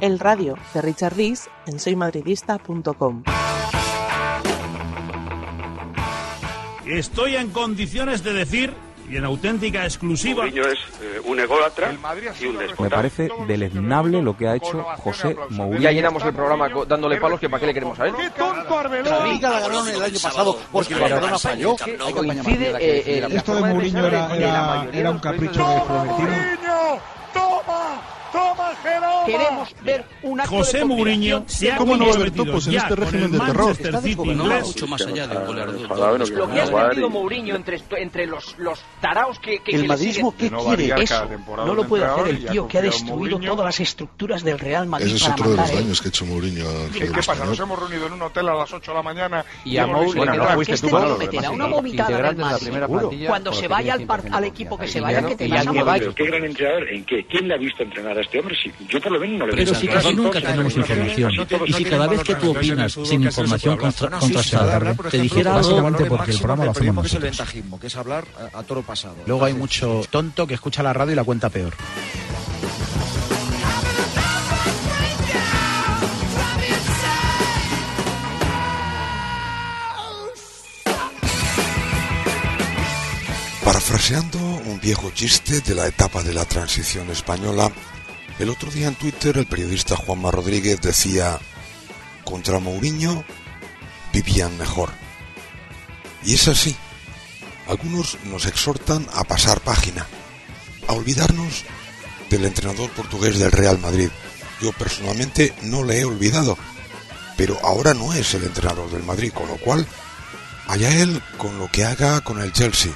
[0.00, 3.22] El radio de Richard Rees en soymadridista.com.
[6.86, 8.72] Estoy en condiciones de decir,
[9.10, 11.92] y en auténtica exclusiva, Mourinho es eh, un ególatra
[12.40, 12.96] y un Me déspota.
[12.96, 15.82] parece deleznable lo que ha hecho José Mourinho.
[15.82, 18.14] Ya llenamos el programa dándole palos que para qué le queremos a él.
[19.04, 21.76] La Liga la ganaron el año pasado porque el Barcelona falló.
[22.14, 27.00] Coincide eh, eh, Esto de Mourinho era, era, mayoría era de un capricho de Florentino.
[29.26, 32.66] Queremos ver un acto José de Mourinho se ha ¿Cómo no va a haber topos
[32.66, 33.70] en ya este régimen del terror?
[33.72, 34.48] Está desgobernado.
[34.48, 36.30] inglés mucho más allá de goleador.
[36.30, 40.34] Lo que ha metido Mourinho entre, entre los, los taraos que, que, El madridismo.
[40.36, 41.02] ¿qué quiere?
[41.02, 44.86] Eso no lo puede hacer el tío que ha destruido todas las estructuras del Real
[44.86, 47.44] Madrid Ese es para otro de los daños que ha hecho Mourinho al ¿Qué, pasa?
[47.44, 49.96] Nos hemos reunido en un hotel a las 8 de la mañana Y a hemos
[49.96, 51.54] Mou, dicho, bueno, "Mira, no que fuiste este tú, tío Manolo, me además, tira sí.
[51.54, 52.42] una vomitada del de
[52.80, 53.26] la Madrid.
[53.26, 55.66] Cuando se vaya al, par- 100% al equipo que se vaya, ya que te vas
[55.66, 56.12] a morir.
[56.14, 56.88] ¿Qué gran entrenador?
[56.88, 57.24] ¿En qué?
[57.28, 58.56] ¿Quién le ha visto entrenar a este hombre?
[58.62, 61.32] Sí, yo por lo menos no le Pero si casi nunca tenemos información.
[61.66, 65.68] Y si cada vez que tú opinas sin información contra- contrastada te dijera algo...
[65.70, 67.38] Básicamente porque el programa lo hacemos que es el nosotros.
[67.38, 69.16] ventajismo, que es hablar a, a toro pasado.
[69.26, 71.74] Luego hay mucho tonto que escucha la radio y la cuenta peor.
[83.64, 87.70] Parafraseando un viejo chiste de la etapa de la transición española,
[88.40, 91.38] el otro día en Twitter el periodista Juanma Rodríguez decía,
[92.24, 93.22] contra Mourinho
[94.14, 94.90] vivían mejor.
[96.24, 96.74] Y es así.
[97.68, 100.06] Algunos nos exhortan a pasar página,
[100.88, 101.64] a olvidarnos
[102.30, 104.08] del entrenador portugués del Real Madrid.
[104.62, 106.56] Yo personalmente no le he olvidado,
[107.36, 109.86] pero ahora no es el entrenador del Madrid, con lo cual,
[110.66, 112.92] allá él con lo que haga con el Chelsea.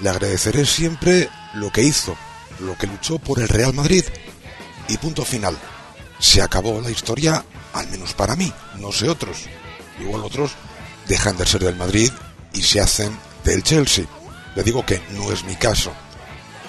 [0.00, 2.16] Le agradeceré siempre lo que hizo,
[2.60, 4.04] lo que luchó por el Real Madrid.
[4.88, 5.56] Y punto final.
[6.18, 9.44] Se acabó la historia, al menos para mí, no sé otros.
[10.00, 10.52] Igual otros
[11.06, 12.10] dejan de ser del Madrid
[12.52, 14.06] y se hacen del Chelsea.
[14.54, 15.92] Le digo que no es mi caso.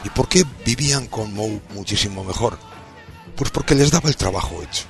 [0.04, 2.58] ¿Y por qué vivían con Mou muchísimo mejor?
[3.36, 4.86] Pues porque les daba el trabajo hecho.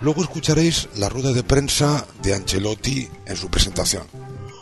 [0.00, 4.06] Luego escucharéis la rueda de prensa de Ancelotti en su presentación.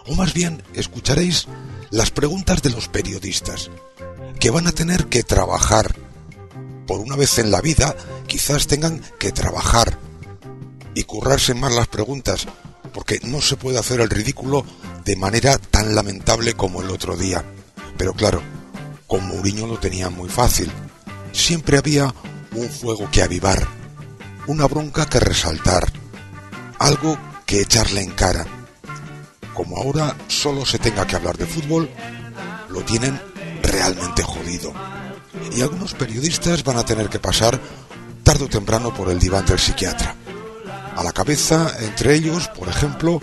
[0.06, 1.46] O más bien, escucharéis
[1.90, 3.70] las preguntas de los periodistas,
[4.38, 5.94] que van a tener que trabajar.
[6.86, 7.96] Por una vez en la vida,
[8.26, 9.98] quizás tengan que trabajar
[10.94, 12.46] y currarse más las preguntas,
[12.92, 14.64] porque no se puede hacer el ridículo
[15.04, 17.44] de manera tan lamentable como el otro día.
[17.96, 18.42] Pero claro,
[19.06, 20.70] con Mourinho lo tenía muy fácil.
[21.32, 22.14] Siempre había
[22.52, 23.66] un fuego que avivar,
[24.46, 25.90] una bronca que resaltar,
[26.78, 28.46] algo que echarle en cara.
[29.54, 31.88] Como ahora solo se tenga que hablar de fútbol,
[32.68, 33.20] lo tienen
[33.62, 34.72] realmente jodido.
[35.56, 37.60] Y algunos periodistas van a tener que pasar
[38.22, 40.14] tarde o temprano por el diván del psiquiatra.
[40.96, 43.20] A la cabeza, entre ellos, por ejemplo,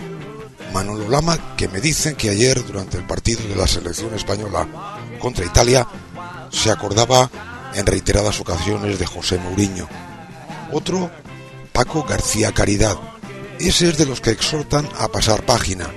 [0.72, 4.66] Manolo Lama, que me dicen que ayer, durante el partido de la selección española
[5.18, 5.86] contra Italia,
[6.50, 7.30] se acordaba
[7.74, 9.88] en reiteradas ocasiones de José Mourinho.
[10.72, 11.10] Otro,
[11.72, 12.96] Paco García Caridad.
[13.58, 15.88] Ese es de los que exhortan a pasar página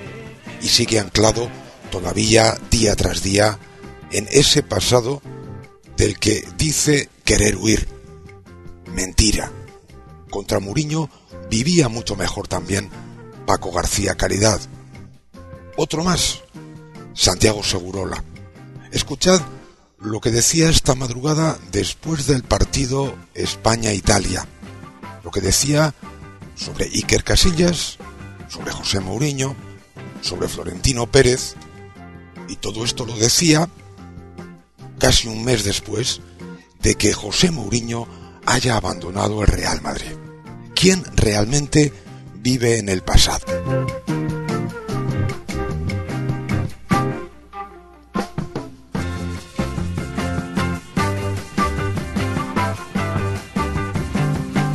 [0.62, 1.48] y sigue anclado
[1.90, 3.58] todavía día tras día
[4.12, 5.20] en ese pasado
[5.96, 7.88] del que dice querer huir.
[8.92, 9.50] Mentira.
[10.30, 11.08] Contra Mourinho
[11.50, 12.90] vivía mucho mejor también
[13.46, 14.60] Paco García Caridad.
[15.76, 16.42] Otro más,
[17.14, 18.22] Santiago Segurola.
[18.92, 19.40] Escuchad
[19.98, 24.46] lo que decía esta madrugada después del partido España-Italia.
[25.24, 25.94] Lo que decía
[26.54, 27.98] sobre Iker Casillas,
[28.48, 29.56] sobre José Mourinho,
[30.20, 31.54] sobre Florentino Pérez,
[32.48, 33.68] y todo esto lo decía
[34.98, 36.20] casi un mes después
[36.82, 38.06] de que José Mourinho
[38.46, 40.12] haya abandonado el Real Madrid.
[40.74, 41.92] ¿Quién realmente
[42.36, 43.44] vive en el pasado?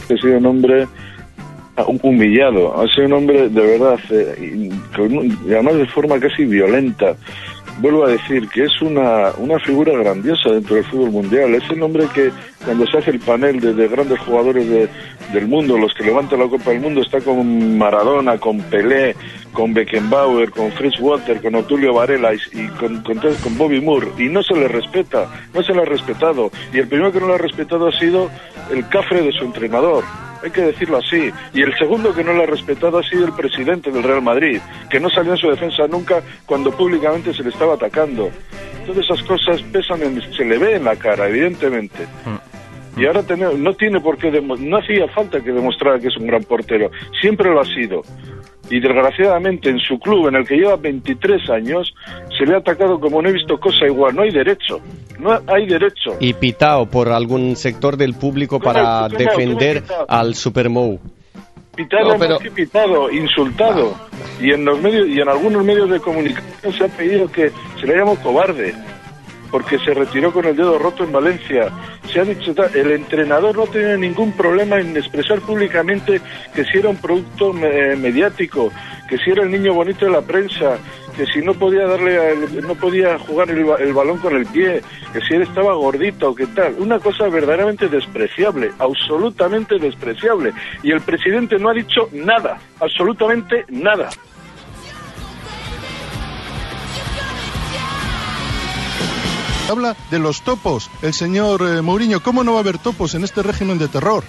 [0.03, 0.87] Ha sido un hombre
[2.03, 4.69] humillado, ha sido un hombre de verdad, eh,
[5.45, 7.15] además de forma casi violenta.
[7.79, 11.53] Vuelvo a decir que es una, una figura grandiosa dentro del fútbol mundial.
[11.55, 12.31] Es el hombre que
[12.65, 14.89] cuando se hace el panel de, de grandes jugadores de-
[15.33, 19.15] del mundo, los que levantan la Copa del Mundo, está con Maradona, con Pelé,
[19.53, 23.01] con Beckenbauer, con Fritz Walter, con Otulio Varela y, y con,
[23.57, 24.09] Bobby Moore.
[24.17, 26.51] Y no se le respeta, no se le ha respetado.
[26.73, 28.29] Y el primero que no lo ha respetado ha sido
[28.73, 30.03] el cafre de su entrenador.
[30.43, 31.29] Hay que decirlo así.
[31.53, 34.59] Y el segundo que no lo ha respetado ha sido el presidente del Real Madrid,
[34.89, 38.29] que no salió en su defensa nunca cuando públicamente se le estaba atacando.
[38.85, 42.05] Todas esas cosas pesan, en- se le ve en la cara, evidentemente.
[42.97, 43.21] Y ahora
[43.57, 46.91] no tiene por qué, no hacía falta que demostrara que es un gran portero,
[47.21, 48.01] siempre lo ha sido.
[48.71, 51.93] Y desgraciadamente en su club, en el que lleva 23 años,
[52.37, 54.15] se le ha atacado como no he visto cosa igual.
[54.15, 54.79] No hay derecho,
[55.19, 56.15] no hay derecho.
[56.19, 60.99] Y pitado por algún sector del público ¿Cómo- para defender al Supermou.
[61.75, 63.93] Pitado, No, pero- pitado, insultado.
[64.41, 67.87] Y en los medios y en algunos medios de comunicación se ha pedido que se
[67.87, 68.73] le llame cobarde
[69.51, 71.69] porque se retiró con el dedo roto en Valencia.
[72.11, 76.21] Se ha dicho el entrenador no tenía ningún problema en expresar públicamente
[76.55, 78.71] que si era un producto me- mediático,
[79.09, 80.77] que si era el niño bonito de la prensa,
[81.17, 84.81] que si no podía darle no podía jugar el, el balón con el pie,
[85.11, 90.53] que si él estaba gordito o qué tal, una cosa verdaderamente despreciable, absolutamente despreciable.
[90.83, 94.09] Y el presidente no ha dicho nada, absolutamente nada.
[99.69, 102.21] Habla de los topos, el señor eh, Mourinho.
[102.21, 104.23] ¿Cómo no va a haber topos en este régimen de terror?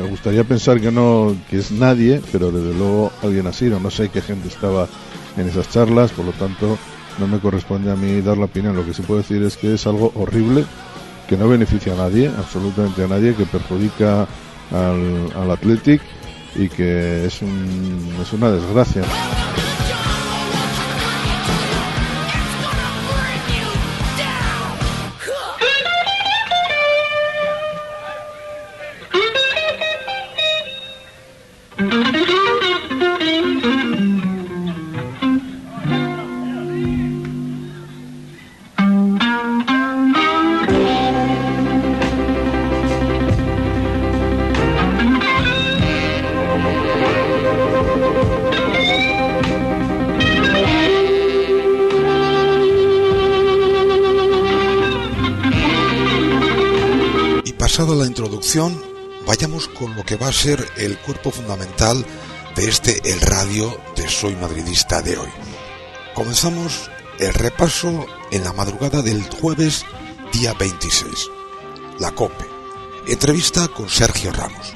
[0.00, 3.90] Me gustaría pensar que no, que es nadie, pero desde luego alguien así, no, no
[3.90, 4.88] sé qué gente estaba
[5.36, 6.76] en esas charlas, por lo tanto
[7.18, 8.76] no me corresponde a mí dar la opinión.
[8.76, 10.64] Lo que sí puedo decir es que es algo horrible,
[11.28, 14.26] que no beneficia a nadie, absolutamente a nadie, que perjudica
[14.70, 16.02] al, al Athletic
[16.56, 19.02] y que es, es una desgracia.
[59.42, 62.06] Vayamos con lo que va a ser el cuerpo fundamental
[62.54, 65.30] de este El Radio de Soy Madridista de hoy.
[66.14, 69.84] Comenzamos el repaso en la madrugada del jueves
[70.32, 71.28] día 26.
[71.98, 72.46] La COPE.
[73.08, 74.74] Entrevista con Sergio Ramos.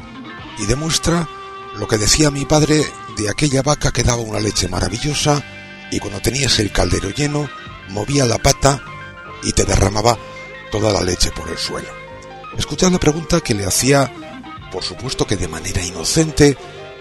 [0.58, 1.28] Y demuestra
[1.76, 2.84] lo que decía mi padre
[3.16, 5.44] de aquella vaca que daba una leche maravillosa
[5.92, 7.48] y cuando tenías el caldero lleno,
[7.90, 8.82] movía la pata
[9.44, 10.18] y te derramaba
[10.72, 12.06] toda la leche por el suelo.
[12.58, 14.10] Escuchad la pregunta que le hacía,
[14.76, 16.54] por supuesto que de manera inocente,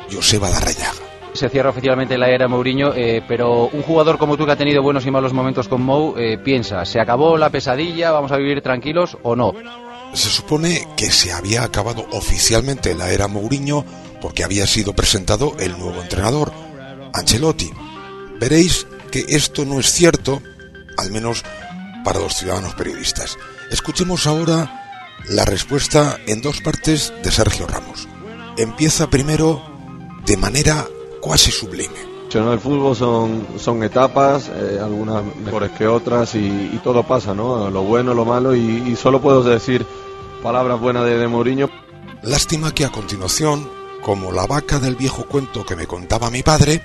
[0.10, 0.94] Joseba Darrayaga.
[1.34, 4.82] Se cierra oficialmente la era Mourinho, eh, pero un jugador como tú que ha tenido
[4.82, 8.12] buenos y malos momentos con Mou, eh, piensa, ¿se acabó la pesadilla?
[8.12, 9.52] ¿Vamos a vivir tranquilos o no?
[10.14, 13.84] Se supone que se había acabado oficialmente la era Mourinho
[14.22, 16.54] porque había sido presentado el nuevo entrenador,
[17.12, 17.72] Ancelotti.
[18.40, 20.42] Veréis que esto no es cierto,
[20.98, 21.44] al menos
[22.06, 23.38] para los ciudadanos periodistas.
[23.70, 24.85] Escuchemos ahora
[25.30, 28.08] la respuesta en dos partes de Sergio Ramos.
[28.58, 29.62] Empieza primero
[30.26, 30.86] de manera
[31.22, 32.16] cuasi sublime.
[32.34, 37.34] En el fútbol son, son etapas, eh, algunas mejores que otras y, y todo pasa,
[37.34, 37.70] ¿no?
[37.70, 39.86] Lo bueno, lo malo y, y solo puedo decir
[40.44, 41.70] palabras buenas de, de Mourinho.
[42.24, 43.70] Lástima que a continuación,
[44.02, 46.82] como la vaca del viejo cuento que me contaba mi padre,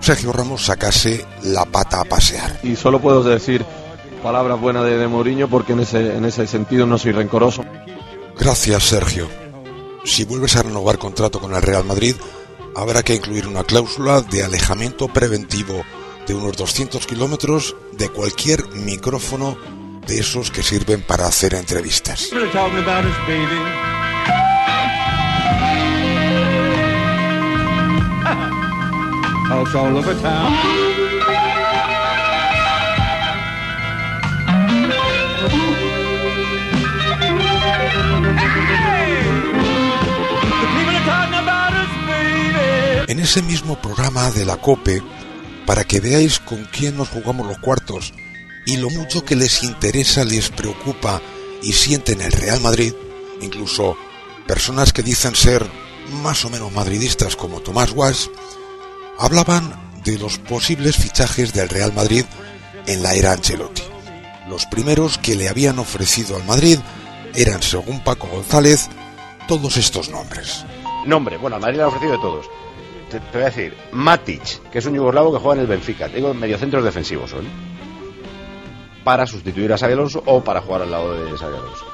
[0.00, 2.60] Sergio Ramos sacase la pata a pasear.
[2.62, 3.66] Y solo puedo decir
[4.20, 7.64] palabras buenas de, de Mourinho porque en ese, en ese sentido no soy rencoroso.
[8.38, 9.28] Gracias, Sergio.
[10.04, 12.14] Si vuelves a renovar contrato con el Real Madrid,
[12.74, 15.82] habrá que incluir una cláusula de alejamiento preventivo
[16.26, 19.56] de unos 200 kilómetros de cualquier micrófono
[20.06, 22.30] de esos que sirven para hacer entrevistas.
[43.10, 45.02] En ese mismo programa de la COPE,
[45.66, 48.14] para que veáis con quién nos jugamos los cuartos
[48.66, 51.20] y lo mucho que les interesa, les preocupa
[51.60, 52.94] y sienten el Real Madrid,
[53.40, 53.96] incluso
[54.46, 55.66] personas que dicen ser
[56.22, 58.30] más o menos madridistas como Tomás Guas,
[59.18, 59.74] hablaban
[60.04, 62.24] de los posibles fichajes del Real Madrid
[62.86, 63.82] en la era Ancelotti.
[64.48, 66.78] Los primeros que le habían ofrecido al Madrid
[67.34, 68.88] eran, según Paco González,
[69.48, 70.64] todos estos nombres.
[71.06, 72.46] Nombre, bueno, al Madrid le han ofrecido de todos.
[73.10, 76.08] Te, te voy a decir, Matic, que es un yugoslavo que juega en el Benfica.
[76.08, 77.44] Digo, mediocentros defensivos son.
[79.04, 81.84] Para sustituir a Xabi Alonso o para jugar al lado de Xabi Alonso.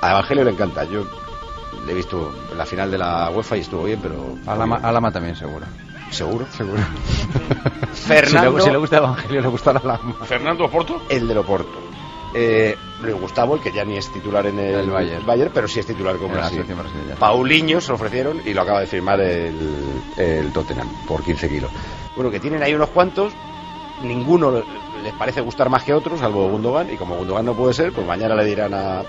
[0.00, 0.84] A Evangelio le encanta.
[0.84, 1.04] Yo
[1.86, 4.36] le he visto en la final de la UEFA y estuvo bien, pero...
[4.46, 5.66] Alama, Alama también, seguro.
[6.10, 6.46] ¿Seguro?
[6.56, 6.82] Seguro.
[7.94, 8.52] Fernando...
[8.52, 10.14] Si le, si le gusta Evangelio, le gusta Alama.
[10.24, 11.02] ¿Fernando Oporto?
[11.08, 11.91] El del Oporto.
[12.34, 14.90] Eh, Luis Gustavo, el que ya ni es titular en el, El
[15.26, 15.50] Bayern.
[15.52, 16.64] pero sí es titular con Brasil.
[17.18, 19.54] Paulinho se lo ofrecieron y lo acaba de firmar el,
[20.16, 21.70] el Tottenham por 15 kilos.
[22.14, 23.32] Bueno, que tienen ahí unos cuantos,
[24.02, 24.62] ninguno
[25.02, 28.06] les parece gustar más que otros, salvo Gundogan, y como Gundogan no puede ser, pues
[28.06, 29.02] mañana le dirán a,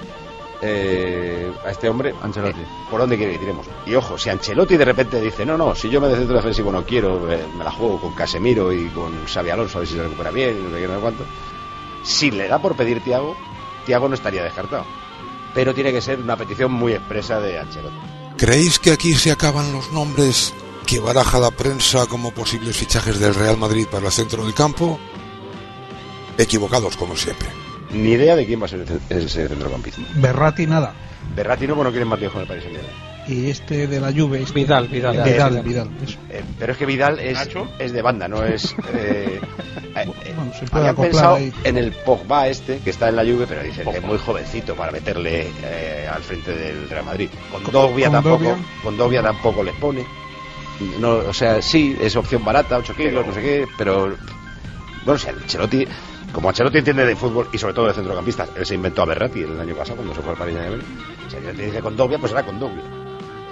[0.61, 2.59] eh, a este hombre Ancelotti.
[2.61, 3.67] eh, por dónde quiere que tiremos.
[3.85, 6.71] Y ojo, si Ancelotti de repente dice, no, no, si yo me de centro defensivo
[6.71, 9.95] no quiero, eh, me la juego con Casemiro y con Xavi Alonso a ver si
[9.95, 11.23] se recupera bien, no sé qué, no sé cuánto.
[12.03, 13.35] Si le da por pedir Tiago,
[13.85, 14.85] Tiago no estaría descartado.
[15.53, 17.95] Pero tiene que ser una petición muy expresa de Ancelotti.
[18.37, 20.53] ¿Creéis que aquí se acaban los nombres
[20.85, 24.99] que baraja la prensa como posibles fichajes del Real Madrid para el centro del campo?
[26.37, 27.47] Equivocados, como siempre.
[27.91, 30.01] Ni idea de quién va a ser el centrocampista.
[30.15, 30.93] Berratti nada.
[31.35, 33.12] Berratti no, bueno, quieren más con el Paris Saint-Germain.
[33.27, 34.41] Y este de la Juve.
[34.41, 35.23] este- Vidal, Vidal.
[35.23, 36.17] Vidal, Vidal, eso.
[36.29, 37.67] Eh, pero es que Vidal es, ¿Nacho?
[37.79, 38.75] es de banda, no es.
[38.93, 39.39] eh,
[39.95, 41.53] eh, Bueno, se puede pensado ahí.
[41.63, 44.75] en el Pogba este, que está en la Juve, pero dicen que es muy jovencito
[44.75, 47.29] para meterle eh, al frente del Real Madrid.
[47.51, 50.05] Con Dobia con tampoco, con Dobia tampoco les pone.
[50.99, 54.15] No, o sea, sí, es opción barata, 8 kilos, no sé qué, pero.
[55.05, 55.85] Bueno, o sea, Ancelotti,
[56.33, 59.41] como Ancelotti entiende de fútbol y sobre todo de centrocampistas, él se inventó a Berratti
[59.41, 60.97] el año pasado cuando se fue al Paris Saint-Germain.
[61.25, 62.81] O sea, Ancelotti dice con Dobia, pues será con Dobia.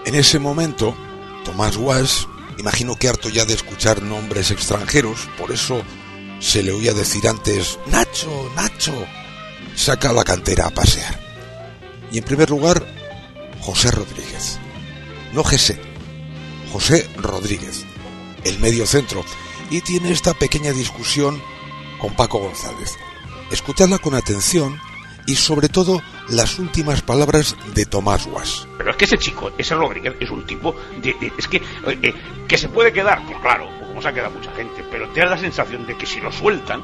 [0.05, 0.95] En ese momento,
[1.45, 2.27] Tomás Guas,
[2.57, 5.83] imagino que harto ya de escuchar nombres extranjeros, por eso
[6.39, 8.93] se le oía decir antes, Nacho, Nacho,
[9.75, 11.19] saca la cantera a pasear.
[12.11, 12.85] Y en primer lugar,
[13.61, 14.59] José Rodríguez.
[15.33, 15.79] No José,
[16.73, 17.85] José Rodríguez,
[18.43, 19.23] el medio centro,
[19.69, 21.41] y tiene esta pequeña discusión
[21.99, 22.97] con Paco González.
[23.51, 24.79] Escuchadla con atención
[25.25, 28.67] y sobre todo las últimas palabras de Tomás Guas.
[28.77, 31.99] Pero es que ese chico, ese Rodríguez, es un tipo de, de- es que eh,
[32.01, 32.13] eh,
[32.47, 35.27] que se puede quedar, pues claro, como se ha quedado mucha gente, pero te da
[35.27, 36.83] la sensación de que si lo sueltan,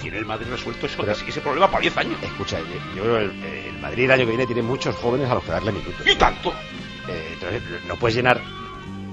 [0.00, 2.18] tiene el Madrid resuelto eso, ese, ese problema para 10 años.
[2.22, 2.66] Escucha, yo,
[2.96, 5.44] yo creo que el, el Madrid el año que viene tiene muchos jóvenes a los
[5.44, 5.94] que darle minutos.
[6.04, 6.52] Y tanto.
[7.08, 8.40] Eh, entonces, no puedes llenar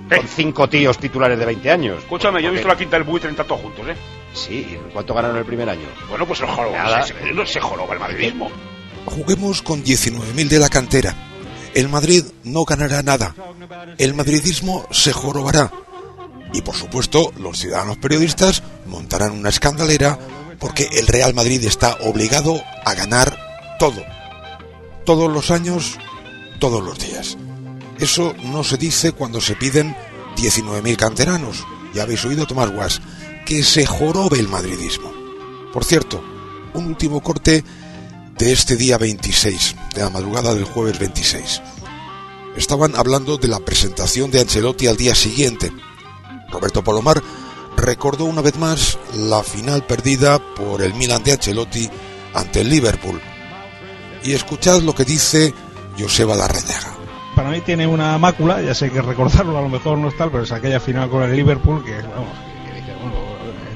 [0.10, 2.00] con cinco tíos titulares de 20 años.
[2.00, 3.96] Escúchame, yo he visto la quinta del buitre en todos juntos, ¿eh?
[4.33, 5.87] Sí, ¿y ¿cuánto ganaron el primer año?
[6.09, 7.03] Bueno, pues el joroba, Nada.
[7.05, 8.49] se, se, se joroba el madridismo.
[9.05, 11.15] Juguemos con 19.000 de la cantera.
[11.73, 13.35] El Madrid no ganará nada.
[13.97, 15.71] El madridismo se jorobará.
[16.53, 20.19] Y por supuesto, los ciudadanos periodistas montarán una escandalera
[20.59, 23.37] porque el Real Madrid está obligado a ganar
[23.79, 24.03] todo.
[25.05, 25.97] Todos los años,
[26.59, 27.37] todos los días.
[27.99, 29.95] Eso no se dice cuando se piden
[30.37, 31.65] 19.000 canteranos.
[31.93, 33.01] Ya habéis oído, Tomás Guas,
[33.45, 35.12] que se jorobe el madridismo.
[35.71, 36.23] Por cierto,
[36.73, 37.63] un último corte
[38.38, 41.62] de este día 26, de la madrugada del jueves 26.
[42.55, 45.71] Estaban hablando de la presentación de Ancelotti al día siguiente.
[46.51, 47.21] Roberto Palomar
[47.75, 51.89] recordó una vez más la final perdida por el Milan de Ancelotti
[52.33, 53.19] ante el Liverpool.
[54.23, 55.53] Y escuchad lo que dice
[56.00, 56.95] Joseba Larrañaga.
[57.35, 60.29] Para mí tiene una mácula, ya sé que recordarlo a lo mejor no es tal,
[60.29, 62.52] pero es aquella final con el Liverpool que, vamos,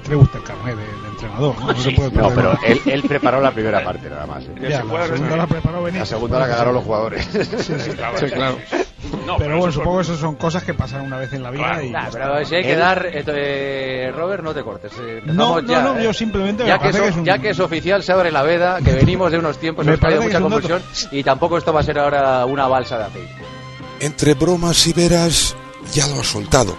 [0.09, 1.67] le gusta el carnet de, de entrenador, ¿no?
[1.67, 4.43] No se puede No, pero él, él preparó la primera parte nada más.
[4.45, 4.49] ¿eh?
[4.61, 5.99] Ya, la segunda la preparó Benítez.
[5.99, 7.27] La segunda la cagaron los jugadores.
[7.31, 7.73] Sí,
[8.31, 8.57] claro.
[9.37, 11.89] pero bueno, supongo que eso son cosas que pasan una vez en la vida y...
[11.89, 14.91] Nah, pero si hay que dar, eh, Robert, no te cortes.
[14.99, 16.03] eh, No, no, ya, no, eh.
[16.05, 18.31] yo simplemente me ya que, es, que es un- ya que es oficial, se abre
[18.31, 21.81] la veda, que venimos de unos tiempos parece que mucha convulsión y tampoco esto va
[21.81, 23.35] a ser ahora una balsa de aceite.
[23.99, 25.55] Entre bromas y veras
[25.93, 26.75] ya lo ha soltado.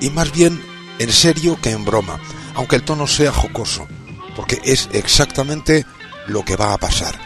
[0.00, 0.60] Y más bien
[0.98, 2.20] en serio que en broma,
[2.54, 3.86] aunque el tono sea jocoso,
[4.34, 5.84] porque es exactamente
[6.26, 7.18] lo que va a pasar.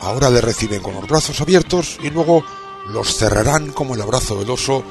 [0.00, 2.44] Ahora le reciben con los brazos abiertos y luego
[2.88, 4.84] los cerrarán como el abrazo del oso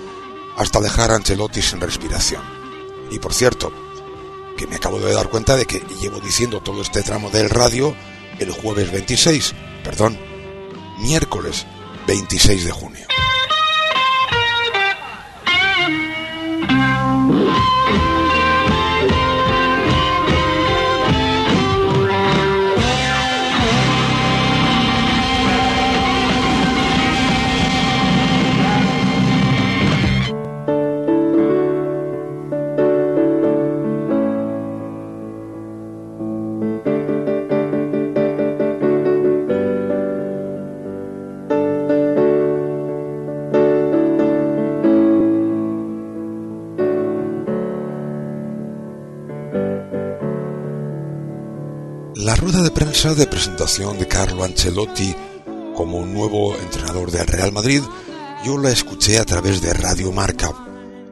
[0.57, 2.41] hasta dejar a Ancelotti sin respiración.
[3.09, 3.71] Y por cierto,
[4.57, 7.95] que me acabo de dar cuenta de que llevo diciendo todo este tramo del radio
[8.39, 9.53] el jueves 26,
[9.83, 10.17] perdón,
[10.99, 11.65] miércoles
[12.07, 13.07] 26 de junio.
[52.97, 55.15] De presentación de Carlo Ancelotti
[55.75, 57.83] como nuevo entrenador del Real Madrid,
[58.43, 60.51] yo la escuché a través de Radio Marca.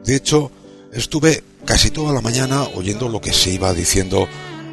[0.04, 0.50] De hecho,
[0.92, 4.26] estuve casi toda la mañana oyendo lo que se iba diciendo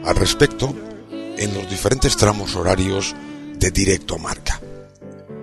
[0.04, 0.74] al respecto
[1.12, 3.16] en los diferentes tramos horarios
[3.60, 4.60] de directo marca.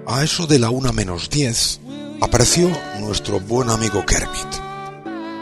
[0.08, 1.78] A eso de la una menos diez
[2.20, 4.54] apareció nuestro buen amigo Kermit.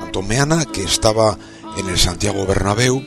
[0.02, 1.38] Antomeana, que estaba
[1.78, 3.02] en el Santiago Bernabéu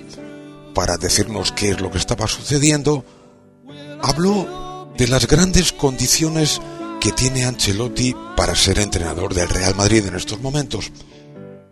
[0.73, 3.05] para decirnos qué es lo que estaba sucediendo,
[4.01, 6.61] habló de las grandes condiciones
[6.99, 10.91] que tiene Ancelotti para ser entrenador del Real Madrid en estos momentos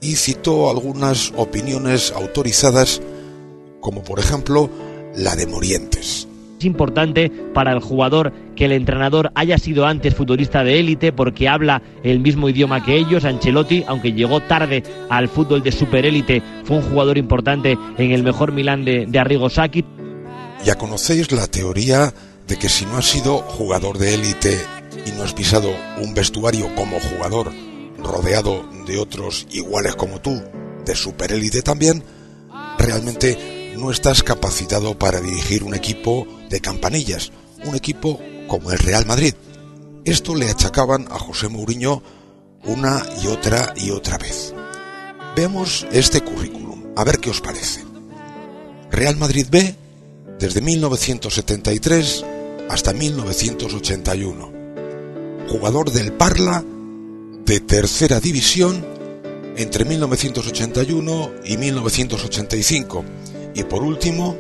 [0.01, 3.01] y citó algunas opiniones autorizadas
[3.81, 4.69] como por ejemplo
[5.15, 6.28] la de Morientes.
[6.59, 11.47] Es importante para el jugador que el entrenador haya sido antes futbolista de élite porque
[11.47, 13.23] habla el mismo idioma que ellos.
[13.23, 18.51] Ancelotti, aunque llegó tarde al fútbol de superélite, fue un jugador importante en el mejor
[18.51, 19.85] Milán de, Arrigo Sacchi.
[20.65, 22.13] Ya conocéis la teoría
[22.45, 24.59] de que si no has sido jugador de élite
[25.05, 25.69] y no has pisado
[26.01, 27.53] un vestuario como jugador
[28.03, 30.43] rodeado de otros iguales como tú,
[30.85, 32.03] de superélite también,
[32.77, 37.31] realmente no estás capacitado para dirigir un equipo de campanillas,
[37.65, 39.33] un equipo como el Real Madrid.
[40.05, 42.01] Esto le achacaban a José Mourinho
[42.65, 44.53] una y otra y otra vez.
[45.35, 47.83] Vemos este currículum, a ver qué os parece.
[48.91, 49.75] Real Madrid B
[50.39, 52.25] desde 1973
[52.69, 54.51] hasta 1981.
[55.47, 56.63] Jugador del Parla
[57.45, 58.85] de tercera división
[59.57, 63.03] entre 1981 y 1985
[63.55, 64.37] y por último,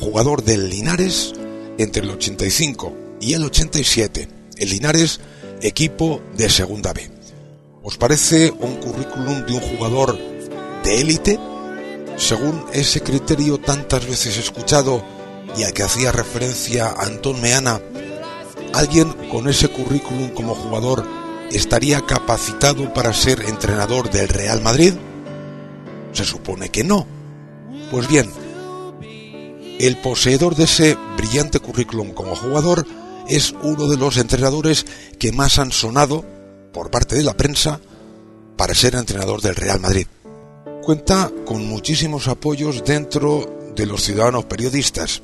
[0.00, 1.32] jugador del Linares
[1.78, 4.28] entre el 85 y el 87.
[4.56, 5.20] El Linares,
[5.62, 7.10] equipo de Segunda B.
[7.82, 10.18] ¿Os parece un currículum de un jugador
[10.84, 11.38] de élite?
[12.16, 15.02] Según ese criterio tantas veces escuchado
[15.56, 17.80] y al que hacía referencia Antón Meana,
[18.74, 21.06] ¿alguien con ese currículum como jugador
[21.50, 24.92] estaría capacitado para ser entrenador del Real Madrid?
[26.12, 27.06] Se supone que no.
[27.90, 28.30] Pues bien,
[29.80, 32.86] el poseedor de ese brillante currículum como jugador
[33.28, 34.84] es uno de los entrenadores
[35.18, 36.24] que más han sonado
[36.72, 37.80] por parte de la prensa
[38.56, 40.06] para ser entrenador del Real Madrid.
[40.82, 45.22] Cuenta con muchísimos apoyos dentro de los ciudadanos periodistas.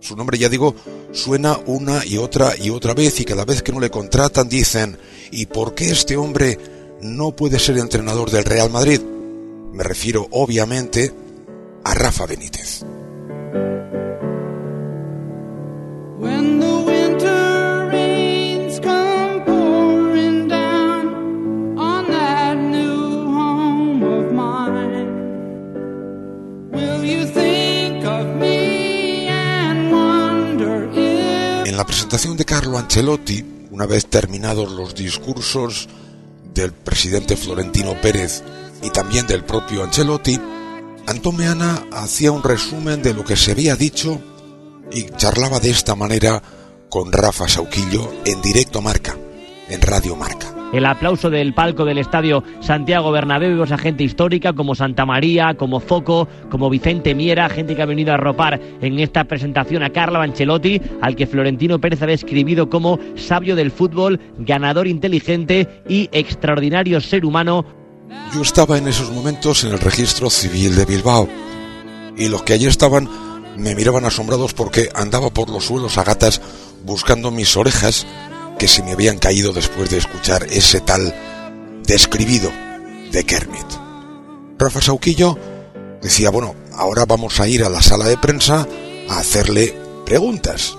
[0.00, 0.76] Su nombre, ya digo,
[1.12, 4.96] suena una y otra y otra vez y cada vez que no le contratan dicen
[5.32, 6.58] ¿y por qué este hombre
[7.00, 9.00] no puede ser entrenador del Real Madrid?
[9.72, 11.12] Me refiero obviamente
[11.84, 12.84] a Rafa Benítez.
[13.54, 14.16] En
[31.76, 35.90] la presentación de Carlo Ancelotti, una vez terminados los discursos
[36.54, 38.42] del presidente Florentino Pérez
[38.82, 40.40] y también del propio Ancelotti,
[41.06, 44.20] Antón Meana hacía un resumen de lo que se había dicho
[44.92, 46.42] y charlaba de esta manera
[46.88, 49.16] con Rafa Sauquillo en directo Marca,
[49.68, 50.52] en Radio Marca.
[50.72, 55.80] El aplauso del palco del estadio Santiago Bernabéu a gente histórica como Santa María, como
[55.80, 60.20] Foco, como Vicente Miera, gente que ha venido a arropar en esta presentación a Carlo
[60.20, 67.02] Ancelotti, al que Florentino Pérez ha describido como sabio del fútbol, ganador inteligente y extraordinario
[67.02, 67.66] ser humano
[68.34, 71.28] yo estaba en esos momentos en el registro civil de Bilbao
[72.16, 73.08] y los que allí estaban
[73.56, 76.40] me miraban asombrados porque andaba por los suelos a gatas
[76.84, 78.06] buscando mis orejas
[78.58, 81.14] que se me habían caído después de escuchar ese tal
[81.86, 82.50] describido
[83.10, 83.66] de Kermit.
[84.58, 85.38] Rafa Sauquillo
[86.00, 88.66] decía, bueno, ahora vamos a ir a la sala de prensa
[89.08, 89.74] a hacerle
[90.06, 90.76] preguntas.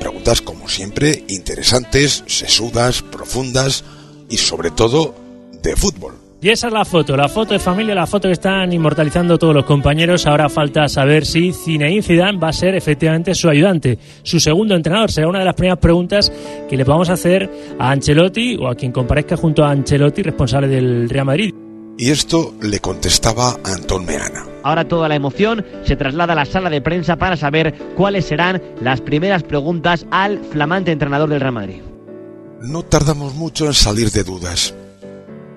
[0.00, 3.84] Preguntas como siempre interesantes, sesudas, profundas
[4.28, 5.14] y sobre todo
[5.62, 6.25] de fútbol.
[6.40, 9.54] Y esa es la foto, la foto de familia, la foto que están inmortalizando todos
[9.54, 10.26] los compañeros.
[10.26, 15.10] Ahora falta saber si Zinedine Zidane va a ser efectivamente su ayudante, su segundo entrenador.
[15.10, 16.30] Será una de las primeras preguntas
[16.68, 20.68] que le vamos a hacer a Ancelotti o a quien comparezca junto a Ancelotti, responsable
[20.68, 21.54] del Real Madrid.
[21.98, 24.44] Y esto le contestaba Antón Meana.
[24.62, 28.60] Ahora toda la emoción se traslada a la sala de prensa para saber cuáles serán
[28.82, 31.80] las primeras preguntas al flamante entrenador del Real Madrid.
[32.60, 34.74] No tardamos mucho en salir de dudas.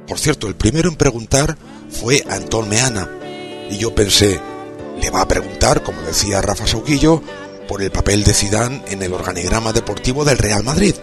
[0.09, 1.55] Por cierto, el primero en preguntar
[1.91, 3.07] fue Antón Meana.
[3.69, 4.41] Y yo pensé,
[4.99, 7.21] le va a preguntar, como decía Rafa Sauquillo,
[7.67, 10.95] por el papel de Zidane en el organigrama deportivo del Real Madrid.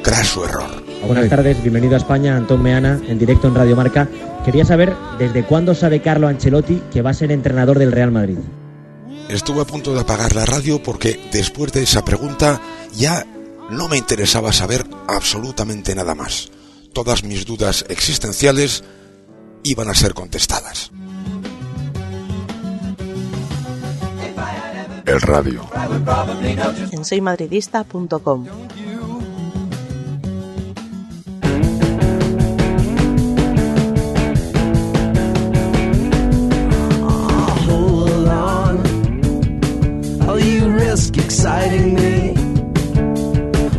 [0.00, 0.70] Craso error.
[1.04, 4.08] Buenas tardes, bienvenido a España, Antón Meana, en directo en Radio Marca.
[4.44, 8.38] Quería saber desde cuándo sabe Carlo Ancelotti que va a ser entrenador del Real Madrid.
[9.28, 12.60] Estuve a punto de apagar la radio porque después de esa pregunta
[12.94, 13.26] ya
[13.70, 16.52] no me interesaba saber absolutamente nada más.
[16.92, 18.84] Todas mis dudas existenciales
[19.62, 20.90] iban a ser contestadas.
[25.06, 25.68] El radio.
[26.90, 28.46] En soymadridista.com.
[41.42, 42.34] Exciting me.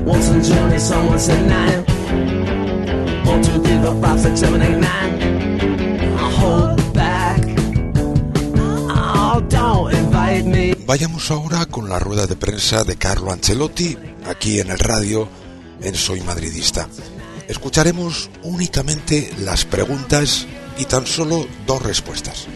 [0.05, 2.62] Once a journey, someone said nine.
[10.85, 15.27] Vayamos ahora con la rueda de prensa de Carlo Ancelotti, aquí en el radio,
[15.81, 16.87] en Soy Madridista.
[17.47, 20.45] Escucharemos únicamente las preguntas
[20.77, 22.47] y tan solo dos respuestas.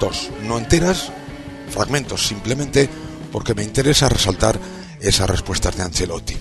[0.00, 1.12] Dos, no enteras,
[1.70, 2.88] fragmentos simplemente,
[3.30, 4.58] porque me interesa resaltar
[5.00, 6.36] esas respuestas de Ancelotti.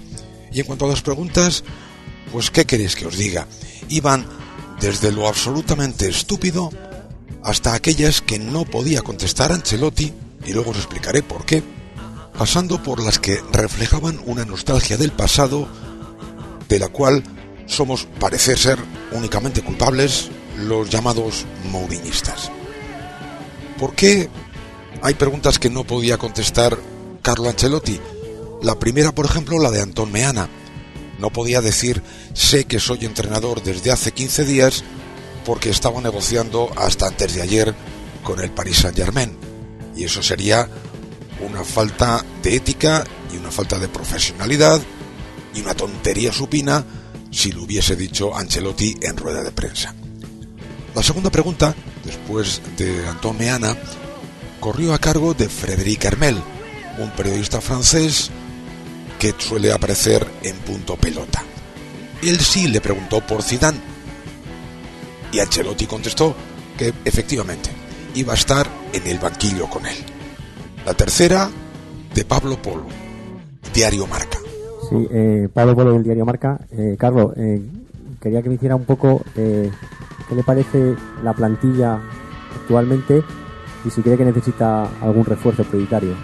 [0.52, 1.64] Y en cuanto a las preguntas,
[2.32, 3.48] pues ¿qué queréis que os diga?
[3.90, 4.26] Iban
[4.80, 6.70] desde lo absolutamente estúpido
[7.44, 10.14] hasta aquellas que no podía contestar Ancelotti,
[10.46, 11.64] y luego os explicaré por qué,
[12.38, 15.68] pasando por las que reflejaban una nostalgia del pasado,
[16.68, 17.24] de la cual
[17.66, 18.80] somos, parece ser,
[19.12, 22.52] únicamente culpables los llamados mourinistas.
[23.78, 24.30] ¿Por qué
[25.02, 26.78] hay preguntas que no podía contestar
[27.22, 28.00] Carlo Ancelotti?
[28.62, 30.50] La primera, por ejemplo, la de Antón Meana.
[31.20, 32.04] No podía decir,
[32.34, 34.84] sé que soy entrenador desde hace 15 días
[35.46, 37.76] porque estaba negociando hasta antes de ayer
[38.24, 39.36] con el Paris Saint-Germain.
[39.96, 40.70] Y eso sería
[41.46, 43.04] una falta de ética
[43.34, 44.82] y una falta de profesionalidad
[45.54, 46.86] y una tontería supina
[47.32, 49.94] si lo hubiese dicho Ancelotti en rueda de prensa.
[50.96, 53.78] La segunda pregunta, después de Antón Meana,
[54.60, 56.42] corrió a cargo de Frédéric Hermel,
[56.98, 58.32] un periodista francés
[59.20, 61.44] que suele aparecer en punto pelota.
[62.22, 63.80] Él sí le preguntó por Zidane
[65.32, 66.36] y Ancelotti contestó
[66.78, 67.70] que efectivamente
[68.16, 69.96] iba a estar en el banquillo con él.
[70.86, 71.50] La tercera,
[72.14, 72.86] de Pablo Polo,
[73.74, 74.40] Diario Marca.
[74.90, 76.60] Sí, eh, Pablo Polo del diario Marca.
[76.72, 77.62] Eh, Carlos, eh,
[78.22, 79.70] quería que me hiciera un poco eh,
[80.28, 82.02] qué le parece la plantilla
[82.56, 83.22] actualmente
[83.86, 86.16] y si cree que necesita algún refuerzo prioritario.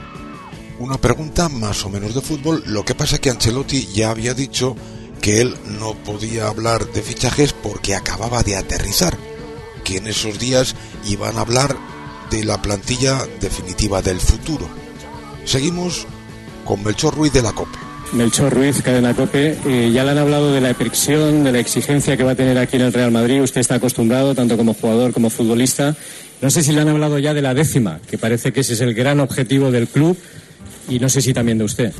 [0.83, 2.61] Una pregunta más o menos de fútbol.
[2.67, 4.75] Lo que pasa es que Ancelotti ya había dicho
[5.21, 9.17] que él no podía hablar de fichajes porque acababa de aterrizar,
[9.85, 10.75] que en esos días
[11.07, 11.77] iban a hablar
[12.29, 14.67] de la plantilla definitiva del futuro.
[15.45, 16.05] Seguimos
[16.65, 17.77] con Melchor Ruiz de la COPE.
[18.11, 19.59] Melchor Ruiz, cadena COPE.
[19.65, 22.57] Eh, ya le han hablado de la presión, de la exigencia que va a tener
[22.57, 23.41] aquí en el Real Madrid.
[23.41, 25.95] Usted está acostumbrado, tanto como jugador como futbolista.
[26.41, 28.81] No sé si le han hablado ya de la décima, que parece que ese es
[28.81, 30.17] el gran objetivo del club,
[30.87, 31.93] y no sé si también de usted.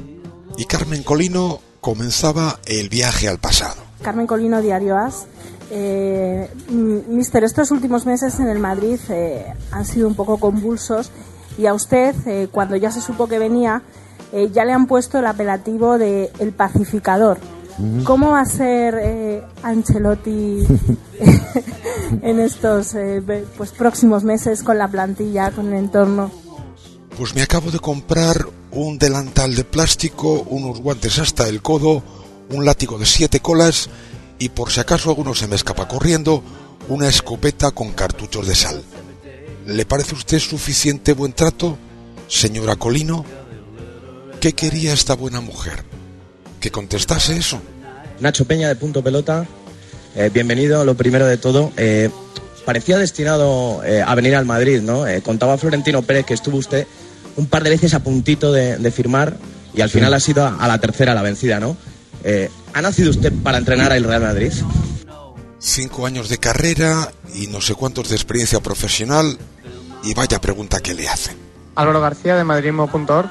[0.58, 3.82] Y Carmen Colino comenzaba el viaje al pasado.
[4.02, 5.26] Carmen Colino, Diario As.
[5.72, 11.10] Eh, mister, estos últimos meses en el Madrid eh, han sido un poco convulsos
[11.58, 13.82] y a usted, eh, cuando ya se supo que venía,
[14.34, 17.38] eh, ya le han puesto el apelativo de El Pacificador.
[18.04, 20.60] ¿Cómo va a ser eh, Ancelotti
[22.22, 23.22] en estos eh,
[23.58, 26.32] pues, próximos meses con la plantilla, con el entorno?
[27.18, 32.04] Pues me acabo de comprar un delantal de plástico, unos guantes hasta el codo,
[32.50, 33.90] un látigo de siete colas
[34.40, 36.44] y por si acaso alguno se me escapa corriendo,
[36.90, 38.84] una escopeta con cartuchos de sal.
[39.68, 41.78] ¿Le parece a usted suficiente buen trato,
[42.28, 43.24] señora Colino?
[44.40, 45.86] ¿Qué quería esta buena mujer?
[46.60, 47.62] ¿Que contestase eso?
[48.20, 49.46] Nacho Peña de Punto Pelota,
[50.16, 50.84] eh, bienvenido.
[50.84, 52.10] Lo primero de todo, eh,
[52.66, 55.06] parecía destinado eh, a venir al Madrid, ¿no?
[55.24, 56.88] Contaba Florentino Pérez que estuvo usted
[57.36, 59.38] un par de veces a puntito de, de firmar
[59.74, 61.76] y al final ha sido a, a la tercera la vencida, ¿no?
[62.24, 64.52] Eh, ¿Ha nacido usted para entrenar al Real Madrid?
[65.60, 69.38] Cinco años de carrera y no sé cuántos de experiencia profesional
[70.04, 71.38] y vaya pregunta que le hacen.
[71.76, 73.30] Álvaro García de madridismo.org.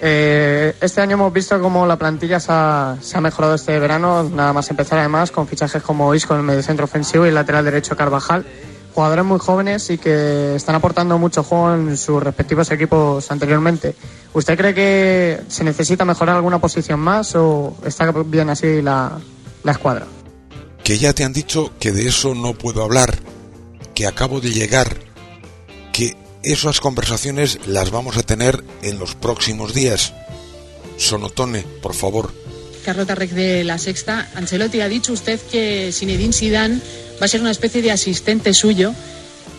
[0.00, 4.22] Eh, este año hemos visto cómo la plantilla se ha, se ha mejorado este verano,
[4.22, 7.64] nada más empezar además con fichajes como Isco en el mediocentro ofensivo y el lateral
[7.64, 8.46] derecho Carvajal.
[8.94, 13.94] Jugadores muy jóvenes y que están aportando mucho juego en sus respectivos equipos anteriormente.
[14.32, 19.18] ¿Usted cree que se necesita mejorar alguna posición más o está bien así la,
[19.62, 20.06] la escuadra?
[20.88, 23.18] que ya te han dicho que de eso no puedo hablar,
[23.94, 24.96] que acabo de llegar,
[25.92, 30.14] que esas conversaciones las vamos a tener en los próximos días.
[30.96, 32.32] Sonotone, por favor.
[32.86, 34.30] Carlota Rec de La Sexta.
[34.34, 36.80] Ancelotti ha dicho usted que Zinedine Zidane
[37.20, 38.94] va a ser una especie de asistente suyo.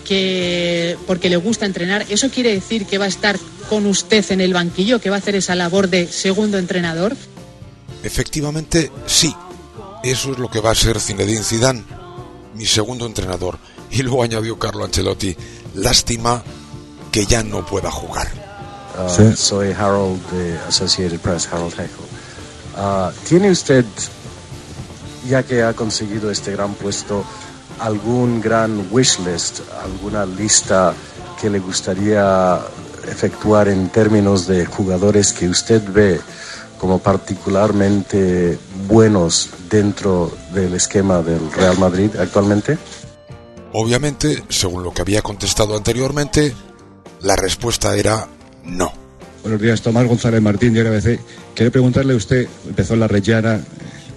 [0.06, 3.38] que porque le gusta entrenar, ¿eso quiere decir que va a estar
[3.70, 7.16] con usted en el banquillo, que va a hacer esa labor de segundo entrenador?
[8.04, 9.36] Efectivamente, sí.
[10.04, 11.84] Eso es lo que va a ser Zinedine Zidane,
[12.56, 13.60] mi segundo entrenador.
[13.92, 15.36] Y luego añadió Carlo Ancelotti,
[15.76, 16.44] lástima
[17.12, 18.28] que ya no pueda jugar.
[18.98, 22.06] Uh, Soy Harold de Associated Press, Harold Heckle.
[22.78, 23.86] Uh, ¿Tiene usted,
[25.28, 27.24] ya que ha conseguido este gran puesto,
[27.80, 30.94] algún gran wish list, alguna lista
[31.40, 32.60] que le gustaría
[33.10, 36.20] efectuar en términos de jugadores que usted ve
[36.78, 42.78] como particularmente buenos dentro del esquema del Real Madrid actualmente?
[43.74, 46.54] Obviamente, según lo que había contestado anteriormente,
[47.22, 48.28] la respuesta era
[48.64, 48.92] no.
[49.44, 51.20] Buenos días, Tomás González Martín, de RBC.
[51.54, 53.62] Quiero preguntarle a usted, empezó en la Reggiana,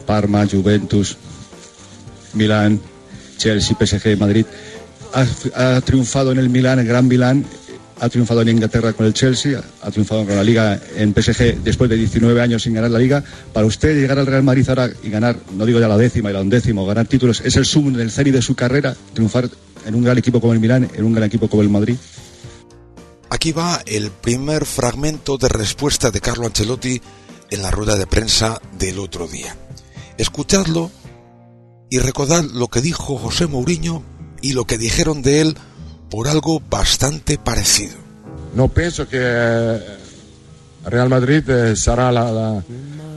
[0.07, 1.17] Parma, Juventus,
[2.33, 2.81] Milán,
[3.43, 4.47] Chelsea, PSG, Madrid.
[5.55, 7.45] Ha, triunfado en el Milán, el Gran Milán,
[8.01, 11.91] ha triunfado en Inglaterra con el Chelsea, ha triunfado con la Liga en PSG después
[11.91, 13.23] de 19 años sin ganar la Liga.
[13.53, 16.33] Para usted llegar al Real Madrid ahora y ganar, no digo ya la décima y
[16.33, 19.51] la undécima, ganar títulos, ¿es el sum del serie de su carrera, triunfar
[19.85, 21.97] en un gran equipo como el Milán, en un gran equipo como el Madrid?
[23.29, 27.01] Aquí va el primer fragmento de respuesta de Carlo Ancelotti
[27.51, 29.57] en la rueda de prensa del otro día.
[30.17, 30.91] Escuchadlo
[31.93, 34.03] y recordad lo que dijo José Mourinho
[34.41, 35.57] y lo que dijeron de él
[36.09, 37.97] por algo bastante parecido.
[38.55, 39.79] No pienso que eh,
[40.87, 42.65] Real Madrid eh, será la, la,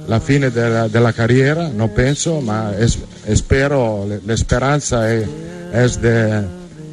[0.09, 5.29] la fine de la, de la carriera, no pienso, ma es, espero, la esperanza es,
[5.73, 6.45] es de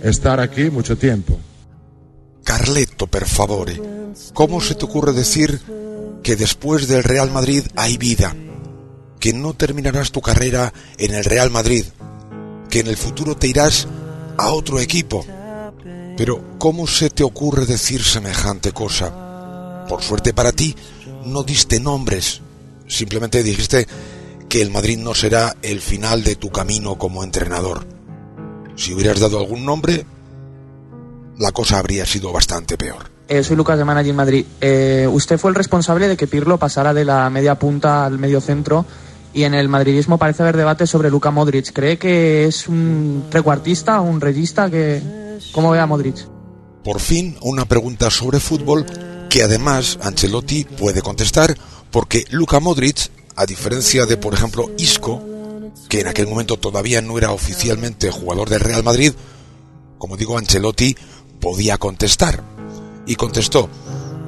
[0.05, 1.37] estar aquí mucho tiempo.
[2.45, 3.83] Carleto, per favore,
[4.35, 5.61] ¿cómo se te ocurre decir
[6.23, 8.37] que después del Real Madrid hay vida?
[9.23, 11.85] Que no terminarás tu carrera en el Real Madrid,
[12.69, 13.87] que en el futuro te irás
[14.37, 15.25] a otro equipo.
[16.17, 19.85] Pero ¿cómo se te ocurre decir semejante cosa?
[19.89, 20.75] Por suerte para ti,
[21.25, 22.41] no diste nombres,
[22.89, 23.87] simplemente dijiste
[24.49, 27.87] que el Madrid no será el final de tu camino como entrenador.
[28.75, 30.05] Si hubieras dado algún nombre,
[31.39, 33.09] la cosa habría sido bastante peor.
[33.29, 34.45] Eh, soy Lucas de Manager Madrid.
[34.61, 38.41] Eh, usted fue el responsable de que Pirlo pasara de la media punta al medio
[38.41, 38.85] centro
[39.35, 41.73] y en el madridismo parece haber debate sobre Luka Modric.
[41.73, 44.71] ¿Cree que es un trecuartista, un regista?
[44.71, 45.03] Que...
[45.53, 46.27] ¿Cómo ve a Modric?
[46.85, 48.85] Por fin, una pregunta sobre fútbol
[49.29, 51.57] que además Ancelotti puede contestar
[51.91, 55.23] porque Luka Modric, a diferencia de, por ejemplo, Isco,
[55.89, 59.13] que en aquel momento todavía no era oficialmente jugador del Real Madrid,
[59.99, 60.97] como digo, Ancelotti
[61.41, 62.43] podía contestar.
[63.07, 63.69] Y contestó.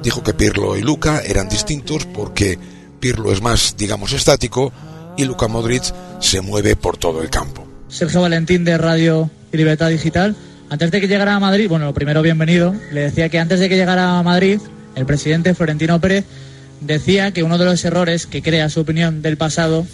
[0.03, 2.59] Dijo que Pirlo y Luca eran distintos porque
[2.99, 4.71] Pirlo es más, digamos, estático
[5.17, 7.67] y Luka Modric se mueve por todo el campo.
[7.87, 10.35] Sergio Valentín de Radio y Libertad Digital.
[10.69, 13.69] Antes de que llegara a Madrid, bueno, lo primero bienvenido, le decía que antes de
[13.69, 14.59] que llegara a Madrid,
[14.95, 16.25] el presidente Florentino Pérez
[16.81, 19.85] decía que uno de los errores que crea su opinión del pasado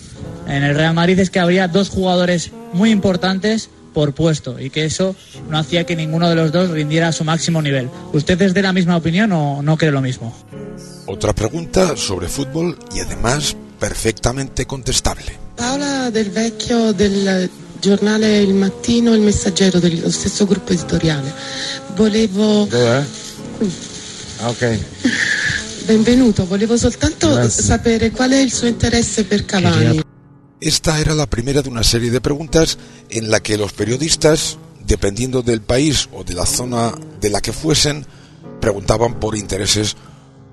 [0.47, 4.85] en el Real Madrid es que habría dos jugadores muy importantes por puesto y que
[4.85, 5.15] eso
[5.49, 7.89] no hacía que ninguno de los dos rindiera a su máximo nivel.
[8.13, 10.33] ¿Usted es de la misma opinión o no cree lo mismo?
[11.07, 15.35] Otra pregunta sobre fútbol y además perfectamente contestable.
[15.55, 21.33] Paola del vecchio del giornale Il Mattino, Il Messaggero, dello stesso gruppo editoriale.
[21.95, 22.67] Volevo...
[22.69, 23.03] Dov'è?
[24.37, 24.79] Ah, ok.
[25.87, 27.63] Benvenuto, volevo soltanto Grazie.
[27.63, 30.03] sapere qual è il suo interesse per Cavani.
[30.59, 32.77] Esta era la primera de una serie de preguntas
[33.09, 37.51] en la que los periodistas, dependiendo del país o de la zona de la que
[37.51, 38.05] fuesen,
[38.59, 39.95] preguntaban por intereses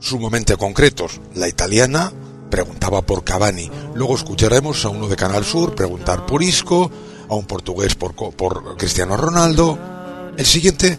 [0.00, 1.20] sumamente concretos.
[1.34, 2.10] La italiana
[2.50, 3.70] preguntaba por Cavani.
[3.94, 6.90] Luego escucharemos a uno de Canal Sur preguntar por Isco,
[7.28, 9.78] a un portugués por, por Cristiano Ronaldo.
[10.36, 10.98] El siguiente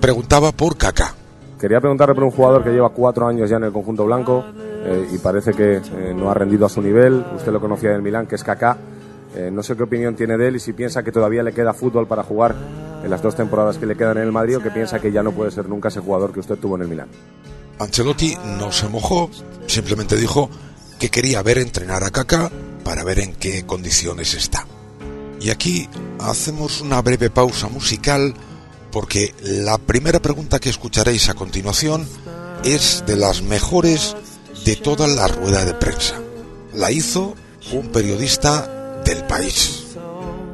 [0.00, 1.14] preguntaba por Kaká.
[1.58, 4.44] Quería preguntarle por un jugador que lleva cuatro años ya en el conjunto blanco
[4.84, 7.24] eh, y parece que eh, no ha rendido a su nivel.
[7.34, 8.76] Usted lo conocía del Milán, que es Kaká.
[9.34, 11.72] Eh, no sé qué opinión tiene de él y si piensa que todavía le queda
[11.72, 12.54] fútbol para jugar
[13.02, 15.22] en las dos temporadas que le quedan en el Madrid o que piensa que ya
[15.22, 17.08] no puede ser nunca ese jugador que usted tuvo en el Milán.
[17.78, 19.30] Ancelotti no se mojó,
[19.66, 20.48] simplemente dijo
[21.04, 22.50] que quería ver entrenar a Kaká
[22.82, 24.66] para ver en qué condiciones está.
[25.38, 25.86] Y aquí
[26.18, 28.32] hacemos una breve pausa musical
[28.90, 32.08] porque la primera pregunta que escucharéis a continuación
[32.64, 34.16] es de las mejores
[34.64, 36.18] de toda la rueda de prensa.
[36.72, 37.34] La hizo
[37.74, 39.84] un periodista del país,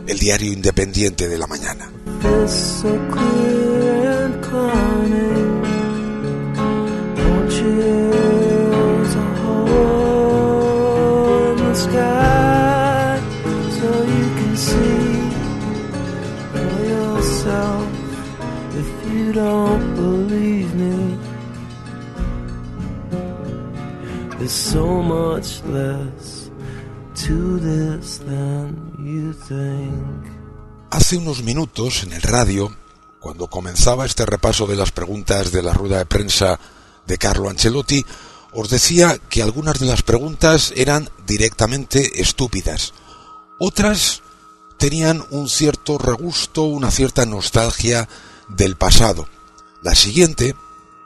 [0.09, 1.93] el diario independiente de la mañana.
[24.51, 26.51] So much less
[27.15, 30.27] to this than you think.
[30.91, 32.75] Hace unos minutos en el radio,
[33.21, 36.59] cuando comenzaba este repaso de las preguntas de la rueda de prensa
[37.07, 38.05] de Carlo Ancelotti,
[38.53, 42.93] os decía que algunas de las preguntas eran directamente estúpidas.
[43.61, 44.23] Otras
[44.79, 48.09] tenían un cierto regusto, una cierta nostalgia
[48.49, 49.29] del pasado.
[49.83, 50.57] La siguiente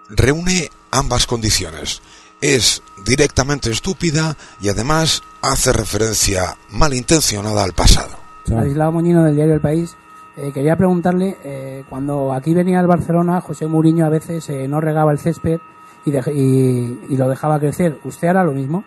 [0.09, 2.01] reúne ambas condiciones.
[2.47, 8.19] Es directamente estúpida y además hace referencia malintencionada al pasado.
[8.47, 9.97] Ladislao Moñino del diario El País.
[10.37, 14.79] Eh, quería preguntarle, eh, cuando aquí venía el Barcelona, José Mourinho a veces eh, no
[14.83, 15.59] regaba el césped
[16.05, 17.99] y, dej- y- y lo dejaba crecer.
[18.05, 18.85] ¿Usted hará lo mismo?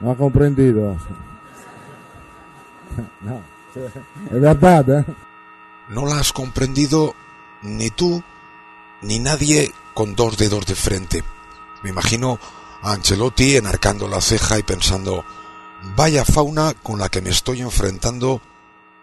[0.00, 0.96] No ha comprendido.
[3.20, 3.40] No,
[4.32, 5.04] es verdad, ¿eh?
[5.90, 7.14] No la has comprendido
[7.62, 8.20] ni tú
[9.02, 11.22] ni nadie con dos dedos de frente.
[11.82, 12.38] Me imagino
[12.82, 15.24] a Ancelotti enarcando la ceja y pensando,
[15.96, 18.40] vaya fauna con la que me estoy enfrentando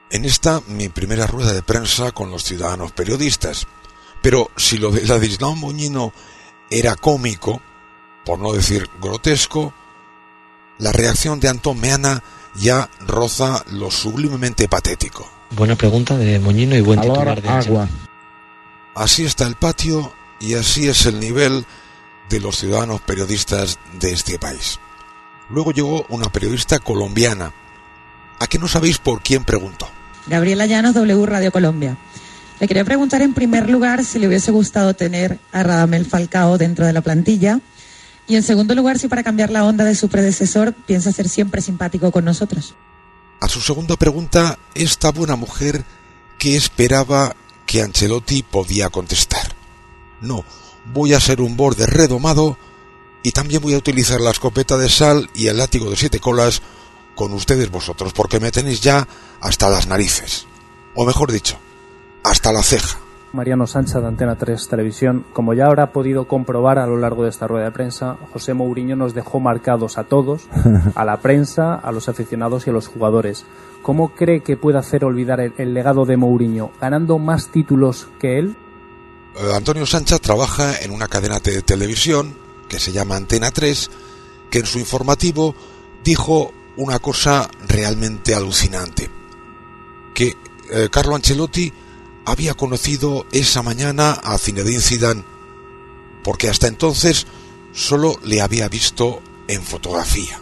[0.09, 3.67] en esta mi primera rueda de prensa con los ciudadanos periodistas.
[4.21, 6.13] Pero si lo de Ladislao Moñino
[6.69, 7.61] era cómico,
[8.25, 9.73] por no decir grotesco,
[10.79, 12.23] la reacción de Antón Meana
[12.55, 15.29] ya roza lo sublimemente patético.
[15.51, 17.93] Buena pregunta de Moñino y buen titular de Ancelotti.
[18.95, 21.65] Así está el patio y así es el nivel
[22.29, 24.79] de los ciudadanos periodistas de este país.
[25.49, 27.53] Luego llegó una periodista colombiana.
[28.39, 29.89] ¿A qué no sabéis por quién preguntó?
[30.27, 31.97] Gabriela Llanos, W Radio Colombia.
[32.59, 36.85] Le quería preguntar en primer lugar si le hubiese gustado tener a Radamel Falcao dentro
[36.85, 37.59] de la plantilla.
[38.27, 41.61] Y en segundo lugar, si para cambiar la onda de su predecesor piensa ser siempre
[41.61, 42.75] simpático con nosotros.
[43.39, 45.85] A su segunda pregunta, esta buena mujer
[46.37, 47.35] que esperaba
[47.65, 49.55] que Ancelotti podía contestar.
[50.19, 50.43] No,
[50.93, 52.57] voy a ser un borde redomado
[53.23, 56.61] y también voy a utilizar la escopeta de sal y el látigo de siete colas
[57.15, 59.07] con ustedes vosotros, porque me tenéis ya
[59.41, 60.45] hasta las narices.
[60.95, 61.57] O mejor dicho,
[62.23, 62.99] hasta la ceja.
[63.33, 65.25] Mariano Sancha de Antena 3 Televisión.
[65.33, 68.95] Como ya habrá podido comprobar a lo largo de esta rueda de prensa, José Mourinho
[68.95, 70.47] nos dejó marcados a todos,
[70.95, 73.45] a la prensa, a los aficionados y a los jugadores.
[73.81, 76.71] ¿Cómo cree que puede hacer olvidar el, el legado de Mourinho?
[76.79, 78.55] ¿Ganando más títulos que él?
[79.39, 82.33] Eh, Antonio Sancha trabaja en una cadena de televisión
[82.67, 83.91] que se llama Antena 3,
[84.49, 85.53] que en su informativo
[86.03, 89.09] dijo una cosa realmente alucinante,
[90.13, 90.35] que
[90.71, 91.71] eh, Carlo Ancelotti
[92.25, 95.23] había conocido esa mañana a Zinedine Zidane,
[96.23, 97.27] porque hasta entonces
[97.73, 100.39] solo le había visto en fotografía.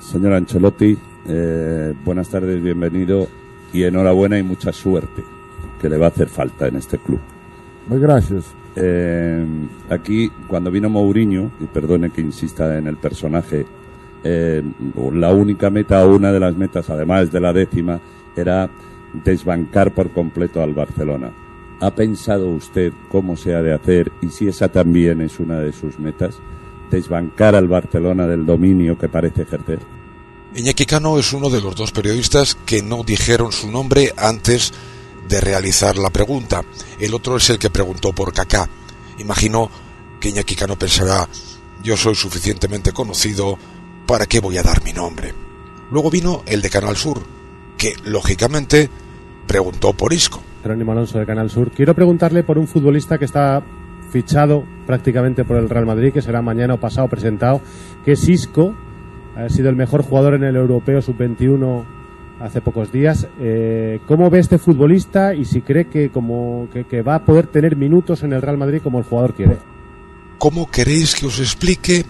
[0.00, 0.96] Señor Ancelotti,
[1.28, 3.28] eh, buenas tardes, bienvenido
[3.72, 5.24] y enhorabuena y mucha suerte,
[5.80, 7.20] que le va a hacer falta en este club.
[7.86, 8.44] Muy gracias.
[8.74, 9.44] Eh,
[9.88, 13.64] aquí, cuando vino Mourinho, y perdone que insista en el personaje,
[14.22, 14.62] eh,
[15.12, 18.00] la única meta o una de las metas, además de la décima,
[18.34, 18.68] era
[19.24, 21.30] desbancar por completo al Barcelona.
[21.80, 25.72] ¿Ha pensado usted cómo se ha de hacer y si esa también es una de
[25.72, 26.38] sus metas?
[26.90, 29.78] Desbancar al Barcelona del dominio que parece ejercer.
[30.54, 34.95] Iñaki Cano es uno de los dos periodistas que no dijeron su nombre antes de
[35.28, 36.62] realizar la pregunta.
[36.98, 38.68] El otro es el que preguntó por Kaká.
[39.18, 39.70] Imagino
[40.20, 41.28] que Iñaki Cano pensará,
[41.82, 43.58] yo soy suficientemente conocido,
[44.06, 45.34] ¿para qué voy a dar mi nombre?
[45.90, 47.22] Luego vino el de Canal Sur,
[47.76, 48.90] que lógicamente
[49.46, 50.42] preguntó por Isco.
[50.62, 51.70] Jerónimo Alonso de Canal Sur.
[51.70, 53.62] Quiero preguntarle por un futbolista que está
[54.10, 57.60] fichado prácticamente por el Real Madrid, que será mañana o pasado presentado,
[58.04, 58.74] que es Isco.
[59.36, 61.84] Ha sido el mejor jugador en el Europeo Sub-21
[62.40, 63.26] hace pocos días.
[63.40, 67.46] Eh, ¿Cómo ve este futbolista y si cree que, como, que, que va a poder
[67.46, 69.58] tener minutos en el Real Madrid como el jugador quiere?
[70.38, 72.04] ¿Cómo queréis que os explique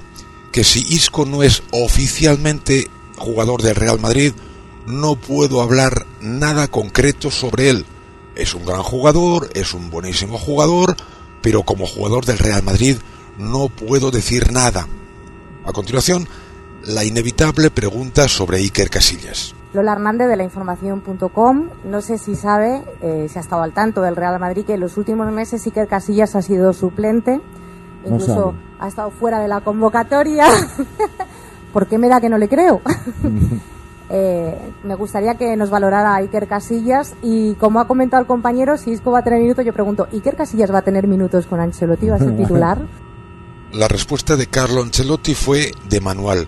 [0.51, 4.33] que si Isco no es oficialmente jugador del Real Madrid,
[4.87, 7.85] no puedo hablar nada concreto sobre él?
[8.35, 10.97] Es un gran jugador, es un buenísimo jugador,
[11.41, 12.97] pero como jugador del Real Madrid
[13.39, 14.89] no puedo decir nada.
[15.65, 16.29] A continuación,
[16.85, 19.56] la inevitable pregunta sobre Iker Casillas.
[19.77, 21.69] Lola Hernández de la información.com.
[21.85, 24.81] No sé si sabe, eh, si ha estado al tanto del Real Madrid, que en
[24.81, 27.41] los últimos meses Iker Casillas ha sido suplente.
[28.05, 28.57] No Incluso sabe.
[28.81, 30.47] ha estado fuera de la convocatoria.
[31.73, 32.81] ¿Por qué me da que no le creo?
[34.09, 38.93] Eh, me gustaría que nos valorara Iker Casillas y como ha comentado el compañero, si
[38.93, 42.09] Isco va a tener minutos, yo pregunto, ¿Iker Casillas va a tener minutos con Ancelotti?
[42.09, 42.79] ¿Va a ser titular?
[43.73, 46.47] La respuesta de Carlo Ancelotti fue de manual.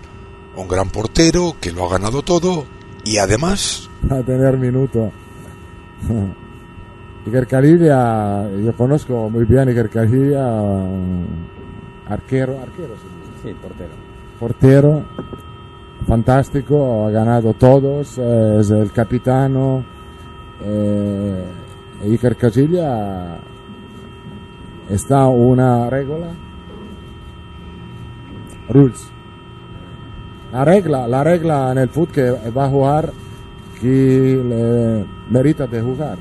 [0.55, 2.63] Un gran portero que lo ha ganado todo
[3.09, 5.11] y además a tener minuto.
[7.25, 10.53] Iker Casillas, yo conozco muy bien Iker Casillas,
[12.07, 13.07] arquero, arquero, sí,
[13.43, 13.89] Sí, portero.
[14.39, 15.03] portero,
[16.07, 19.83] fantástico, ha ganado todos, eh, es el capitano.
[20.63, 21.43] Eh,
[22.03, 23.39] Iker Casillas
[24.87, 26.27] está una regla.
[28.69, 29.09] Rules.
[30.51, 33.13] La regla, la regla en el fútbol que va a jugar
[33.79, 36.17] que le merita de jugar.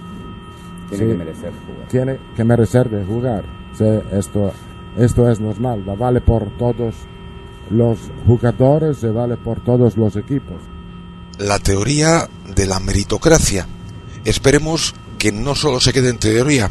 [0.90, 1.88] Tiene que merecer jugar.
[1.88, 3.44] Tiene que merecer de jugar.
[3.76, 4.52] Sí, esto,
[4.96, 6.94] esto es normal, vale por todos
[7.70, 10.56] los jugadores, se vale por todos los equipos.
[11.38, 13.66] La teoría de la meritocracia.
[14.24, 16.70] Esperemos que no solo se quede en teoría,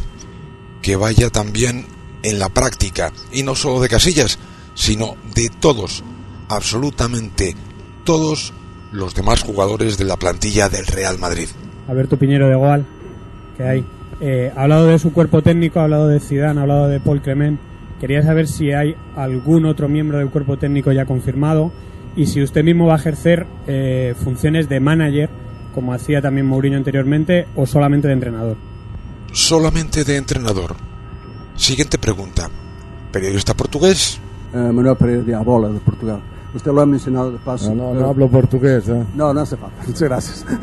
[0.82, 1.86] que vaya también
[2.24, 4.40] en la práctica, y no solo de Casillas,
[4.74, 6.04] sino de todos,
[6.48, 7.56] absolutamente
[8.04, 8.54] todos
[8.92, 11.48] los demás jugadores de la plantilla del Real Madrid.
[11.88, 12.86] Alberto Piñero de Goal,
[13.56, 13.86] que hay.
[14.20, 17.22] Eh, ha hablado de su cuerpo técnico, ha hablado de Zidane, ha hablado de Paul
[17.22, 17.60] Clement.
[18.00, 21.72] Quería saber si hay algún otro miembro del cuerpo técnico ya confirmado
[22.16, 25.30] y si usted mismo va a ejercer eh, funciones de manager,
[25.74, 28.58] como hacía también Mourinho anteriormente, o solamente de entrenador.
[29.32, 30.76] Solamente de entrenador.
[31.56, 32.50] Siguiente pregunta.
[33.12, 34.20] ¿Periodista portugués?
[34.54, 36.22] Eh, Manuel Pereira de Abola, de Portugal.
[36.58, 37.74] Usted lo ha mencionado de paso.
[37.74, 38.90] No, no, no hablo portugués.
[38.90, 39.06] ¿eh?
[39.14, 39.78] No, no hace falta.
[39.86, 40.46] Muchas gracias.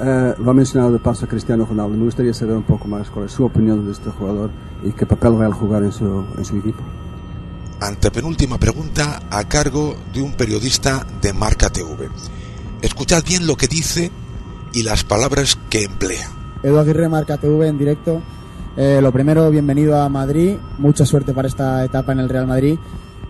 [0.00, 1.96] Eh, lo ha mencionado de paso Cristiano Ronaldo.
[1.96, 4.50] Me gustaría saber un poco más cuál es su opinión de este jugador
[4.82, 6.82] y qué papel va a jugar en su, en su equipo.
[7.78, 12.08] Antepenúltima pregunta a cargo de un periodista de Marca TV.
[12.82, 14.10] Escuchad bien lo que dice
[14.72, 16.28] y las palabras que emplea.
[16.64, 18.20] Edu Aguirre, Marca TV en directo.
[18.76, 20.56] Eh, lo primero, bienvenido a Madrid.
[20.78, 22.80] Mucha suerte para esta etapa en el Real Madrid.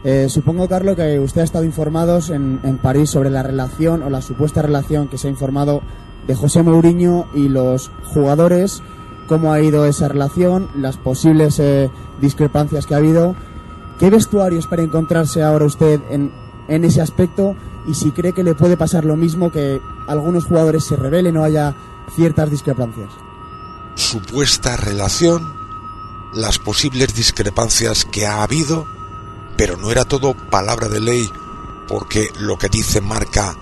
[0.05, 4.11] Eh, supongo, Carlos, que usted ha estado informado en, en, París sobre la relación o
[4.11, 5.81] la supuesta relación que se ha informado
[6.27, 8.83] de José Mourinho y los jugadores,
[9.27, 11.91] cómo ha ido esa relación, las posibles eh,
[12.21, 13.35] discrepancias que ha habido.
[13.99, 16.33] ¿Qué vestuario espera encontrarse ahora usted en,
[16.69, 20.85] en ese aspecto y si cree que le puede pasar lo mismo que algunos jugadores
[20.85, 21.75] se rebelen o haya
[22.15, 23.11] ciertas discrepancias?
[23.95, 25.55] Supuesta relación,
[26.35, 28.87] las posibles discrepancias que ha habido,
[29.57, 31.31] pero no era todo palabra de ley
[31.89, 33.55] porque lo que dice Marca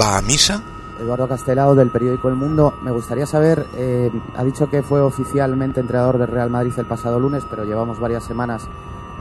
[0.00, 0.62] va a misa.
[0.98, 2.74] Eduardo Castelao del periódico El Mundo.
[2.82, 7.18] Me gustaría saber, eh, ha dicho que fue oficialmente entrenador del Real Madrid el pasado
[7.18, 8.68] lunes, pero llevamos varias semanas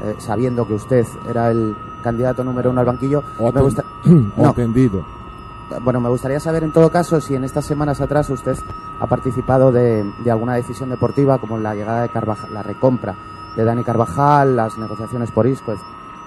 [0.04, 3.24] eh, sabiendo que usted era el candidato número uno al banquillo.
[3.40, 3.84] O me gusta...
[4.06, 4.50] no.
[4.50, 5.04] atendido.
[5.82, 8.58] Bueno, me gustaría saber en todo caso si en estas semanas atrás usted
[9.00, 13.16] ha participado de, de alguna decisión deportiva, como la llegada de Carvajal, la recompra
[13.56, 15.76] de Dani Carvajal, las negociaciones por Isco.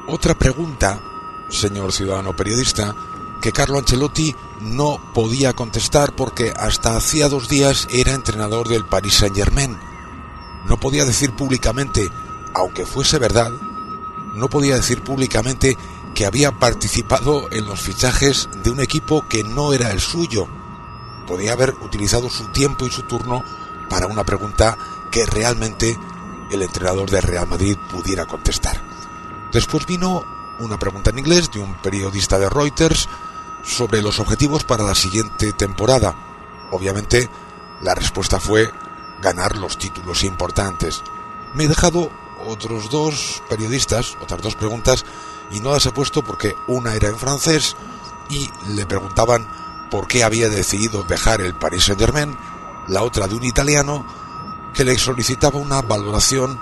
[0.07, 1.01] Otra pregunta,
[1.49, 2.95] señor ciudadano periodista,
[3.41, 9.15] que Carlo Ancelotti no podía contestar porque hasta hacía dos días era entrenador del Paris
[9.15, 9.77] Saint Germain.
[10.67, 12.11] No podía decir públicamente,
[12.55, 13.53] aunque fuese verdad,
[14.35, 15.77] no podía decir públicamente
[16.15, 20.47] que había participado en los fichajes de un equipo que no era el suyo.
[21.27, 23.43] Podía haber utilizado su tiempo y su turno
[23.91, 24.79] para una pregunta
[25.11, 25.99] que realmente
[26.51, 28.81] el entrenador del Real Madrid pudiera contestar.
[29.53, 30.25] Después vino
[30.59, 33.09] una pregunta en inglés de un periodista de Reuters
[33.65, 36.15] sobre los objetivos para la siguiente temporada.
[36.71, 37.29] Obviamente,
[37.83, 38.71] la respuesta fue
[39.23, 41.03] ganar los títulos importantes.
[41.55, 42.11] Me he dejado
[42.47, 45.05] otros dos periodistas, otras dos preguntas,
[45.51, 47.77] y no las he puesto porque una era en francés
[48.29, 49.47] y le preguntaban
[49.91, 52.37] por qué había decidido dejar el Paris Saint Germain,
[52.89, 54.05] la otra de un italiano
[54.75, 56.61] que le solicitaba una valoración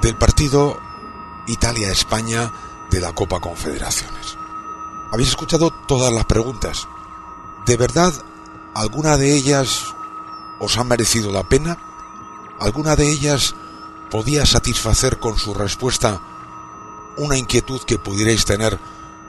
[0.00, 0.80] del partido
[1.46, 2.52] Italia-España
[2.90, 4.38] de la Copa Confederaciones.
[5.10, 6.86] Habéis escuchado todas las preguntas.
[7.66, 8.12] ¿De verdad
[8.74, 9.94] alguna de ellas
[10.60, 11.78] os ha merecido la pena?
[12.60, 13.54] ¿Alguna de ellas
[14.10, 16.20] podía satisfacer con su respuesta
[17.16, 18.78] una inquietud que pudierais tener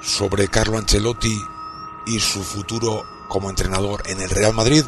[0.01, 1.43] sobre Carlo Ancelotti
[2.05, 4.86] y su futuro como entrenador en el Real Madrid?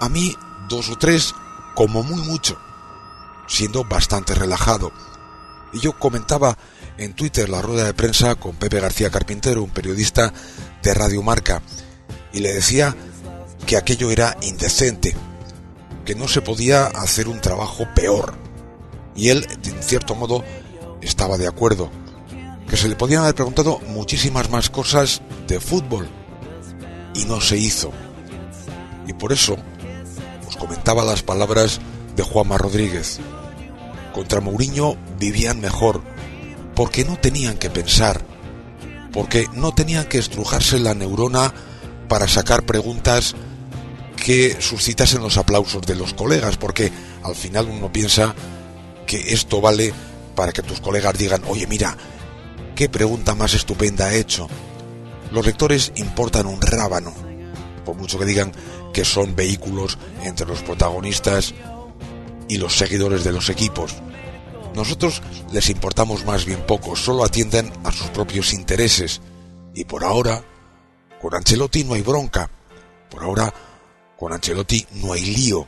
[0.00, 0.36] A mí,
[0.68, 1.34] dos o tres,
[1.74, 2.58] como muy mucho,
[3.46, 4.92] siendo bastante relajado.
[5.72, 6.56] Y yo comentaba
[6.96, 10.32] en Twitter la rueda de prensa con Pepe García Carpintero, un periodista
[10.82, 11.62] de Radio Marca,
[12.32, 12.94] y le decía
[13.66, 15.14] que aquello era indecente,
[16.04, 18.34] que no se podía hacer un trabajo peor.
[19.14, 20.44] Y él, en cierto modo,
[21.00, 21.90] estaba de acuerdo,
[22.68, 26.08] que se le podían haber preguntado muchísimas más cosas de fútbol,
[27.14, 27.92] y no se hizo.
[29.06, 29.56] Y por eso
[30.58, 31.80] comentaba las palabras
[32.16, 33.20] de Juanma Rodríguez.
[34.12, 36.02] Contra Mourinho vivían mejor,
[36.74, 38.20] porque no tenían que pensar,
[39.12, 41.52] porque no tenían que estrujarse la neurona
[42.08, 43.34] para sacar preguntas
[44.16, 46.90] que suscitasen los aplausos de los colegas, porque
[47.22, 48.34] al final uno piensa
[49.06, 49.94] que esto vale
[50.34, 51.96] para que tus colegas digan, oye mira,
[52.74, 54.48] qué pregunta más estupenda ha hecho.
[55.30, 57.12] Los lectores importan un rábano,
[57.84, 58.52] por mucho que digan
[58.92, 61.54] que son vehículos entre los protagonistas
[62.48, 63.96] y los seguidores de los equipos.
[64.74, 65.22] Nosotros
[65.52, 69.20] les importamos más bien poco, solo atienden a sus propios intereses.
[69.74, 70.42] Y por ahora,
[71.20, 72.50] con Ancelotti no hay bronca.
[73.10, 73.52] Por ahora,
[74.16, 75.66] con Ancelotti no hay lío.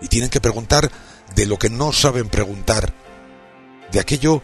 [0.00, 0.90] Y tienen que preguntar
[1.34, 2.92] de lo que no saben preguntar,
[3.90, 4.42] de aquello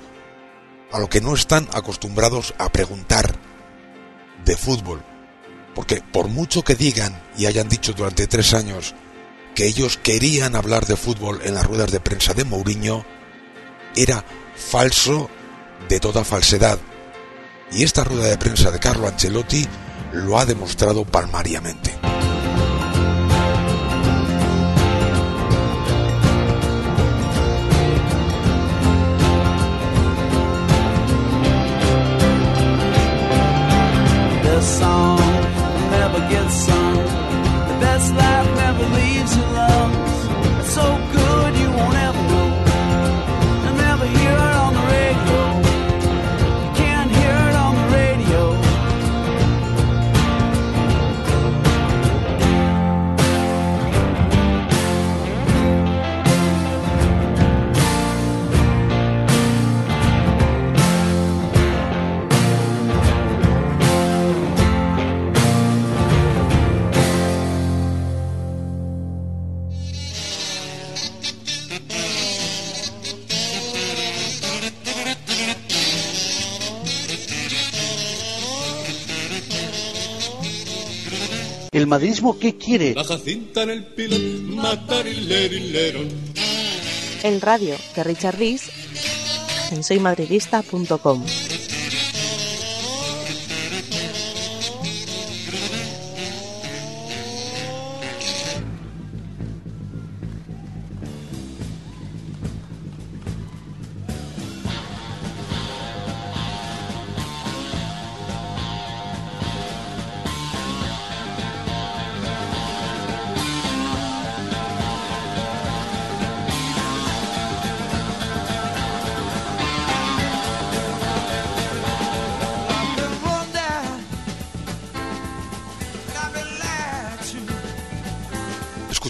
[0.93, 3.35] a lo que no están acostumbrados a preguntar,
[4.45, 5.03] de fútbol.
[5.79, 8.97] Porque por mucho que digan y hayan dicho durante tres años
[9.55, 13.05] que ellos querían hablar de fútbol en las ruedas de prensa de Mourinho,
[13.95, 14.24] era
[14.57, 15.31] falso
[15.89, 16.81] de toda falsedad.
[17.70, 19.68] Y esta rueda de prensa de Carlo Ancelotti
[20.14, 21.97] lo ha demostrado palmariamente.
[36.49, 38.48] The best that's life.
[81.79, 82.93] ¿El madridismo qué quiere?
[82.93, 85.07] La Jacinta en el pilón, matar
[87.22, 88.68] El radio de Richard Rees
[89.70, 91.24] en soymadridista.com.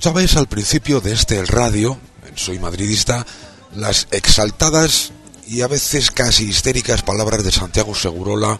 [0.08, 1.98] Escuchabais al principio de este radio,
[2.34, 3.26] Soy Madridista,
[3.74, 5.12] las exaltadas
[5.46, 8.58] y a veces casi histéricas palabras de Santiago Segurola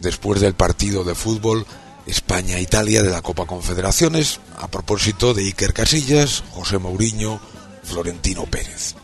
[0.00, 1.64] después del partido de fútbol
[2.06, 7.40] España-Italia de la Copa Confederaciones a propósito de Iker Casillas, José Mourinho,
[7.84, 8.96] Florentino Pérez.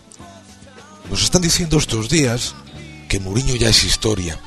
[1.08, 2.56] Nos están diciendo estos días
[3.08, 4.40] que Mourinho ya es historia,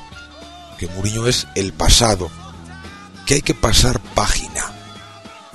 [0.78, 2.30] que Mourinho es el pasado,
[3.24, 4.74] que hay que pasar página,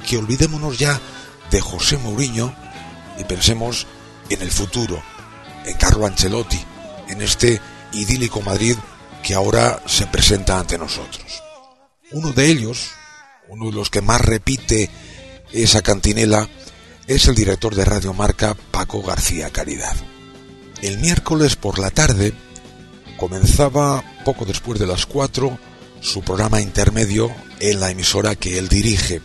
[0.04, 1.00] que olvidémonos ya
[1.56, 2.54] de José Mourinho
[3.18, 3.88] y pensemos
[4.28, 5.02] en el futuro,
[5.66, 6.60] en Carlo Ancelotti,
[7.08, 7.62] en este
[7.94, 8.76] idílico Madrid
[9.24, 11.42] que ahora se presenta ante nosotros.
[12.12, 12.90] Uno de ellos,
[13.48, 14.90] uno de los que más repite
[15.54, 16.50] esa cantinela,
[17.08, 19.96] es el director de Radio Marca, Paco García Caridad.
[20.82, 22.34] El miércoles por la tarde
[23.16, 25.58] comenzaba, poco después de las cuatro,
[26.02, 27.32] su programa intermedio
[27.62, 29.22] en la emisora que él dirige,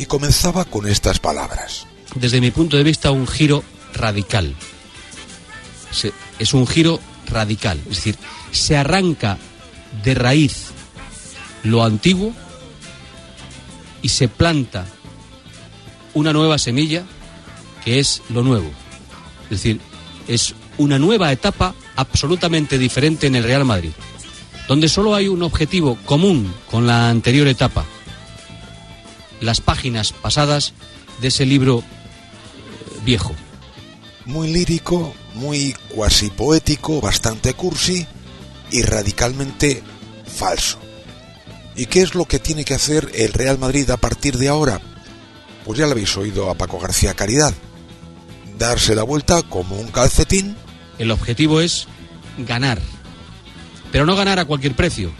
[0.00, 1.86] y comenzaba con estas palabras.
[2.14, 4.54] Desde mi punto de vista, un giro radical.
[6.38, 6.98] es un giro
[7.28, 8.16] radical, es decir,
[8.50, 9.36] se arranca
[10.02, 10.68] de raíz
[11.64, 12.32] lo antiguo
[14.00, 14.86] y se planta
[16.14, 17.04] una nueva semilla
[17.84, 18.70] que es lo nuevo.
[19.44, 19.80] Es decir,
[20.28, 23.92] es una nueva etapa absolutamente diferente en el Real Madrid,
[24.66, 27.84] donde solo hay un objetivo común con la anterior etapa,
[29.40, 30.74] las páginas pasadas
[31.20, 33.34] de ese libro eh, viejo.
[34.26, 38.06] Muy lírico, muy cuasi poético, bastante cursi
[38.70, 39.82] y radicalmente
[40.26, 40.78] falso.
[41.76, 44.80] ¿Y qué es lo que tiene que hacer el Real Madrid a partir de ahora?
[45.64, 47.54] Pues ya lo habéis oído a Paco García Caridad.
[48.58, 50.56] Darse la vuelta como un calcetín.
[50.98, 51.86] El objetivo es
[52.38, 52.80] ganar.
[53.90, 55.10] Pero no ganar a cualquier precio.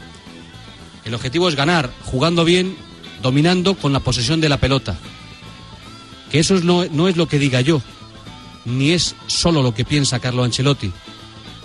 [1.03, 2.75] El objetivo es ganar jugando bien
[3.21, 4.97] dominando con la posesión de la pelota.
[6.31, 7.81] Que eso no, no es lo que diga yo,
[8.65, 10.91] ni es solo lo que piensa Carlo Ancelotti,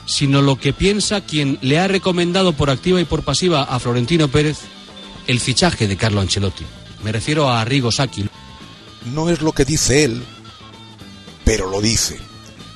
[0.06, 4.28] sino lo que piensa quien le ha recomendado por activa y por pasiva a Florentino
[4.28, 4.58] Pérez
[5.26, 6.64] el fichaje de Carlo Ancelotti.
[7.04, 8.26] Me refiero a Arrigo Sacchi.
[9.12, 10.22] No es lo que dice él,
[11.44, 12.18] pero lo dice.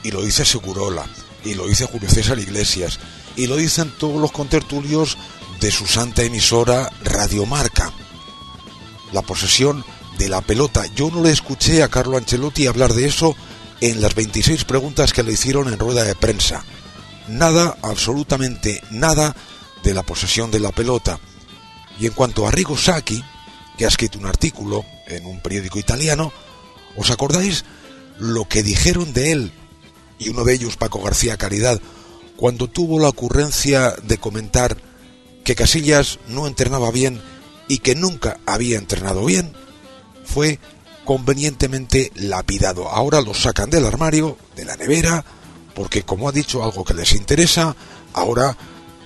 [0.03, 1.05] Y lo dice Segurola,
[1.45, 2.99] y lo dice Julio César Iglesias,
[3.37, 5.19] y lo dicen todos los contertulios
[5.61, 7.93] de su santa emisora Radiomarca.
[9.13, 9.85] La posesión
[10.19, 10.85] de la pelota.
[10.95, 13.37] Yo no le escuché a Carlo Ancelotti hablar de eso
[13.81, 16.65] en las 26 preguntas que le hicieron en rueda de prensa.
[17.29, 19.35] Nada, absolutamente nada
[19.83, 21.19] de la posesión de la pelota.
[21.99, 23.23] Y en cuanto a Rigo Sacchi,
[23.77, 26.33] que ha escrito un artículo en un periódico italiano,
[26.97, 27.65] ¿os acordáis
[28.19, 29.53] lo que dijeron de él?
[30.19, 31.81] Y uno de ellos, Paco García Caridad,
[32.37, 34.77] cuando tuvo la ocurrencia de comentar
[35.45, 37.21] que Casillas no entrenaba bien
[37.71, 39.53] y que nunca había entrenado bien,
[40.25, 40.59] fue
[41.05, 42.89] convenientemente lapidado.
[42.89, 45.25] Ahora lo sacan del armario, de la nevera,
[45.73, 47.77] porque como ha dicho algo que les interesa,
[48.13, 48.57] ahora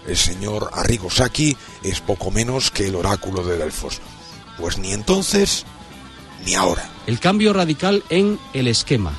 [0.08, 4.00] el señor Arrigo Sacchi es poco menos que el oráculo de Delfos.
[4.58, 5.66] Pues ni entonces
[6.46, 6.88] ni ahora.
[7.06, 9.12] El cambio radical en el esquema,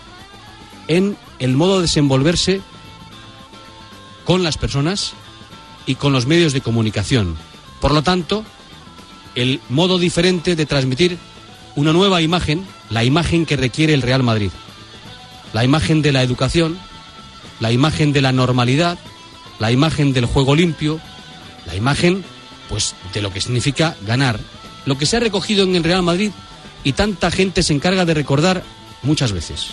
[0.88, 2.62] en el modo de desenvolverse
[4.26, 5.14] con las personas
[5.86, 7.38] y con los medios de comunicación.
[7.80, 8.44] Por lo tanto,
[9.36, 11.18] el modo diferente de transmitir
[11.76, 14.52] una nueva imagen, la imagen que requiere el Real Madrid.
[15.54, 16.78] La imagen de la educación,
[17.60, 18.98] la imagen de la normalidad,
[19.60, 21.00] la imagen del juego limpio,
[21.66, 22.24] la imagen
[22.70, 24.40] pues de lo que significa ganar,
[24.86, 26.32] lo que se ha recogido en el Real Madrid
[26.84, 28.64] y tanta gente se encarga de recordar
[29.04, 29.68] muchas veces.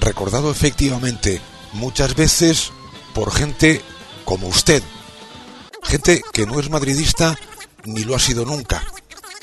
[0.00, 1.40] Recordado efectivamente
[1.72, 2.72] muchas veces
[3.14, 3.82] por gente
[4.24, 4.82] como usted,
[5.82, 7.36] gente que no es madridista
[7.84, 8.84] ni lo ha sido nunca,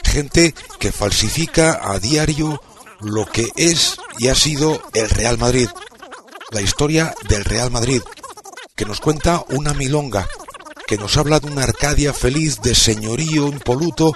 [0.03, 2.61] gente que falsifica a diario
[2.99, 5.69] lo que es y ha sido el Real Madrid,
[6.51, 8.01] la historia del Real Madrid,
[8.75, 10.27] que nos cuenta una milonga,
[10.87, 14.15] que nos habla de una Arcadia feliz de señorío impoluto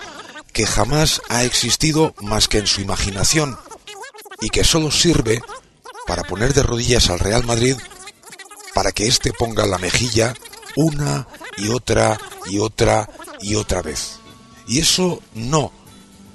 [0.53, 3.57] que jamás ha existido más que en su imaginación
[4.41, 5.41] y que solo sirve
[6.07, 7.75] para poner de rodillas al Real Madrid
[8.73, 10.33] para que éste ponga la mejilla
[10.75, 11.27] una
[11.57, 12.17] y otra
[12.49, 13.09] y otra
[13.41, 14.19] y otra vez.
[14.67, 15.71] Y eso no,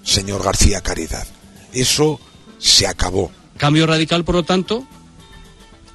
[0.02, 1.26] señor García Caridad,
[1.72, 2.20] eso
[2.58, 3.30] se acabó.
[3.56, 4.86] Cambio radical, por lo tanto,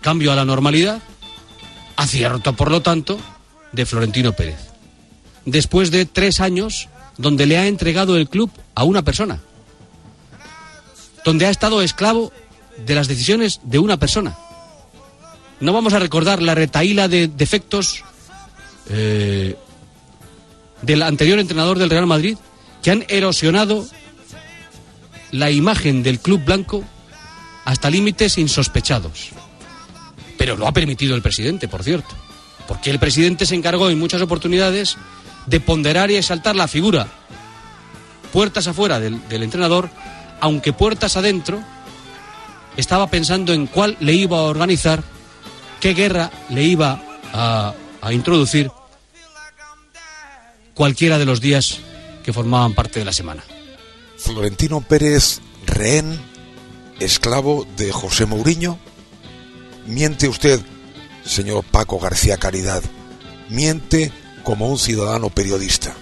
[0.01, 1.01] cambio a la normalidad,
[1.95, 3.19] acierto, por lo tanto,
[3.71, 4.59] de Florentino Pérez.
[5.45, 9.41] Después de tres años donde le ha entregado el club a una persona,
[11.23, 12.31] donde ha estado esclavo
[12.85, 14.37] de las decisiones de una persona.
[15.59, 18.03] No vamos a recordar la retaíla de defectos
[18.89, 19.55] eh,
[20.81, 22.37] del anterior entrenador del Real Madrid
[22.81, 23.85] que han erosionado
[25.31, 26.83] la imagen del club blanco
[27.65, 29.29] hasta límites insospechados.
[30.37, 32.09] Pero lo ha permitido el presidente, por cierto.
[32.67, 34.97] Porque el presidente se encargó en muchas oportunidades
[35.45, 37.07] de ponderar y exaltar la figura
[38.31, 39.89] puertas afuera del, del entrenador,
[40.39, 41.61] aunque puertas adentro
[42.77, 45.03] estaba pensando en cuál le iba a organizar,
[45.79, 47.01] qué guerra le iba
[47.33, 48.71] a, a introducir
[50.73, 51.79] cualquiera de los días
[52.23, 53.43] que formaban parte de la semana.
[54.17, 56.19] Florentino Pérez, rehén,
[56.99, 58.77] esclavo de José Mourinho.
[59.87, 60.61] Miente usted,
[61.25, 62.83] señor Paco García Caridad,
[63.49, 64.11] miente
[64.43, 65.95] como un ciudadano periodista.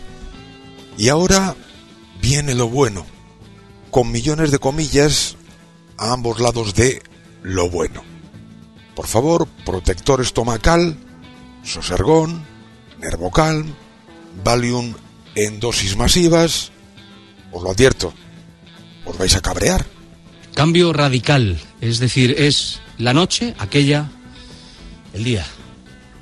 [0.98, 1.56] Y ahora
[2.22, 3.06] viene lo bueno,
[3.92, 5.36] con millones de comillas
[5.98, 7.02] a ambos lados de
[7.42, 8.04] lo bueno.
[8.96, 10.98] Por favor, protector estomacal,
[11.64, 12.44] sosergón,
[13.00, 13.74] nervocalm,
[14.44, 14.94] Valium
[15.36, 16.72] en dosis masivas,
[17.52, 18.14] os lo advierto,
[19.06, 19.86] os vais a cabrear.
[20.54, 24.10] Cambio radical, es decir, es la noche, aquella,
[25.14, 25.46] el día,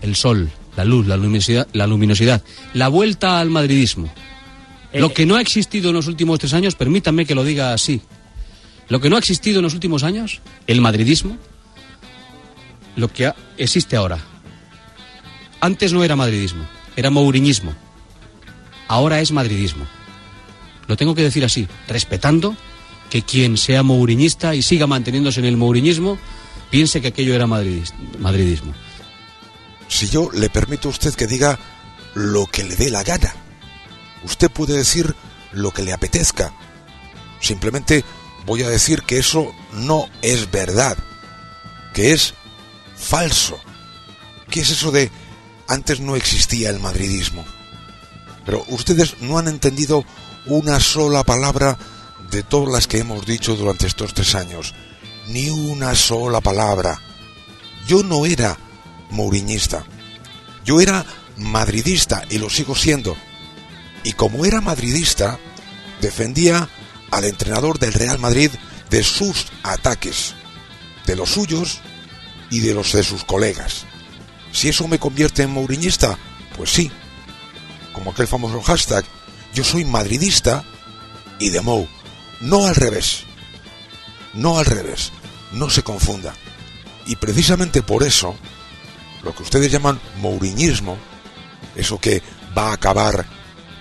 [0.02, 4.12] el sol, la luz, la luminosidad, la, luminosidad, la vuelta al madridismo.
[4.94, 8.02] Lo que no ha existido en los últimos tres años, permítanme que lo diga así.
[8.90, 11.38] Lo que no ha existido en los últimos años, el madridismo,
[12.96, 14.20] lo que ha- existe ahora.
[15.60, 16.64] Antes no era madridismo,
[16.95, 17.74] era mouriñismo.
[18.88, 19.86] Ahora es madridismo.
[20.88, 22.55] Lo tengo que decir así, respetando
[23.10, 26.18] que quien sea mouriñista y siga manteniéndose en el mouriñismo
[26.70, 28.74] piense que aquello era madridis- madridismo.
[29.88, 31.58] Si yo le permito a usted que diga
[32.14, 33.34] lo que le dé la gana,
[34.24, 35.16] usted puede decir
[35.53, 36.53] lo que le apetezca.
[37.39, 38.03] Simplemente
[38.45, 40.97] voy a decir que eso no es verdad,
[41.93, 42.34] que es
[42.95, 43.60] falso.
[44.49, 45.10] ¿Qué es eso de
[45.68, 47.45] antes no existía el madridismo?
[48.45, 50.05] Pero ustedes no han entendido
[50.45, 51.78] una sola palabra
[52.32, 54.74] de todas las que hemos dicho durante estos tres años.
[55.28, 57.01] Ni una sola palabra.
[57.88, 58.57] Yo no era
[59.09, 59.86] mouriñista.
[60.63, 61.05] Yo era
[61.38, 63.15] madridista y lo sigo siendo.
[64.03, 65.39] Y como era madridista,
[66.01, 66.70] defendía
[67.11, 68.51] al entrenador del Real Madrid
[68.89, 70.34] de sus ataques,
[71.05, 71.80] de los suyos
[72.49, 73.86] y de los de sus colegas.
[74.52, 76.18] Si eso me convierte en mouriñista,
[76.56, 76.89] Pues sí,
[77.93, 79.06] como aquel famoso hashtag,
[79.54, 80.64] yo soy madridista
[81.39, 81.88] y de Mou,
[82.41, 83.26] no al revés,
[84.34, 85.12] no al revés,
[85.52, 86.34] no se confunda.
[87.06, 88.36] Y precisamente por eso,
[89.24, 90.98] lo que ustedes llaman mouriñismo,
[91.76, 92.22] eso que
[92.58, 93.26] va a acabar,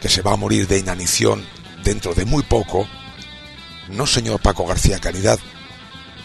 [0.01, 1.45] que se va a morir de inanición
[1.83, 2.87] dentro de muy poco,
[3.89, 5.39] no señor Paco García Caridad,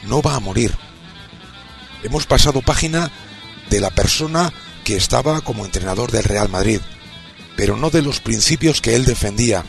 [0.03, 0.75] no va a morir.
[2.03, 3.11] Hemos pasado página
[3.71, 4.53] de la persona
[4.83, 6.81] que estaba como entrenador del Real Madrid,
[7.55, 9.63] pero no de los principios que él defendía,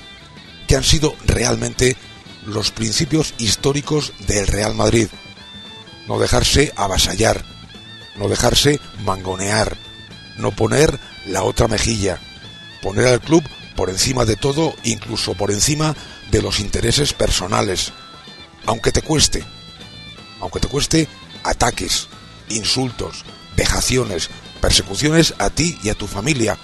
[0.66, 1.96] que han sido realmente
[2.44, 5.06] los principios históricos del Real Madrid.
[6.08, 7.44] No dejarse avasallar,
[8.16, 9.76] no dejarse mangonear,
[10.36, 12.18] no poner la otra mejilla,
[12.82, 13.44] poner al club
[13.76, 15.94] por encima de todo, incluso por encima
[16.32, 17.92] de los intereses personales,
[18.66, 19.44] aunque te cueste,
[20.40, 21.06] aunque te cueste
[21.44, 22.08] ataques,
[22.48, 23.24] insultos,
[23.56, 24.30] vejaciones,
[24.60, 26.58] persecuciones a ti y a tu familia,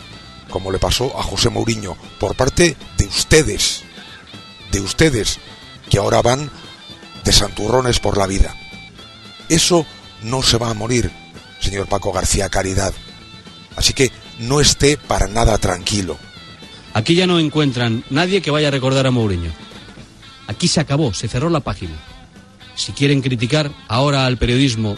[0.51, 3.82] como le pasó a José Mourinho, por parte de ustedes,
[4.70, 5.39] de ustedes,
[5.91, 6.51] que ahora van
[7.24, 8.55] de santurrones por la vida.
[9.49, 9.86] Eso
[10.22, 11.11] no se va a morir,
[11.61, 12.93] señor Paco García Caridad.
[13.76, 16.18] Así que no esté para nada tranquilo.
[16.95, 19.53] Aquí ya no encuentran nadie que vaya a recordar a Mourinho.
[20.47, 21.95] Aquí se acabó, se cerró la página.
[22.74, 24.97] Si quieren criticar ahora al periodismo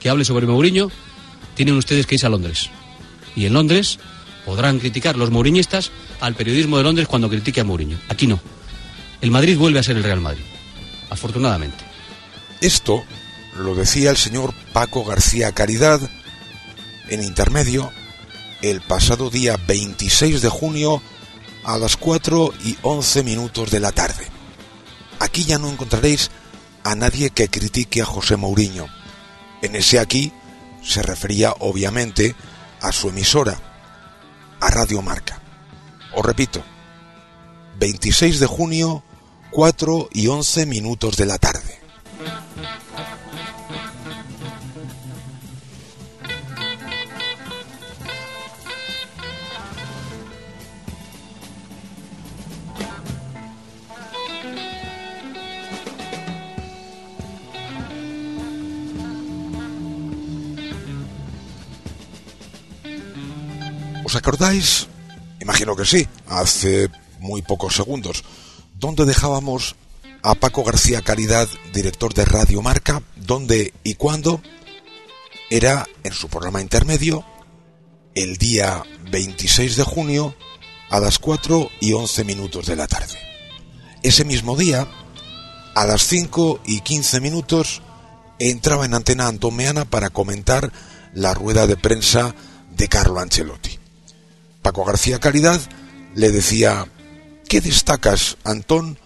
[0.00, 0.90] que hable sobre Mourinho,
[1.56, 2.70] tienen ustedes que irse a Londres.
[3.34, 3.98] Y en Londres
[4.44, 5.90] podrán criticar los mouriñistas
[6.20, 7.98] al periodismo de Londres cuando critique a Mourinho.
[8.08, 8.38] Aquí no.
[9.20, 10.44] El Madrid vuelve a ser el Real Madrid.
[11.10, 11.84] Afortunadamente.
[12.60, 13.02] Esto
[13.56, 16.00] lo decía el señor Paco García Caridad
[17.08, 17.90] en intermedio
[18.62, 21.02] el pasado día 26 de junio
[21.64, 24.26] a las 4 y 11 minutos de la tarde.
[25.18, 26.30] Aquí ya no encontraréis
[26.84, 28.86] a nadie que critique a José Mourinho.
[29.62, 30.32] En ese aquí
[30.86, 32.34] se refería obviamente
[32.80, 33.58] a su emisora,
[34.60, 35.40] a Radio Marca.
[36.14, 36.62] Os repito,
[37.78, 39.02] 26 de junio,
[39.50, 41.80] 4 y 11 minutos de la tarde.
[64.06, 64.86] ¿Os acordáis?
[65.40, 66.88] Imagino que sí, hace
[67.18, 68.22] muy pocos segundos.
[68.78, 69.74] ¿Dónde dejábamos
[70.22, 73.02] a Paco García Caridad, director de Radio Marca?
[73.16, 74.40] ¿Dónde y cuándo?
[75.50, 77.24] Era en su programa intermedio
[78.14, 80.36] el día 26 de junio
[80.88, 83.18] a las 4 y 11 minutos de la tarde.
[84.04, 84.86] Ese mismo día,
[85.74, 87.82] a las 5 y 15 minutos,
[88.38, 90.70] entraba en antena Antomeana para comentar
[91.12, 92.36] la rueda de prensa
[92.70, 93.75] de Carlo Ancelotti.
[94.66, 95.60] Paco García Caridad
[96.16, 96.86] le decía,
[97.48, 98.98] ¿qué destacas, Antón,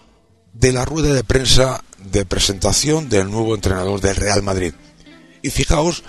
[0.53, 4.73] de la rueda de prensa de presentación del nuevo entrenador del Real Madrid?
[5.43, 6.03] Y fijaos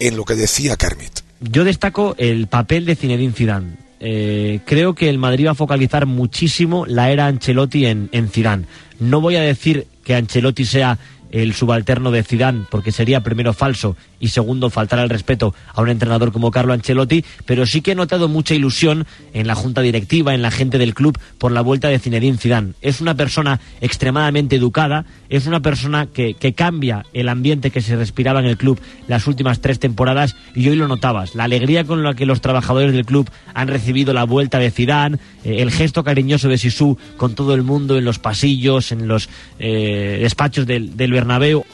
[0.00, 1.20] en lo que decía Kermit.
[1.40, 3.76] Yo destaco el papel de Zinedine Zidane.
[4.00, 8.64] Eh, creo que el Madrid va a focalizar muchísimo la era Ancelotti en, en Zidane.
[9.00, 10.98] No voy a decir que Ancelotti sea
[11.30, 15.88] el subalterno de Zidane, porque sería primero falso y segundo faltar al respeto a un
[15.88, 20.34] entrenador como Carlo Ancelotti, pero sí que he notado mucha ilusión en la junta directiva,
[20.34, 22.72] en la gente del club por la vuelta de Zinedine Zidane.
[22.80, 27.96] Es una persona extremadamente educada, es una persona que, que cambia el ambiente que se
[27.96, 32.02] respiraba en el club las últimas tres temporadas y hoy lo notabas, la alegría con
[32.02, 36.04] la que los trabajadores del club han recibido la vuelta de Zidane, eh, el gesto
[36.04, 40.96] cariñoso de Sisu con todo el mundo en los pasillos, en los eh, despachos del,
[40.96, 41.64] del Bernabéu.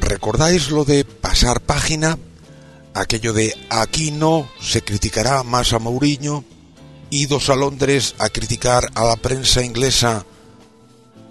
[0.00, 2.18] ¿Recordáis lo de pasar página?
[2.94, 6.44] Aquello de aquí no se criticará más a Mourinho,
[7.10, 10.24] idos a Londres a criticar a la prensa inglesa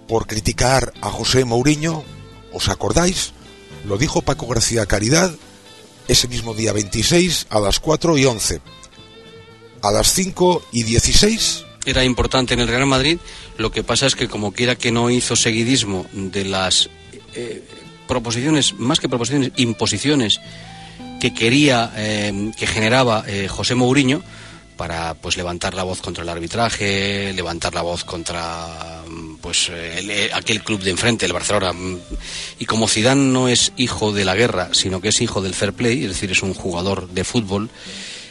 [0.06, 2.04] por criticar a José Mourinho,
[2.52, 3.32] ¿os acordáis?
[3.86, 5.32] Lo dijo Paco García Caridad
[6.08, 8.60] ese mismo día 26 a las 4 y 11.
[9.82, 13.18] A las 5 y 16 era importante en el Real Madrid.
[13.56, 16.90] Lo que pasa es que como quiera que no hizo seguidismo de las
[17.34, 17.62] eh,
[18.08, 20.40] proposiciones, más que proposiciones, imposiciones
[21.20, 24.22] que quería, eh, que generaba eh, José Mourinho
[24.76, 29.02] para pues levantar la voz contra el arbitraje, levantar la voz contra
[29.40, 31.72] pues el- eh, aquel club de enfrente, el Barcelona.
[32.60, 35.72] Y como Zidane no es hijo de la guerra, sino que es hijo del fair
[35.72, 37.70] play, es decir, es un jugador de fútbol,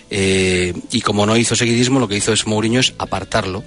[0.10, 3.62] y como no hizo seguidismo, lo que hizo es Mourinho es apartarlo.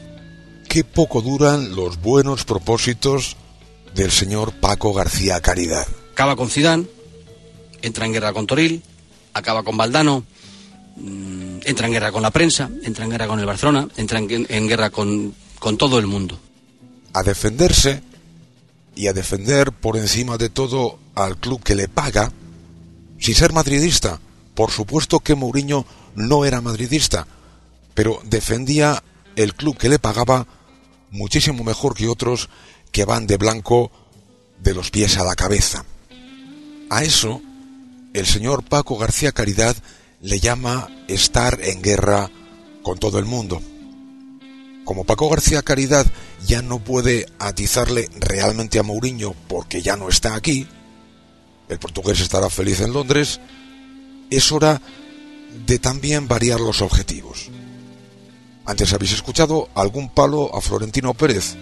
[0.70, 3.36] qué poco duran los buenos propósitos
[3.94, 5.86] del señor Paco García Caridad.
[6.12, 6.86] Acaba con Zidane,
[7.82, 8.82] entra en guerra con Toril,
[9.32, 10.24] acaba con Valdano,
[10.96, 14.68] mm, entra en guerra con la prensa, entra en guerra con el Barcelona, entra en,
[14.68, 16.38] guerra con, con todo el mundo.
[17.12, 18.02] A defenderse
[18.94, 22.32] y a defender por encima de todo al club que le paga,
[23.18, 24.20] sin ser madridista.
[24.54, 27.26] Por supuesto que Mourinho no era madridista,
[27.94, 29.02] pero defendía
[29.36, 30.46] el club que le pagaba
[31.10, 32.48] muchísimo mejor que otros
[32.92, 33.90] que van de blanco
[34.58, 35.84] de los pies a la cabeza.
[36.90, 37.40] A eso,
[38.14, 39.76] el señor Paco García Caridad
[40.20, 42.28] le llama estar en guerra
[42.82, 43.62] con todo el mundo.
[44.84, 46.04] Como Paco García Caridad
[46.44, 50.66] ya no puede atizarle realmente a Mourinho porque ya no está aquí,
[51.68, 53.38] el portugués estará feliz en Londres,
[54.28, 54.82] es hora
[55.64, 57.50] de también variar los objetivos.
[58.66, 61.54] Antes habéis escuchado algún palo a Florentino Pérez.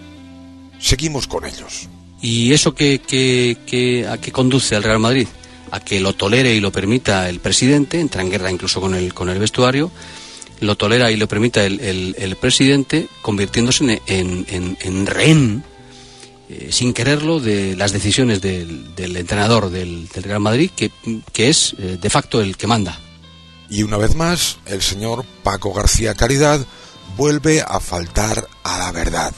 [0.81, 1.89] Seguimos con ellos.
[2.21, 5.29] ¿Y eso que, que, a qué conduce al Real Madrid?
[5.71, 9.15] A que lo tolere y lo permita el presidente, entra en guerra incluso con el,
[9.15, 9.91] con el vestuario,
[10.61, 15.63] lo tolera y lo permita el, el, presidente, convirtiéndose en, en, en rehén,
[16.49, 20.91] eh, sin quererlo, de las decisiones del, del entrenador del, del, Real Madrid, que,
[21.33, 22.99] que es eh, de facto el que manda.
[23.71, 26.67] Y una vez más, el señor Paco García Caridad
[27.17, 29.33] vuelve a faltar a la verdad,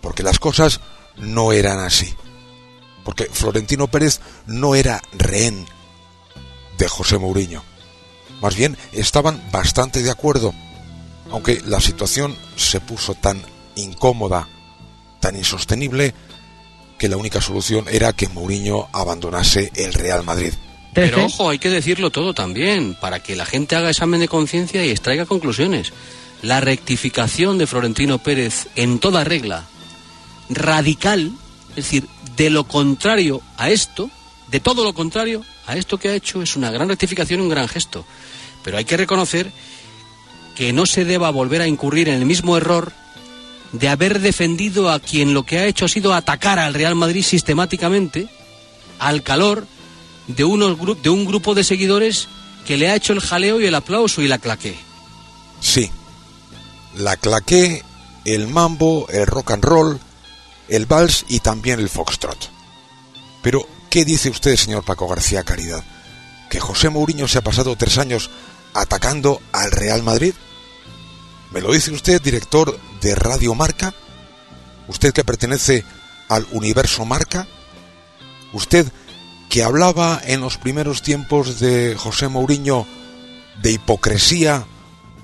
[0.00, 0.80] porque las cosas
[1.18, 2.14] no eran así,
[3.04, 5.66] porque Florentino Pérez no era rehén
[6.78, 7.62] de José Mourinho,
[8.40, 10.54] más bien estaban bastante de acuerdo,
[11.30, 13.42] aunque la situación se puso tan
[13.74, 14.48] incómoda,
[15.20, 16.14] tan insostenible,
[16.98, 20.52] que la única solución era que Mourinho abandonase el Real Madrid.
[20.94, 24.84] Pero ojo, hay que decirlo todo también, para que la gente haga examen de conciencia
[24.84, 25.92] y extraiga conclusiones.
[26.40, 29.66] La rectificación de Florentino Pérez en toda regla,
[30.48, 31.32] radical,
[31.70, 34.10] es decir, de lo contrario a esto,
[34.48, 37.48] de todo lo contrario a esto que ha hecho, es una gran rectificación y un
[37.48, 38.04] gran gesto.
[38.62, 39.50] Pero hay que reconocer
[40.54, 42.92] que no se deba volver a incurrir en el mismo error
[43.72, 47.22] de haber defendido a quien lo que ha hecho ha sido atacar al Real Madrid
[47.22, 48.28] sistemáticamente
[48.98, 49.66] al calor
[50.28, 52.28] de, unos, de un grupo de seguidores
[52.66, 54.76] que le ha hecho el jaleo y el aplauso y la claqué.
[55.60, 55.90] Sí,
[56.96, 57.84] la claqué,
[58.24, 60.00] el mambo, el rock and roll,
[60.68, 62.50] el vals y también el foxtrot.
[63.42, 65.84] Pero, ¿qué dice usted, señor Paco García Caridad?
[66.50, 68.30] ¿Que José Mourinho se ha pasado tres años
[68.74, 70.34] atacando al Real Madrid?
[71.52, 73.94] ¿Me lo dice usted, director de Radio Marca?
[74.88, 75.84] ¿Usted que pertenece
[76.28, 77.46] al universo Marca?
[78.52, 78.86] ¿Usted
[79.48, 82.86] que hablaba en los primeros tiempos de José Mourinho
[83.62, 84.66] de hipocresía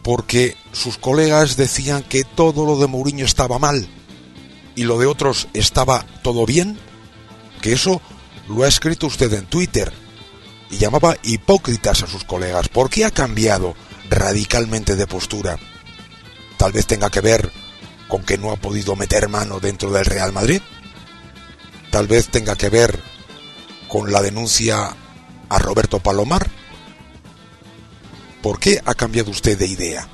[0.02, 3.88] porque sus colegas decían que todo lo de Mourinho estaba mal
[4.74, 6.78] y lo de otros estaba todo bien,
[7.60, 8.00] que eso
[8.48, 9.92] lo ha escrito usted en Twitter
[10.70, 12.68] y llamaba hipócritas a sus colegas.
[12.68, 13.74] ¿Por qué ha cambiado
[14.10, 15.58] radicalmente de postura?
[16.56, 17.50] Tal vez tenga que ver
[18.08, 20.60] con que no ha podido meter mano dentro del Real Madrid.
[21.90, 22.98] Tal vez tenga que ver
[23.88, 24.96] con la denuncia
[25.48, 26.50] a Roberto Palomar
[28.42, 30.08] ¿Por qué ha cambiado usted de idea?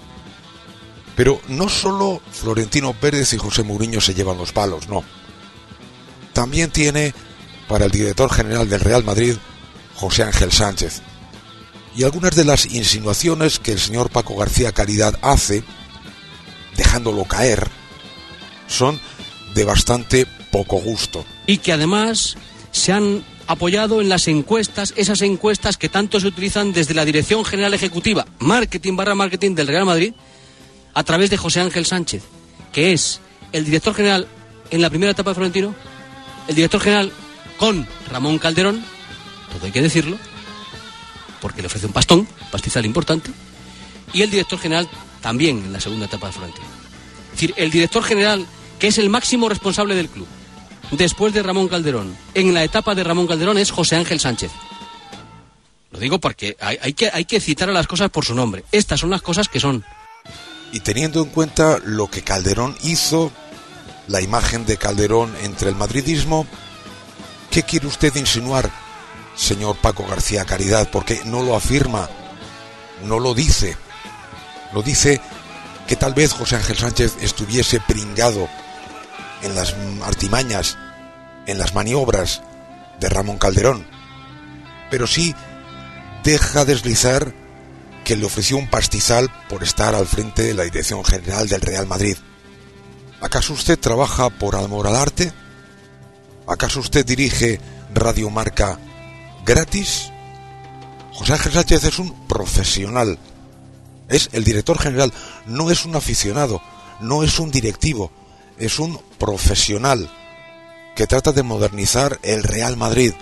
[1.19, 5.03] Pero no solo Florentino Pérez y José Mourinho se llevan los palos, no.
[6.33, 7.13] También tiene
[7.67, 9.35] para el director general del Real Madrid,
[9.97, 11.03] José Ángel Sánchez.
[11.97, 15.65] Y algunas de las insinuaciones que el señor Paco García Caridad hace,
[16.77, 17.67] dejándolo caer,
[18.69, 19.01] son
[19.55, 21.25] de bastante poco gusto.
[21.49, 22.37] Y que además
[22.71, 27.45] se han apoyado en las encuestas, esas encuestas que tanto se utilizan desde la Dirección
[27.45, 30.13] General Ejecutiva, Marketing barra Marketing del Real Madrid,
[30.99, 32.25] a través de José Ángel Sánchez,
[32.73, 33.21] que es
[33.53, 34.27] el director general
[34.73, 35.73] en la primera etapa de Florentino,
[36.49, 37.13] el director general
[37.57, 38.85] con Ramón Calderón,
[39.53, 40.19] todo hay que decirlo,
[41.41, 43.31] porque le ofrece un pastón, pastizal importante,
[44.13, 44.89] y el director general
[45.21, 46.67] también en la segunda etapa de Florentino.
[47.27, 48.45] Es decir, el director general,
[48.81, 50.27] que es el máximo responsable del club,
[50.91, 54.51] después de Ramón Calderón, en la etapa de Ramón Calderón, es José Ángel Sánchez.
[55.93, 58.65] Lo digo porque hay, que, hay que citar a las cosas por su nombre.
[58.73, 59.85] Estas son las cosas que son.
[60.73, 63.33] Y teniendo en cuenta lo que Calderón hizo,
[64.07, 66.47] la imagen de Calderón entre el madridismo,
[67.51, 68.71] ¿qué quiere usted insinuar,
[69.35, 70.91] señor Paco García Caridad?
[70.91, 72.09] Porque no lo afirma,
[73.05, 73.77] no lo dice.
[74.73, 75.21] Lo dice
[75.87, 78.49] que tal vez José Ángel Sánchez estuviese pringado
[79.43, 80.77] en las artimañas,
[81.47, 82.43] en las maniobras
[83.01, 83.87] de Ramón Calderón,
[84.91, 85.35] pero sí
[86.25, 87.33] deja deslizar
[88.09, 91.87] que le ofreció un pastizal por estar al frente de la Dirección General del Real
[91.87, 92.17] Madrid.
[93.21, 95.31] ¿Acaso usted trabaja por amor al arte?
[96.47, 97.61] ¿Acaso usted dirige
[97.93, 98.79] Radio Marca
[99.45, 100.11] gratis?
[101.13, 103.19] José Ángel Sánchez es un profesional
[104.09, 105.13] Es el director general,
[105.45, 106.63] no es un aficionado,
[107.01, 108.11] no es un directivo,
[108.57, 110.11] es un profesional
[110.97, 113.13] que trata de modernizar el Real Madrid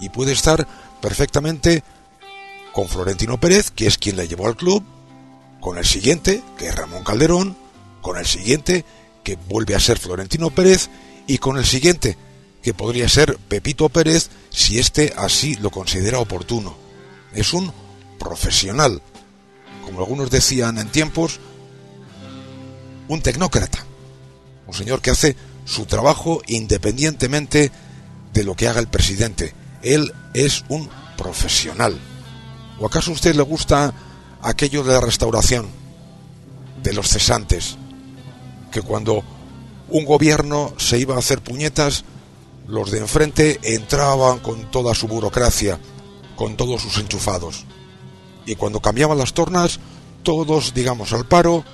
[0.00, 0.66] y puede estar
[1.02, 1.84] perfectamente
[2.74, 4.82] con Florentino Pérez, que es quien le llevó al club,
[5.60, 7.56] con el siguiente, que es Ramón Calderón,
[8.02, 8.84] con el siguiente,
[9.22, 10.90] que vuelve a ser Florentino Pérez,
[11.28, 12.18] y con el siguiente,
[12.62, 16.76] que podría ser Pepito Pérez, si éste así lo considera oportuno.
[17.32, 17.72] Es un
[18.18, 19.00] profesional,
[19.84, 21.38] como algunos decían en tiempos,
[23.06, 23.84] un tecnócrata,
[24.66, 27.70] un señor que hace su trabajo independientemente
[28.32, 29.54] de lo que haga el presidente.
[29.82, 32.00] Él es un profesional.
[32.80, 33.92] ¿O acaso a usted le gusta
[34.42, 35.68] aquello de la restauración,
[36.82, 37.76] de los cesantes,
[38.70, 39.22] que cuando
[39.88, 42.04] un gobierno se iba a hacer puñetas,
[42.66, 45.78] los de enfrente entraban con toda su burocracia,
[46.36, 47.64] con todos sus enchufados.
[48.46, 49.78] Y cuando cambiaban las tornas,
[50.22, 51.64] todos, digamos, al paro,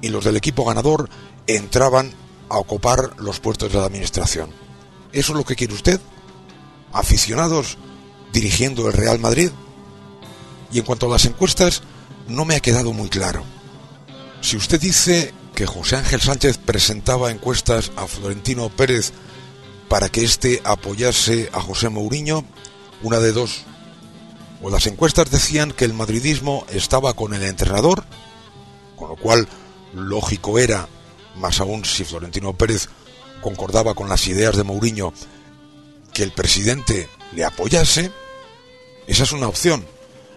[0.00, 1.08] y los del equipo ganador
[1.46, 2.12] entraban
[2.48, 4.50] a ocupar los puestos de la administración.
[5.12, 6.00] ¿Eso es lo que quiere usted?
[6.92, 7.78] ¿Aficionados
[8.32, 9.50] dirigiendo el Real Madrid?
[10.74, 11.82] Y en cuanto a las encuestas,
[12.26, 13.44] no me ha quedado muy claro.
[14.40, 19.12] Si usted dice que José Ángel Sánchez presentaba encuestas a Florentino Pérez
[19.88, 22.44] para que éste apoyase a José Mourinho,
[23.02, 23.62] una de dos.
[24.62, 28.04] O las encuestas decían que el madridismo estaba con el entrenador,
[28.96, 29.46] con lo cual
[29.94, 30.88] lógico era
[31.36, 32.88] más aún si Florentino Pérez
[33.40, 35.12] concordaba con las ideas de Mourinho,
[36.12, 38.10] que el presidente le apoyase,
[39.06, 39.93] esa es una opción.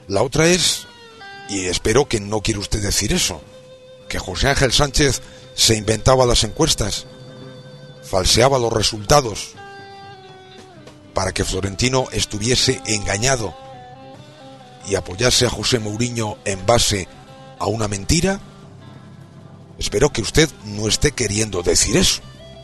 [0.07, 0.87] La otra es,
[1.49, 3.41] y espero que no quiera usted decir eso,
[4.07, 5.21] que José Ángel Sánchez
[5.53, 7.05] se inventaba las encuestas,
[8.03, 9.53] falseaba los resultados,
[11.13, 13.53] para que Florentino estuviese engañado
[14.87, 17.07] y apoyase a José Mourinho en base
[17.59, 18.39] a una mentira.
[19.77, 22.21] Espero que usted no esté queriendo decir eso.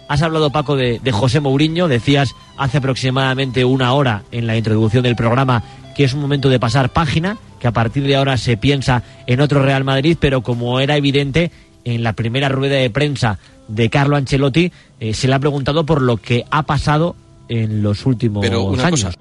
[0.07, 1.87] Has hablado, Paco, de, José Mourinho.
[1.87, 5.63] Decías hace aproximadamente una hora en la introducción del programa
[5.95, 9.41] que es un momento de pasar página, que a partir de ahora se piensa en
[9.41, 11.51] otro Real Madrid, pero como era evidente
[11.85, 16.01] en la primera rueda de prensa de Carlo Ancelotti, eh, se le ha preguntado por
[16.01, 17.15] lo que ha pasado
[17.49, 18.45] en los últimos
[18.83, 19.17] años.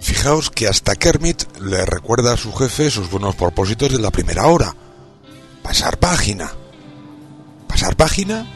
[0.00, 4.46] Fijaos que hasta Kermit le recuerda a su jefe sus buenos propósitos de la primera
[4.46, 4.74] hora.
[5.62, 6.50] Pasar página
[7.72, 8.46] pasar página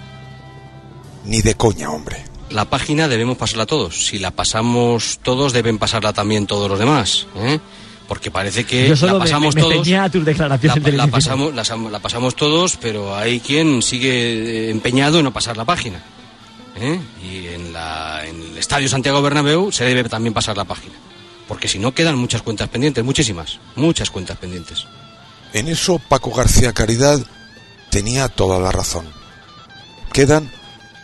[1.25, 2.23] ni de coña, hombre.
[2.51, 4.07] La página debemos pasarla todos.
[4.07, 7.27] Si la pasamos todos, deben pasarla también todos los demás.
[7.37, 7.59] ¿eh?
[8.07, 9.89] Porque parece que la pasamos todos.
[9.89, 15.33] A tus declaraciones la, pasamos, la, pasamos todos, pero hay quien sigue empeñado en no
[15.33, 16.03] pasar la página.
[16.77, 17.01] ¿eh?
[17.23, 20.95] Y en, la, en el Estadio Santiago Bernabéu se debe también pasar la página.
[21.49, 24.87] Porque si no, quedan muchas cuentas pendientes, muchísimas, muchas cuentas pendientes.
[25.53, 27.21] En eso, Paco García Caridad
[27.91, 29.07] tenía toda la razón.
[30.13, 30.51] Quedan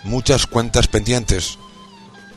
[0.04, 1.58] muchas cuentas pendientes,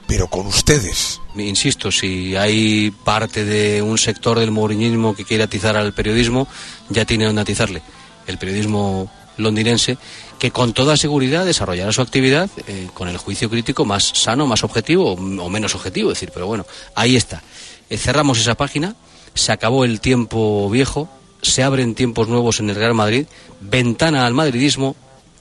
[0.08, 1.22] pero con ustedes.
[1.36, 6.48] Insisto, si hay parte de un sector del mouriñismo que quiere atizar al periodismo,
[6.90, 7.82] ya tiene donde atizarle.
[8.28, 9.98] El periodismo londinense,
[10.40, 14.64] que con toda seguridad desarrollará su actividad eh, con el juicio crítico más sano, más
[14.64, 16.10] objetivo o, menos objetivo.
[16.10, 17.44] decir, pero bueno, ahí está.
[17.90, 18.96] Eh, cerramos esa página,
[19.34, 21.10] se acabó el tiempo viejo,
[21.42, 23.28] se abren tiempos nuevos en el Real Madrid,
[23.62, 24.96] ventana al madridismo,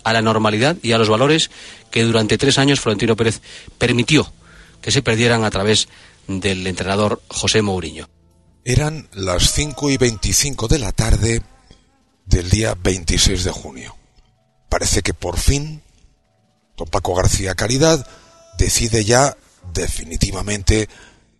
[0.05, 1.50] a la normalidad y a los valores
[1.90, 3.40] que durante tres años Florentino Pérez
[3.78, 4.32] permitió
[4.80, 5.88] que se perdieran a través
[6.28, 8.09] del entrenador José Mourinho.
[8.64, 11.42] Eran las 5 y 25 de la tarde
[12.26, 13.96] del día 26 de junio.
[14.68, 15.82] Parece que por fin
[16.76, 18.07] don Paco García Caridad
[18.59, 19.36] decide ya
[19.72, 20.88] definitivamente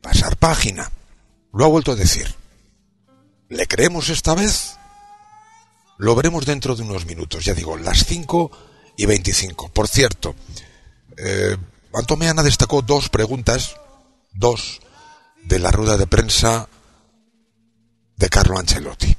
[0.01, 0.91] pasar página.
[1.53, 2.35] Lo ha vuelto a decir.
[3.49, 4.77] ¿Le creemos esta vez?
[5.99, 8.51] Lo veremos dentro de unos minutos, ya digo, las 5
[8.97, 9.69] y 25.
[9.69, 10.35] Por cierto,
[11.17, 11.57] eh,
[11.93, 13.77] Antomeana destacó dos preguntas,
[14.33, 14.81] dos,
[15.45, 16.69] de la rueda de prensa
[18.17, 19.17] de Carlo Ancelotti.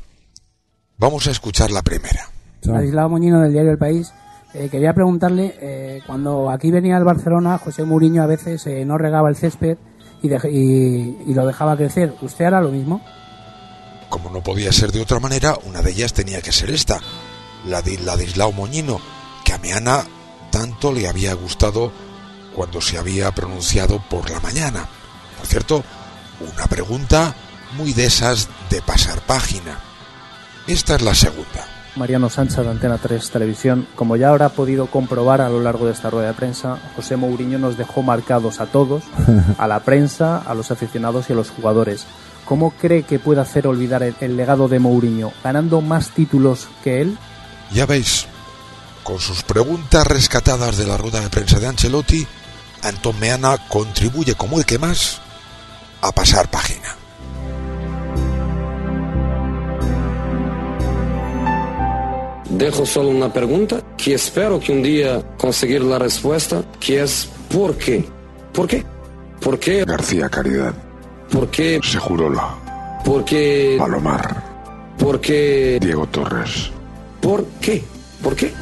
[0.98, 2.30] Vamos a escuchar la primera.
[2.64, 4.12] Ladislao Moñino del diario El País.
[4.54, 8.98] Eh, quería preguntarle, eh, cuando aquí venía al Barcelona, José Mourinho a veces eh, no
[8.98, 9.78] regaba el césped
[10.22, 12.14] y, y, lo dejaba crecer.
[12.22, 13.02] ¿Usted hará lo mismo?
[14.16, 17.02] Como no podía ser de otra manera, una de ellas tenía que ser esta,
[17.66, 19.02] la de Ladislao Moñino,
[19.44, 20.06] que a Meana
[20.50, 21.92] tanto le había gustado
[22.56, 24.88] cuando se había pronunciado por la mañana.
[25.38, 25.84] Por cierto,
[26.40, 27.36] una pregunta
[27.76, 29.80] muy de esas de pasar página.
[30.66, 31.68] Esta es la segunda.
[31.98, 33.86] Mariano Sánchez de Antena 3 Televisión.
[33.96, 37.60] Como ya habrá podido comprobar a lo largo de esta rueda de prensa, José Mourinho
[37.60, 39.04] nos dejó marcados a todos,
[39.58, 42.06] a la prensa, a los aficionados y a los jugadores.
[42.46, 45.34] ¿Cómo cree que puede hacer olvidar el, el legado de Mourinho?
[45.44, 47.18] ¿Ganando más títulos que él?
[47.72, 48.28] Ya veis,
[49.04, 52.26] con sus preguntas rescatadas de la rueda de prensa de Ancelotti,
[52.82, 55.22] Antón Meana contribuye como el que más
[56.02, 56.96] a pasar página.
[62.50, 67.76] Dejo solo una pregunta que espero que un día conseguir la respuesta, que es ¿por
[67.78, 68.08] qué?
[68.54, 68.86] ¿Por qué?
[69.42, 69.84] ¿Por qué?
[69.84, 70.85] García Caridad.
[71.32, 71.80] ¿Por qué?
[71.84, 72.56] Segurola.
[73.04, 73.76] ¿Por qué?
[73.78, 74.44] Palomar.
[74.98, 75.78] ¿Por qué?
[75.82, 76.72] Diego Torres.
[77.22, 77.84] ¿Por qué?
[78.24, 78.54] ¿Por qué?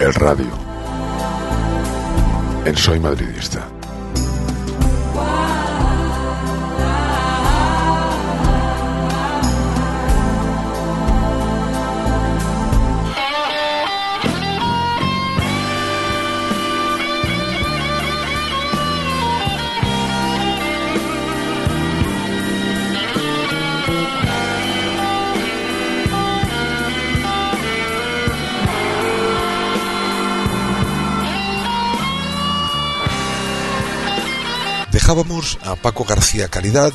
[0.00, 0.50] El radio.
[2.64, 3.66] En Soy Madridista.
[35.04, 36.90] Dejábamos a Paco García Caridad,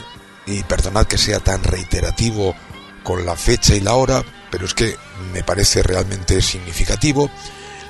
[0.48, 2.56] y perdonad que sea tan reiterativo
[3.04, 4.96] con la fecha y la hora, pero es que
[5.32, 7.30] me parece realmente significativo,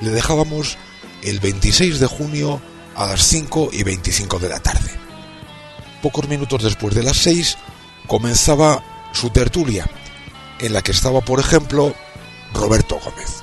[0.02, 0.78] le dejábamos
[1.24, 2.62] el 26 de junio
[2.98, 4.92] a las 5 y 25 de la tarde.
[6.02, 7.58] Pocos minutos después de las 6
[8.06, 9.90] comenzaba su tertulia,
[10.60, 11.96] en la que estaba, por ejemplo,
[12.54, 13.38] Roberto Gómez.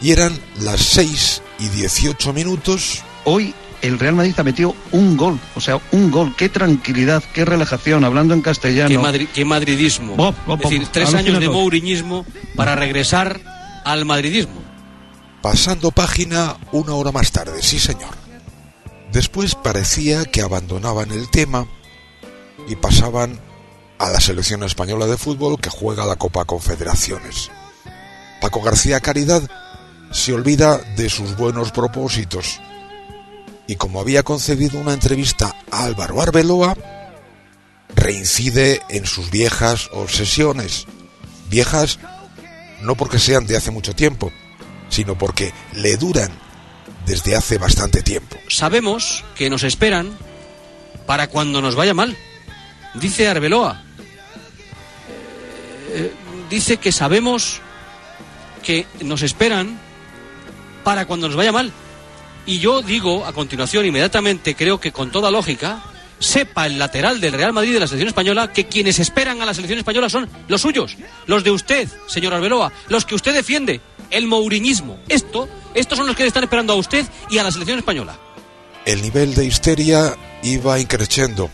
[0.00, 3.02] Y eran las 6 y 18 minutos.
[3.24, 6.34] Hoy el Real Madrid ha metido un gol, o sea, un gol.
[6.36, 8.88] Qué tranquilidad, qué relajación, hablando en castellano.
[8.88, 10.16] Qué, madri qué madridismo.
[10.16, 12.24] Bob, bob, es decir, tres años de mouriñismo
[12.54, 13.40] para regresar
[13.84, 14.62] al madridismo.
[15.42, 18.14] Pasando página una hora más tarde, sí señor.
[19.12, 21.66] Después parecía que abandonaban el tema
[22.68, 23.38] y pasaban
[23.98, 27.50] a la selección española de fútbol que juega la Copa Confederaciones.
[28.40, 29.48] Paco García Caridad
[30.12, 32.60] se olvida de sus buenos propósitos
[33.66, 36.76] y como había concedido una entrevista a Álvaro Arbeloa,
[37.94, 40.86] reincide en sus viejas obsesiones.
[41.48, 41.98] Viejas
[42.82, 44.32] no porque sean de hace mucho tiempo,
[44.88, 46.30] sino porque le duran
[47.06, 48.36] desde hace bastante tiempo.
[48.48, 50.10] Sabemos que nos esperan
[51.06, 52.16] para cuando nos vaya mal.
[52.94, 53.82] Dice Arbeloa.
[55.92, 56.12] Eh,
[56.50, 57.60] dice que sabemos
[58.62, 59.78] que nos esperan
[60.84, 61.72] para cuando nos vaya mal.
[62.46, 65.82] Y yo digo a continuación, inmediatamente, creo que con toda lógica,
[66.18, 69.54] sepa el lateral del Real Madrid de la selección española que quienes esperan a la
[69.54, 73.80] selección española son los suyos, los de usted, señor Arbeloa, los que usted defiende,
[74.10, 74.98] el mouriñismo.
[75.08, 78.18] Esto, estos son los que están esperando a usted y a la selección española.
[78.84, 81.50] El nivel de histeria iba increciendo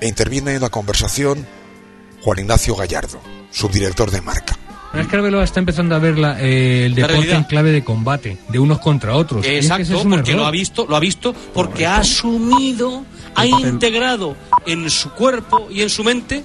[0.00, 1.46] e interviene en la conversación
[2.22, 3.20] Juan Ignacio Gallardo,
[3.50, 4.58] subdirector de marca.
[4.98, 7.36] Es que Arbeloa está empezando a ver la, eh, el deporte realidad.
[7.38, 9.44] en clave de combate, de unos contra otros.
[9.44, 10.42] Es que Exacto, es porque error.
[10.42, 13.04] lo ha visto, lo ha visto, porque ha asumido,
[13.34, 16.44] ha integrado en su cuerpo y en su mente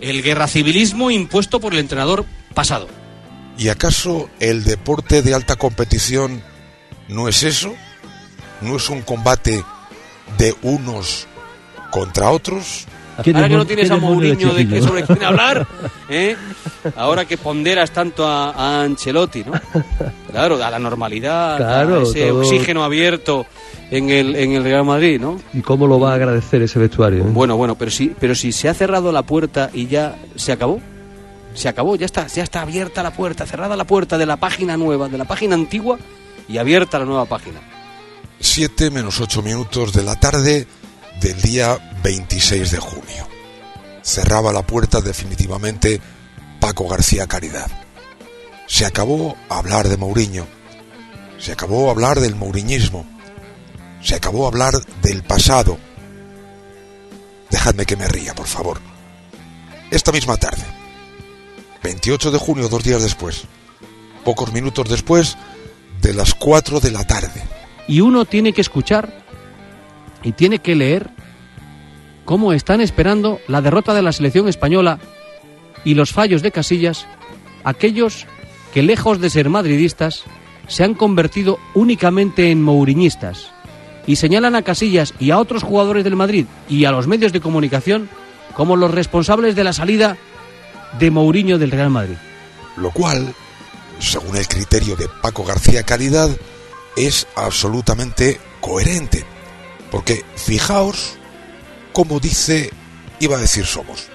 [0.00, 2.88] el guerra civilismo impuesto por el entrenador pasado.
[3.56, 6.42] ¿Y acaso el deporte de alta competición
[7.08, 7.74] no es eso?
[8.60, 9.64] ¿No es un combate
[10.38, 11.26] de unos
[11.90, 12.86] contra otros?
[13.16, 15.66] Ahora que no tienes a Mourinho de que sobre quién hablar,
[16.08, 16.36] ¿eh?
[16.96, 19.52] ahora que ponderas tanto a, a Ancelotti, ¿no?
[20.30, 23.46] Claro, a la normalidad, Claro, a ese todo- oxígeno abierto
[23.90, 25.40] en el, en el Real Madrid, ¿no?
[25.52, 27.20] ¿Y cómo lo va a agradecer ese vestuario?
[27.24, 27.26] eh?
[27.28, 30.80] Bueno, bueno, pero si, pero si se ha cerrado la puerta y ya se acabó,
[31.54, 34.76] se acabó, ya está, ya está abierta la puerta, cerrada la puerta de la página
[34.76, 35.98] nueva, de la página antigua
[36.48, 37.60] y abierta la nueva página.
[38.40, 40.66] 7 menos 8 minutos de la tarde
[41.24, 43.26] del día 26 de junio.
[44.02, 45.98] Cerraba la puerta definitivamente
[46.60, 47.70] Paco García Caridad.
[48.66, 50.46] Se acabó hablar de Mourinho.
[51.38, 53.06] Se acabó hablar del mouriñismo.
[54.02, 55.78] Se acabó hablar del pasado.
[57.50, 58.78] Dejadme que me ría, por favor.
[59.90, 60.64] Esta misma tarde,
[61.82, 63.44] 28 de junio, dos días después,
[64.24, 65.38] pocos minutos después
[66.02, 67.42] de las 4 de la tarde,
[67.88, 69.23] Y uno tiene que escuchar
[70.24, 71.10] y tiene que leer
[72.24, 74.98] cómo están esperando la derrota de la selección española
[75.84, 77.06] y los fallos de Casillas,
[77.62, 78.26] aquellos
[78.72, 80.24] que lejos de ser madridistas
[80.66, 83.52] se han convertido únicamente en mouriñistas
[84.06, 87.40] y señalan a Casillas y a otros jugadores del Madrid y a los medios de
[87.40, 88.08] comunicación
[88.54, 90.16] como los responsables de la salida
[90.98, 92.16] de Mourinho del Real Madrid.
[92.76, 93.34] lo cual,
[93.98, 96.30] según el criterio de Paco García Caridad,
[96.96, 99.33] es absolutamente coherente.
[99.94, 101.18] Porque fijaos
[101.92, 102.68] cómo dice,
[103.20, 104.08] iba a decir somos,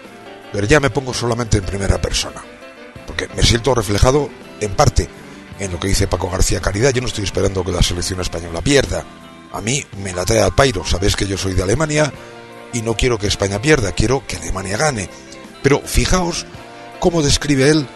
[0.52, 2.44] pero ya me pongo solamente en primera persona,
[3.08, 4.30] porque me siento reflejado
[4.60, 5.08] en parte
[5.58, 6.92] en lo que dice Paco García Caridad.
[6.92, 9.06] Yo no estoy esperando que la selección española pierda.
[9.54, 10.84] A mí me la trae al pairo.
[10.84, 12.12] Sabéis que yo soy de Alemania
[12.74, 15.10] y no quiero que España pierda, quiero que Alemania gane.
[15.64, 16.46] Pero fijaos
[17.00, 17.88] cómo describe él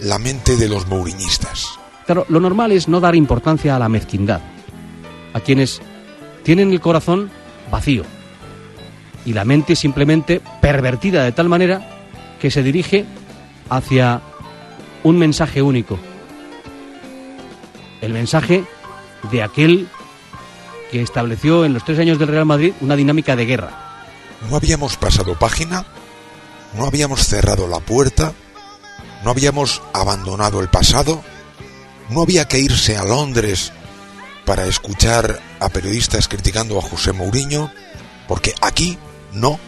[0.00, 1.78] la mente de los mouriñistas.
[2.04, 4.42] Claro, lo normal es no dar importancia a la mezquindad,
[5.32, 5.80] a quienes
[6.42, 7.30] tienen el corazón
[7.70, 8.04] vacío
[9.24, 11.88] y la mente simplemente pervertida de tal manera
[12.40, 13.04] que se dirige
[13.70, 14.20] hacia
[15.04, 15.98] un mensaje único.
[18.00, 18.64] El mensaje
[19.30, 19.88] de aquel
[20.90, 23.70] que estableció en los tres años del Real Madrid una dinámica de guerra.
[24.50, 25.86] ¿No habíamos pasado página?
[26.76, 28.32] ¿No habíamos cerrado la puerta?
[29.24, 31.22] ¿No habíamos abandonado el pasado?
[32.10, 33.72] ¿No había que irse a Londres
[34.44, 37.72] para escuchar a periodistas criticando a José Mourinho?
[38.28, 38.98] Porque aquí
[39.32, 39.58] no.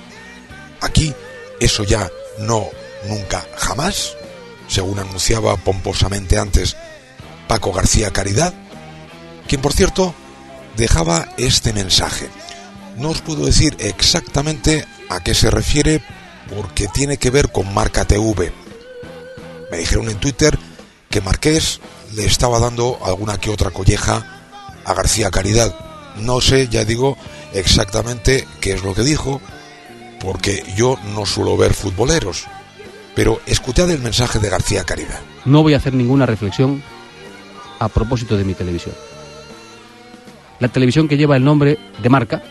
[0.81, 1.15] Aquí
[1.61, 2.69] eso ya no,
[3.09, 4.17] nunca, jamás,
[4.69, 6.77] según anunciaba pomposamente antes
[7.49, 8.53] Paco García Caridad,
[9.47, 10.15] quien por cierto
[10.77, 12.29] dejaba este mensaje.
[12.97, 16.03] No os puedo decir exactamente a qué se refiere
[16.55, 18.53] porque tiene que ver con Marca TV.
[19.71, 20.59] Me dijeron en Twitter
[21.11, 21.81] que Marqués
[22.15, 24.44] le estaba dando alguna que otra colleja
[24.85, 25.75] a García Caridad.
[26.21, 27.17] No sé, ya digo,
[27.53, 29.41] exactamente qué es lo que dijo,
[30.21, 32.47] porque yo no suelo ver futboleros.
[33.15, 35.21] Pero escuchad el mensaje de García Caridad.
[35.45, 36.83] No voy a hacer ninguna reflexión
[37.79, 38.95] a propósito de mi televisión.
[40.61, 42.43] La televisión que lleva el nombre de marca,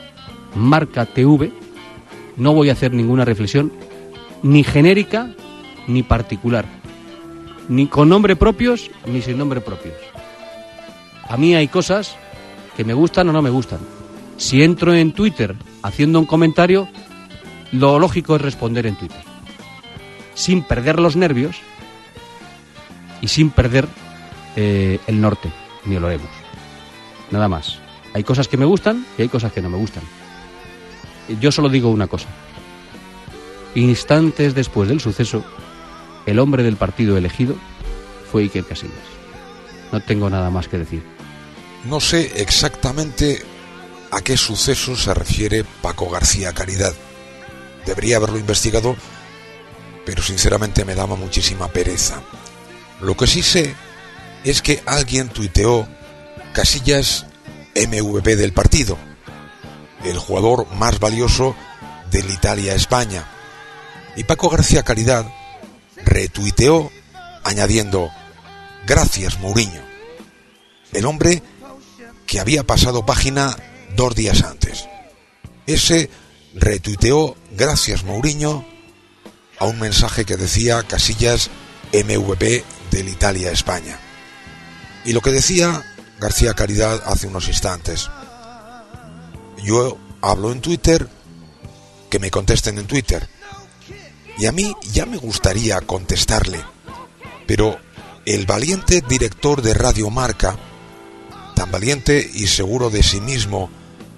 [0.55, 1.51] Marca TV,
[2.37, 3.71] no voy a hacer ninguna reflexión
[4.41, 5.33] ni genérica
[5.87, 6.65] ni particular,
[7.69, 9.95] ni con nombre propios ni sin nombre propios.
[11.27, 12.15] A mí hay cosas
[12.75, 13.79] que me gustan o no me gustan.
[14.37, 16.87] Si entro en Twitter haciendo un comentario,
[17.71, 19.21] lo lógico es responder en Twitter,
[20.33, 21.57] sin perder los nervios
[23.21, 23.87] y sin perder
[24.55, 25.51] eh, el norte,
[25.85, 26.29] ni lo haremos.
[27.31, 27.79] Nada más.
[28.13, 30.03] Hay cosas que me gustan y hay cosas que no me gustan.
[31.41, 32.27] Yo solo digo una cosa.
[33.75, 35.43] Instantes después del suceso,
[36.27, 37.55] el hombre del partido elegido
[38.31, 38.97] fue Iker Casillas.
[39.91, 41.12] No tengo nada más que decir.
[41.83, 43.43] No sé exactamente
[44.11, 46.93] a qué suceso se refiere Paco García Caridad.
[47.85, 48.95] Debería haberlo investigado,
[50.05, 52.21] pero sinceramente me daba muchísima pereza.
[53.01, 53.75] Lo que sí sé
[54.45, 55.87] es que alguien tuiteó
[56.53, 57.25] Casillas
[57.75, 58.97] MVP del partido,
[60.03, 61.55] el jugador más valioso
[62.11, 63.27] del Italia-España.
[64.15, 65.25] Y Paco García Caridad
[65.97, 66.91] retuiteó
[67.43, 68.09] añadiendo,
[68.85, 69.81] gracias Mourinho,
[70.93, 71.41] el hombre
[72.33, 73.55] que había pasado página
[73.95, 74.87] dos días antes.
[75.67, 76.09] Ese
[76.55, 78.65] retuiteó gracias Mourinho
[79.59, 81.51] a un mensaje que decía Casillas
[81.93, 83.99] MVP del Italia-España.
[85.05, 85.85] Y lo que decía
[86.19, 88.09] García Caridad hace unos instantes.
[89.63, 91.07] Yo hablo en Twitter,
[92.09, 93.29] que me contesten en Twitter.
[94.39, 96.63] Y a mí ya me gustaría contestarle,
[97.45, 97.77] pero
[98.25, 100.57] el valiente director de Radio Marca,
[101.53, 103.69] tan valiente y seguro de sí mismo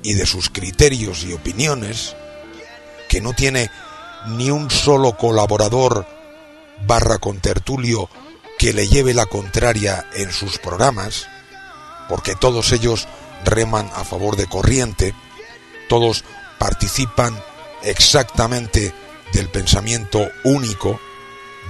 [0.04, 2.16] y de sus criterios y opiniones,
[3.10, 3.70] que no tiene
[4.28, 6.08] ni un solo colaborador
[6.86, 8.10] barra contertulio
[8.58, 11.28] que le lleve la contraria en sus programas,
[12.10, 13.08] porque todos ellos
[13.44, 15.14] reman a favor de corriente,
[15.90, 16.24] todos
[16.58, 17.38] participan
[17.84, 18.94] exactamente
[19.34, 21.00] del pensamiento único,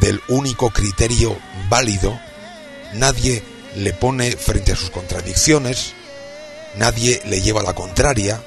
[0.02, 1.38] del único criterio
[1.70, 2.18] válido,
[2.94, 3.44] nadie
[3.76, 5.94] le pone frente a sus contradicciones,
[6.78, 8.42] nadie le lleva la contraria,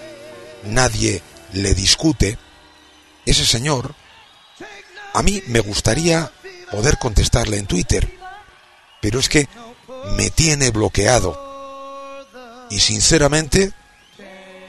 [0.65, 1.23] nadie
[1.53, 2.39] le discute,
[3.27, 3.95] ese señor,
[5.15, 6.31] a mí me gustaría
[6.71, 8.11] poder contestarle en Twitter,
[9.01, 9.49] pero es que
[10.17, 11.47] me tiene bloqueado.
[12.71, 13.73] Y sinceramente,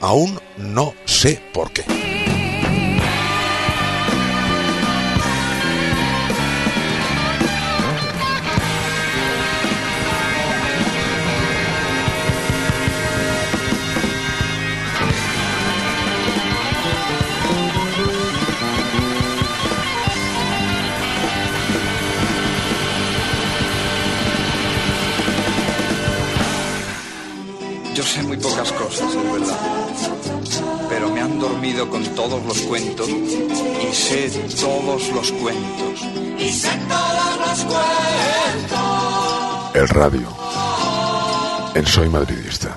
[0.00, 2.19] aún no sé por qué.
[28.10, 29.58] Sé muy pocas cosas, es verdad.
[30.88, 34.30] Pero me han dormido con todos los cuentos y sé
[34.60, 36.00] todos los cuentos.
[36.36, 38.80] Y sé todos los cuentos.
[39.74, 40.26] El radio.
[41.74, 42.76] En Soy Madridista.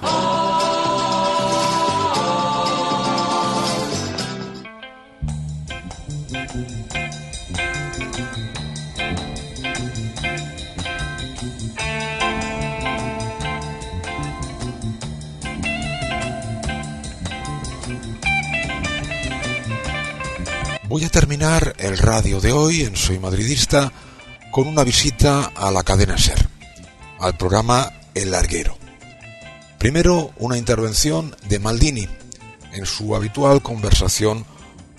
[20.94, 23.92] Voy a terminar el radio de hoy en Soy Madridista
[24.52, 26.48] con una visita a la cadena Ser,
[27.18, 28.78] al programa El Larguero.
[29.80, 32.08] Primero, una intervención de Maldini
[32.74, 34.46] en su habitual conversación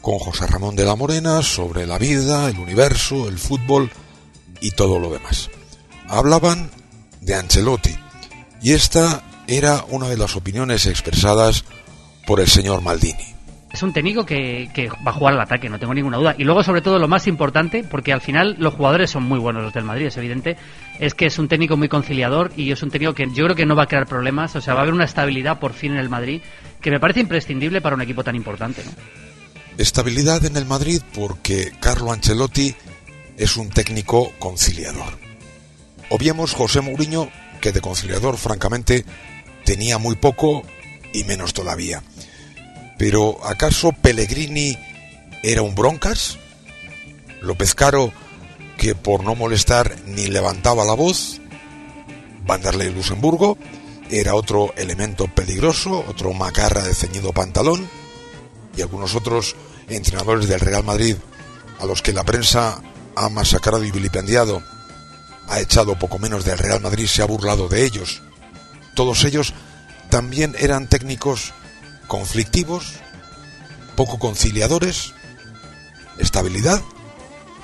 [0.01, 3.89] con José Ramón de la Morena sobre la vida, el universo, el fútbol
[4.61, 5.49] y todo lo demás.
[6.09, 6.73] Hablaban
[7.21, 7.97] de Ancelotti
[8.61, 11.65] y esta era una de las opiniones expresadas
[12.27, 13.34] por el señor Maldini.
[13.75, 14.71] Es un técnico que,
[15.05, 16.37] va a jugar al ataque, no tengo ninguna duda.
[16.39, 19.65] Y luego, sobre todo, lo más importante, porque al final los jugadores son muy buenos
[19.65, 20.57] los del Madrid, es evidente,
[21.01, 23.67] es que es un técnico muy conciliador y es un técnico que yo creo que
[23.67, 24.55] no va a crear problemas.
[24.55, 26.41] O sea, va a haber una estabilidad por fin en el Madrid
[26.81, 28.85] que me parece imprescindible para un equipo tan importante.
[29.77, 32.77] Estabilidad en el Madrid porque Carlo Ancelotti
[33.37, 35.19] es un técnico conciliador.
[36.11, 37.29] Obviemos José Mourinho,
[37.61, 39.05] que de conciliador, francamente,
[39.65, 40.63] tenía muy poco
[41.13, 42.05] y menos todavía.
[42.99, 44.79] Pero ¿acaso Pellegrini
[45.43, 46.39] era un broncas?
[47.41, 48.13] López Caro,
[48.79, 51.41] que por no molestar ni levantaba la voz.
[52.47, 53.59] Vanderlei Luxemburgo
[54.11, 57.89] era otro elemento peligroso, otro macarra de ceñido pantalón.
[58.77, 59.57] Y algunos otros
[59.89, 61.17] entrenadores del Real Madrid
[61.81, 62.81] a los que la prensa
[63.17, 64.63] ha masacrado y vilipendiado,
[65.49, 68.23] ha echado poco menos del Real Madrid, se ha burlado de ellos.
[68.95, 69.53] Todos ellos
[70.11, 71.53] también eran técnicos
[72.07, 72.95] conflictivos,
[73.97, 75.15] poco conciliadores,
[76.19, 76.83] estabilidad,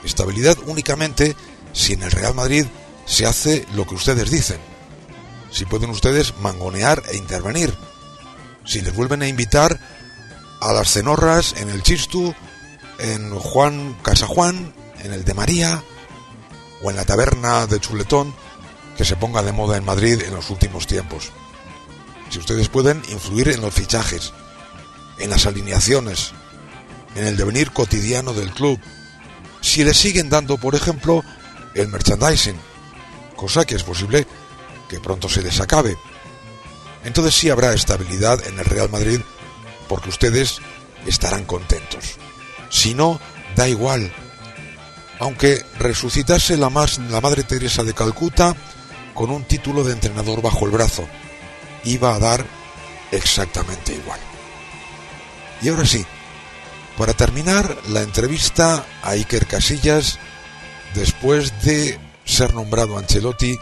[0.05, 1.37] estabilidad únicamente
[1.73, 2.67] si en el Real Madrid
[3.07, 4.59] se hace lo que ustedes dicen,
[5.51, 7.75] si pueden ustedes mangonear e intervenir,
[8.65, 9.81] si les vuelven a invitar
[10.61, 12.35] a las cenorras en el Chistu,
[12.99, 15.83] en Juan Casa Juan, en el de María
[16.83, 18.35] o en la taberna de Chuletón
[18.97, 21.33] que se ponga de moda en Madrid en los últimos tiempos.
[22.31, 24.33] Si ustedes pueden influir en los fichajes,
[25.19, 26.33] en las alineaciones,
[27.17, 28.79] en el devenir cotidiano del club,
[29.61, 31.25] si le siguen dando, por ejemplo,
[31.75, 32.57] el merchandising,
[33.37, 34.27] cosa que es posible
[34.89, 35.97] que pronto se les acabe.
[37.05, 39.21] Entonces sí habrá estabilidad en el Real Madrid
[39.89, 40.59] porque ustedes
[41.07, 42.17] estarán contentos.
[42.69, 43.21] Si no,
[43.57, 44.13] da igual.
[45.19, 46.71] Aunque resucitase la,
[47.11, 48.55] la Madre Teresa de Calcuta
[49.15, 51.07] con un título de entrenador bajo el brazo,
[51.85, 52.45] iba a dar
[53.11, 54.21] exactamente igual.
[55.63, 56.05] Y ahora sí,
[56.97, 60.19] para terminar la entrevista a Iker Casillas,
[60.95, 63.59] después de ser nombrado Ancelotti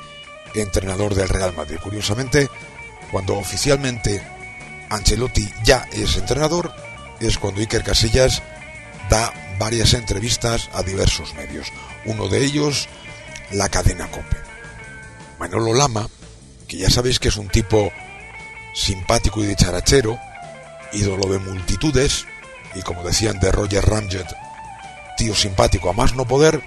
[0.55, 1.79] entrenador del Real Madrid.
[1.83, 2.49] Curiosamente,
[3.11, 4.23] cuando oficialmente
[4.91, 6.73] Ancelotti ya es entrenador,
[7.21, 8.43] es cuando Iker Casillas
[9.11, 11.69] da varias entrevistas a diversos medios.
[12.05, 12.89] Uno de ellos,
[13.53, 14.37] la cadena Cope.
[15.39, 16.09] Manolo Lama,
[16.67, 17.93] que ya sabéis que es un tipo
[18.79, 20.19] simpático y dicharachero,
[20.93, 22.27] ídolo de multitudes,
[22.75, 24.27] y como decían de Roger Ramjet,
[25.17, 26.63] tío simpático a más no poder,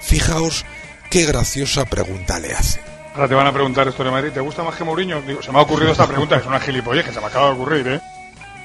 [0.00, 0.64] fijaos
[1.10, 2.80] qué graciosa pregunta le hace.
[3.14, 5.20] Ahora te van a preguntar esto de Madrid, ¿te gusta más que Mourinho?
[5.20, 7.52] Digo, se me ha ocurrido esta pregunta, es una gilipollez que se me acaba de
[7.52, 8.00] ocurrir, ¿eh?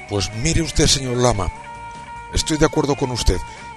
[0.08, 1.52] Pues mire usted, señor Lama,
[2.32, 3.36] estoy de acuerdo con usted,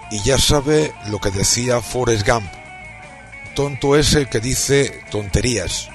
[0.10, 2.50] y ya sabe lo que decía Forrest Gump.
[3.56, 5.90] Tonto es el que dice tonterías.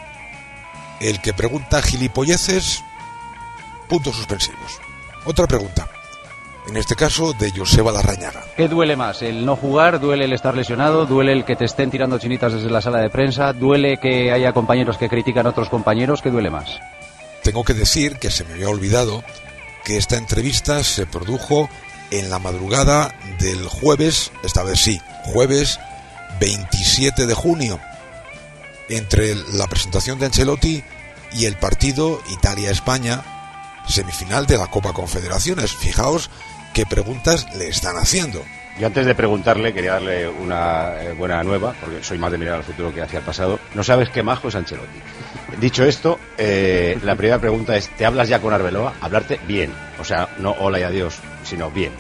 [1.00, 2.82] El que pregunta gilipolleces,
[3.86, 4.80] puntos suspensivos.
[5.24, 5.88] Otra pregunta.
[6.68, 8.44] En este caso de Joseba Larrañaga.
[8.56, 9.22] ¿Qué duele más?
[9.22, 10.00] ¿El no jugar?
[10.00, 11.06] ¿Duele el estar lesionado?
[11.06, 13.52] ¿Duele el que te estén tirando chinitas desde la sala de prensa?
[13.52, 16.22] ¿Duele que haya compañeros que critican a otros compañeros?
[16.22, 16.80] ¿Qué duele más?
[17.44, 19.22] Tengo que decir que se me había olvidado
[19.84, 21.68] que esta entrevista se produjo
[22.10, 25.78] en la madrugada del jueves, esta vez sí, jueves
[26.40, 27.78] 27 de junio,
[28.88, 30.82] entre la presentación de Ancelotti
[31.32, 33.22] y el partido Italia-España,
[33.88, 35.74] semifinal de la Copa Confederaciones.
[35.74, 36.30] Fijaos
[36.72, 38.42] qué preguntas le están haciendo.
[38.78, 42.56] Yo antes de preguntarle quería darle una eh, buena nueva, porque soy más de mirar
[42.56, 43.58] al futuro que hacia el pasado.
[43.74, 45.00] No sabes qué majo es Ancelotti.
[45.58, 48.94] Dicho esto, eh, la primera pregunta es, ¿te hablas ya con Arbeloa?
[49.00, 49.72] Hablarte bien.
[49.98, 51.92] O sea, no hola y adiós, sino bien.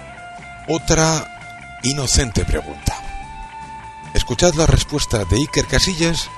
[0.68, 2.94] Otra inocente pregunta.
[4.12, 6.28] Escuchad la respuesta de Iker Casillas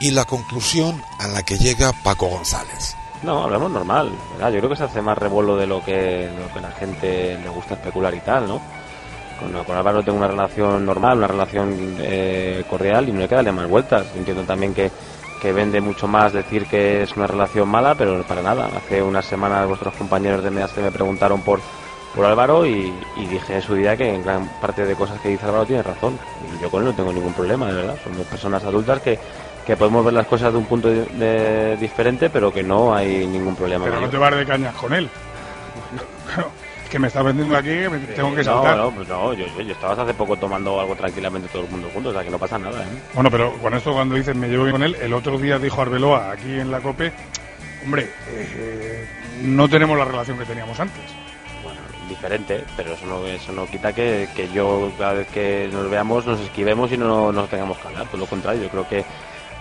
[0.00, 2.96] y la conclusión a la que llega Paco González.
[3.22, 4.10] No, hablamos normal.
[4.32, 4.52] ¿verdad?
[4.52, 7.74] Yo creo que se hace más revuelo de lo que, que la gente le gusta
[7.74, 8.60] especular y tal, ¿no?
[9.66, 13.52] Con, Álvaro tengo una relación normal, una relación eh, cordial y no le queda darle
[13.52, 14.06] más vueltas.
[14.14, 14.90] Entiendo también que,
[15.40, 18.68] que vende mucho más decir que es una relación mala, pero para nada.
[18.76, 21.60] Hace unas semanas vuestros compañeros de Mediaste me preguntaron por,
[22.22, 25.64] Álvaro y, dije en su día que en gran parte de cosas que dice Álvaro
[25.64, 26.18] tiene razón.
[26.60, 27.96] Yo con él no tengo ningún problema, de verdad.
[28.04, 29.18] Somos personas adultas que,
[29.66, 33.26] que podemos ver las cosas de un punto de- de- diferente, pero que no hay
[33.26, 33.84] ningún problema.
[33.84, 35.08] Pero no te vas de cañas con él.
[36.90, 38.76] que me está vendiendo aquí, que me tengo que no, saltar.
[38.76, 41.88] no, pues no, yo, yo, yo estabas hace poco tomando algo tranquilamente todo el mundo
[41.94, 42.86] juntos, o sea que no pasa nada, ¿eh?
[43.14, 45.80] Bueno, pero con esto cuando dices me llevo bien con él, el otro día dijo
[45.80, 47.12] Arbeloa aquí en la COPE,
[47.84, 49.06] hombre, eh,
[49.42, 51.00] no tenemos la relación que teníamos antes.
[52.08, 56.26] diferente, pero eso no, eso no quita que, que yo cada vez que nos veamos
[56.26, 59.04] nos esquivemos y no nos tengamos que hablar, por lo contrario, yo creo que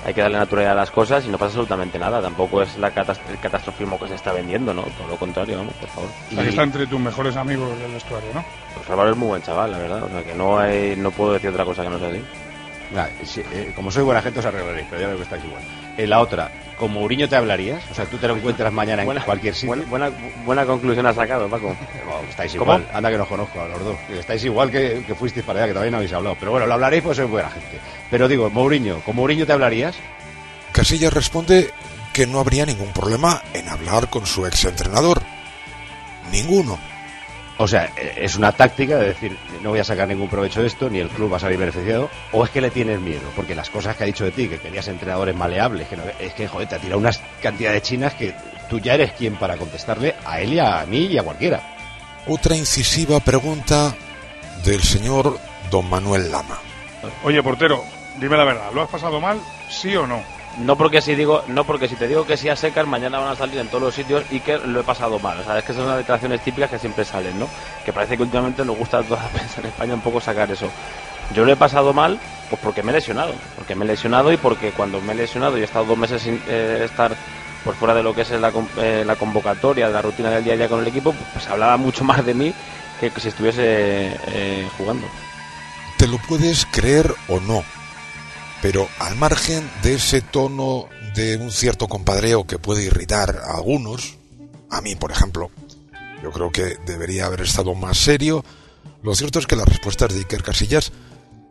[0.06, 2.92] hay que darle naturalidad a las cosas y no pasa absolutamente nada, tampoco es la
[2.92, 4.84] catas- el catastrofismo que se está vendiendo, ¿no?
[4.84, 6.10] Todo lo contrario, vamos, por favor.
[6.30, 8.44] Que está entre tus mejores amigos del vestuario, ¿no?
[8.76, 11.34] Pues Álvaro es muy buen chaval, la verdad, o sea que no hay, no puedo
[11.34, 12.22] decir otra cosa que no sea así.
[12.92, 15.62] Vale, sí, eh, como soy buena gente os arreglaréis, pero ya veo que estáis igual.
[15.96, 17.84] En la otra, ¿como Uriño te hablarías?
[17.92, 19.68] O sea, tú te lo encuentras mañana en cualquier sitio.
[19.68, 20.12] Buena, buena,
[20.46, 21.76] buena conclusión has sacado, Paco.
[22.06, 22.74] Bueno, estáis ¿Cómo?
[22.78, 23.98] igual, anda que nos conozco a los dos.
[24.10, 26.36] Estáis igual que, que fuisteis para allá, que todavía no habéis hablado.
[26.40, 27.80] Pero bueno, lo hablaréis pues sois buena gente.
[28.10, 29.96] Pero digo, Mourinho, ¿con Mourinho te hablarías?
[30.72, 31.72] Casillas responde
[32.14, 35.22] que no habría ningún problema en hablar con su exentrenador.
[36.32, 36.80] Ninguno.
[37.62, 40.90] O sea, es una táctica de decir, no voy a sacar ningún provecho de esto,
[40.90, 43.70] ni el club va a salir beneficiado, o es que le tienes miedo, porque las
[43.70, 46.70] cosas que ha dicho de ti, que querías entrenadores maleables, que no- es que, joder,
[46.70, 47.12] te ha tirado una
[47.44, 48.34] cantidad de chinas que
[48.70, 51.62] tú ya eres quien para contestarle a él y a mí y a cualquiera.
[52.28, 53.94] Otra incisiva pregunta
[54.64, 55.38] del señor
[55.70, 56.58] don Manuel Lama.
[57.24, 57.84] Oye, portero,
[58.22, 59.38] dime la verdad, ¿lo has pasado mal,
[59.70, 60.22] sí o no?
[60.60, 63.30] No porque si digo, no porque si te digo que sí a secas, mañana van
[63.30, 65.40] a salir en todos los sitios y que lo he pasado mal.
[65.40, 67.48] O sea, es que son las declaraciones típicas que siempre salen, ¿no?
[67.86, 70.52] Que parece que últimamente nos gusta a toda la prensa en España un poco sacar
[70.52, 70.70] eso.
[71.34, 72.20] Yo lo he pasado mal,
[72.50, 73.34] pues porque me he lesionado.
[73.56, 76.22] Porque me he lesionado y porque cuando me he lesionado y he estado dos meses
[76.22, 77.16] sin eh, estar
[77.64, 80.54] por fuera de lo que es la, eh, la convocatoria, de la rutina del día
[80.54, 82.54] a día con el equipo, pues hablaba mucho más de mí
[83.00, 85.08] que si estuviese eh, jugando.
[85.98, 87.64] Te lo puedes creer o no,
[88.62, 94.18] pero al margen de ese tono de un cierto compadreo que puede irritar a algunos,
[94.70, 95.52] a mí por ejemplo,
[96.22, 98.44] yo creo que debería haber estado más serio,
[99.02, 100.92] lo cierto es que las respuestas de Iker Casillas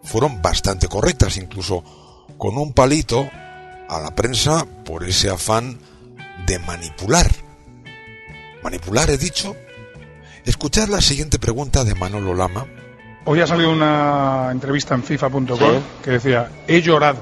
[0.03, 1.83] fueron bastante correctas, incluso
[2.37, 3.29] con un palito
[3.89, 5.79] a la prensa por ese afán
[6.47, 7.31] de manipular.
[8.63, 9.57] Manipular, he dicho.
[10.45, 12.67] Escuchar la siguiente pregunta de Manolo Lama,
[13.25, 15.65] Hoy ha salido una entrevista en FIFA.com Sí.
[16.03, 17.19] que decía, he llorado.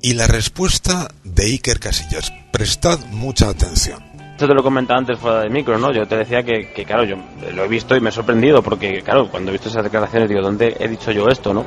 [0.00, 2.32] Y la respuesta de Iker Casillas.
[2.52, 4.02] Prestad mucha atención.
[4.32, 5.92] Esto te lo comentaba antes fuera de micro, ¿no?
[5.92, 7.16] Yo te decía que, que, claro, yo
[7.54, 10.42] lo he visto y me he sorprendido porque, claro, cuando he visto esas declaraciones digo,
[10.42, 11.64] ¿dónde he dicho yo esto, no?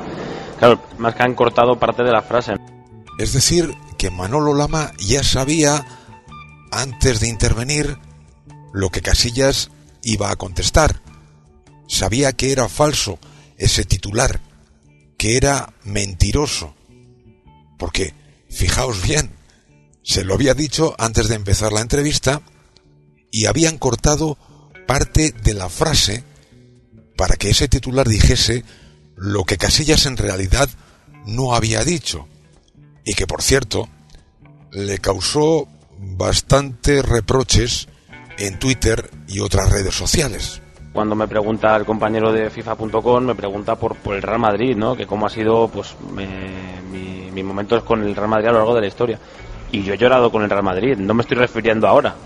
[0.58, 2.54] Claro, más que han cortado parte de la frase.
[3.18, 5.84] Es decir, que Manolo Lama ya sabía,
[6.70, 7.96] antes de intervenir,
[8.72, 9.70] lo que Casillas
[10.02, 11.00] iba a contestar.
[11.86, 13.18] Sabía que era falso
[13.58, 14.40] ese titular,
[15.16, 16.74] que era mentiroso.
[17.78, 18.14] Porque,
[18.48, 19.30] fijaos bien,
[20.02, 22.40] se lo había dicho antes de empezar la entrevista
[23.30, 24.38] y habían cortado
[24.86, 26.24] parte de la frase
[27.16, 28.64] para que ese titular dijese
[29.16, 30.70] lo que Casillas en realidad
[31.26, 32.26] no había dicho
[33.04, 33.88] y que por cierto
[34.70, 35.68] le causó
[35.98, 37.88] bastantes reproches
[38.38, 40.62] en Twitter y otras redes sociales.
[40.98, 44.96] Cuando me pregunta el compañero de FIFA.com, me pregunta por, por el Real Madrid, ¿no?
[44.96, 48.74] Que cómo ha sido, pues, me- mi, mi con el Real Madrid a lo largo
[48.74, 49.16] de la historia.
[49.70, 52.16] Y yo he llorado con el Real Madrid, no me estoy refiriendo ahora,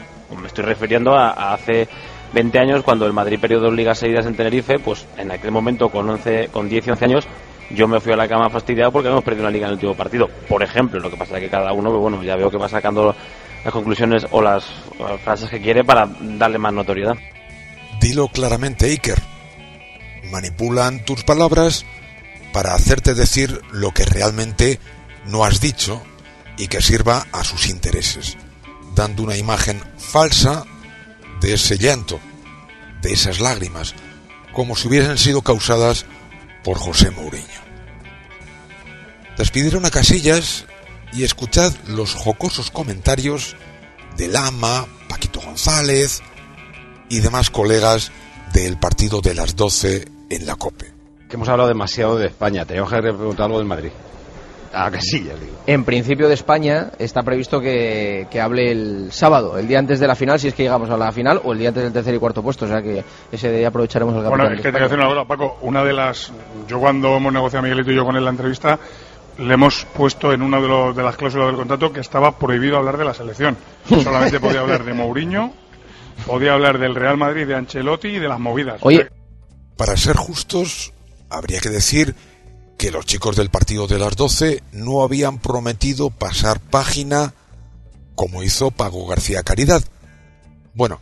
[0.41, 1.87] me estoy refiriendo a, a hace
[2.33, 5.91] 20 años cuando el Madrid perdió dos ligas seguidas en Tenerife, pues en aquel momento
[5.91, 7.29] con 11, con 10 y 11 años
[7.73, 9.95] yo me fui a la cama fastidiado porque habíamos perdido una liga en el último
[9.95, 10.31] partido.
[10.49, 12.71] Por ejemplo, lo que pasa es que cada uno, pues, bueno, ya veo que va
[12.71, 13.15] sacando
[13.65, 14.65] las conclusiones o las,
[14.99, 17.15] o las frases que quiere para darle más notoriedad.
[18.03, 19.23] Dilo claramente, Iker.
[20.33, 21.87] Manipulan tus palabras
[22.53, 24.81] para hacerte decir lo que realmente
[25.27, 26.03] no has dicho
[26.59, 28.37] y que sirva a sus intereses,
[28.97, 30.65] dando una imagen falsa
[31.41, 32.19] de ese llanto,
[33.03, 33.95] de esas lágrimas,
[34.53, 36.05] como si hubiesen sido causadas
[36.65, 37.63] por José Mourinho.
[39.39, 40.67] Despidieron a Casillas
[41.13, 43.55] y escuchad los jocosos comentarios
[44.17, 46.21] de Lama, Paquito González
[47.13, 48.11] y demás colegas
[48.53, 50.87] del partido de las 12 en la COPE.
[51.29, 53.91] Que hemos hablado demasiado de España, teníamos que haber preguntado algo del Madrid.
[54.75, 55.53] Ah, que sí, ya digo.
[55.67, 60.07] En principio de España está previsto que, que hable el sábado, el día antes de
[60.07, 62.15] la final, si es que llegamos a la final, o el día antes del tercer
[62.15, 62.65] y cuarto puesto.
[62.65, 65.09] O sea que ese día aprovecharemos el Bueno, es que te voy a decir una
[65.09, 65.59] cosa, Paco.
[65.61, 66.33] Una de las.
[66.67, 68.79] Yo, cuando hemos negociado Miguelito y yo con él la entrevista,
[69.39, 72.79] le hemos puesto en una de, los- de las cláusulas del contrato que estaba prohibido
[72.79, 73.59] hablar de la selección.
[74.03, 75.53] Solamente podía hablar de Mourinho,
[76.27, 78.81] podía hablar del Real Madrid, de Ancelotti y de las movidas.
[79.77, 80.93] Para ser justos,
[81.29, 82.15] habría que decir
[82.79, 87.35] que los chicos del partido de las 12 no habían prometido pasar página
[88.15, 89.83] como hizo Pago García Caridad.
[90.75, 91.01] Bueno,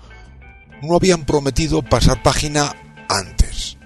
[0.82, 2.74] no habían prometido pasar página
[3.08, 3.76] antes.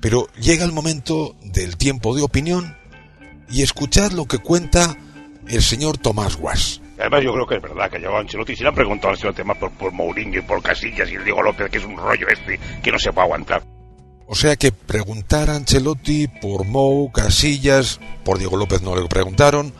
[0.00, 2.76] Pero llega el momento del tiempo de opinión
[3.50, 4.96] y escuchad lo que cuenta
[5.48, 6.80] el señor Tomás Guas.
[7.02, 8.54] Además, yo creo que es verdad que llegó Ancelotti.
[8.54, 11.24] Si le han preguntado a Ancelotti más por, por Mourinho y por Casillas y el
[11.24, 13.64] Diego López, que es un rollo este que no se puede aguantar.
[14.28, 19.74] O sea que preguntar a Ancelotti por Mou, Casillas, por Diego López no le preguntaron,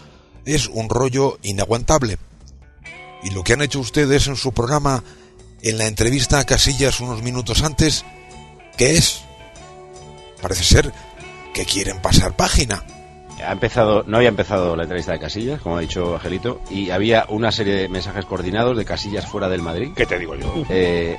[0.45, 2.19] es un rollo inaguantable.
[3.23, 5.05] Y lo que han hecho ustedes en su programa,
[5.63, 8.05] en la entrevista a Casillas unos minutos antes,
[8.77, 9.23] ¿qué es?
[10.41, 10.93] Parece ser
[11.55, 12.85] que quieren pasar página.
[13.47, 17.27] Ha empezado, no había empezado la entrevista de Casillas, como ha dicho Angelito, y había
[17.29, 19.91] una serie de mensajes coordinados de Casillas fuera del Madrid.
[19.95, 20.65] ¿Qué te digo yo?
[20.69, 21.17] Eh,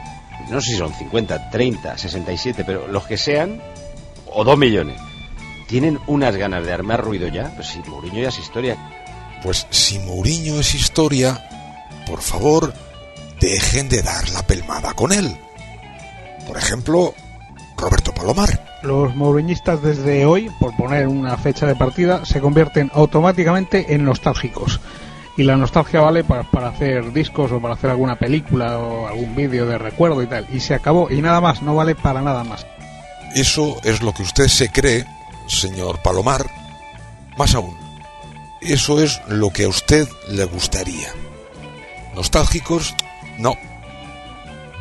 [0.49, 3.61] no sé si son 50, 30, 67, pero los que sean,
[4.31, 4.99] o 2 millones,
[5.67, 7.53] tienen unas ganas de armar ruido ya.
[7.55, 8.77] Pues si Mourinho ya es historia.
[9.41, 11.47] Pues si Mourinho es historia,
[12.07, 12.73] por favor,
[13.39, 15.35] dejen de dar la pelmada con él.
[16.47, 17.13] Por ejemplo,
[17.83, 18.79] Roberto Palomar.
[18.81, 24.79] Los mouriñistas desde hoy, por poner una fecha de partida, se convierten automáticamente en nostálgicos.
[25.35, 29.35] Y la nostalgia vale para, para hacer discos o para hacer alguna película o algún
[29.35, 30.47] vídeo de recuerdo y tal.
[30.53, 32.65] Y se acabó y nada más, no vale para nada más.
[33.35, 35.05] Eso es lo que usted se cree,
[35.47, 36.45] señor Palomar.
[37.35, 37.75] Más aún,
[38.61, 41.09] eso es lo que a usted le gustaría.
[42.15, 42.95] Nostálgicos,
[43.37, 43.57] no.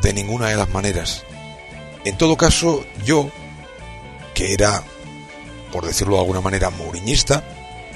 [0.01, 1.25] De ninguna de las maneras.
[2.05, 3.29] En todo caso, yo,
[4.33, 4.83] que era,
[5.71, 7.43] por decirlo de alguna manera, mouriñista,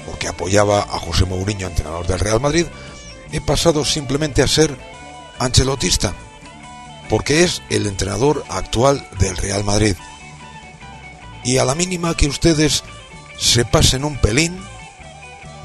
[0.06, 2.66] porque apoyaba a José Mourinho, entrenador del Real Madrid,
[3.32, 4.74] he pasado simplemente a ser
[5.38, 6.14] ancelotista,
[7.10, 9.96] porque es el entrenador actual del Real Madrid.
[11.44, 12.84] Y a la mínima que ustedes
[13.38, 14.58] se pasen un pelín,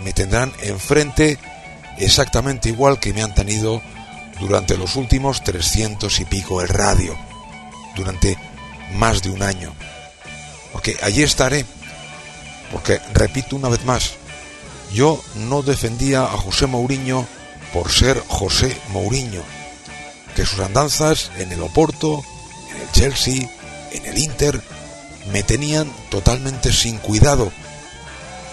[0.04, 1.40] me tendrán enfrente
[1.98, 3.82] exactamente igual que me han tenido
[4.40, 7.18] durante los últimos 300 y pico el radio,
[7.96, 8.38] durante
[8.94, 9.74] más de un año.
[10.72, 11.66] Porque allí estaré,
[12.72, 14.14] porque repito una vez más,
[14.94, 17.28] yo no defendía a José Mourinho
[17.74, 19.42] por ser José Mourinho,
[20.36, 22.24] que sus andanzas en el Oporto,
[22.72, 23.50] en el Chelsea,
[23.92, 24.62] en el Inter,
[25.32, 27.52] me tenían totalmente sin cuidado,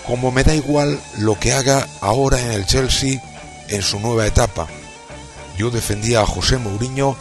[0.06, 3.22] como me da igual lo que haga ahora en el Chelsea
[3.68, 4.66] en su nueva etapa.
[5.58, 7.16] Yo defendía a José Mourinho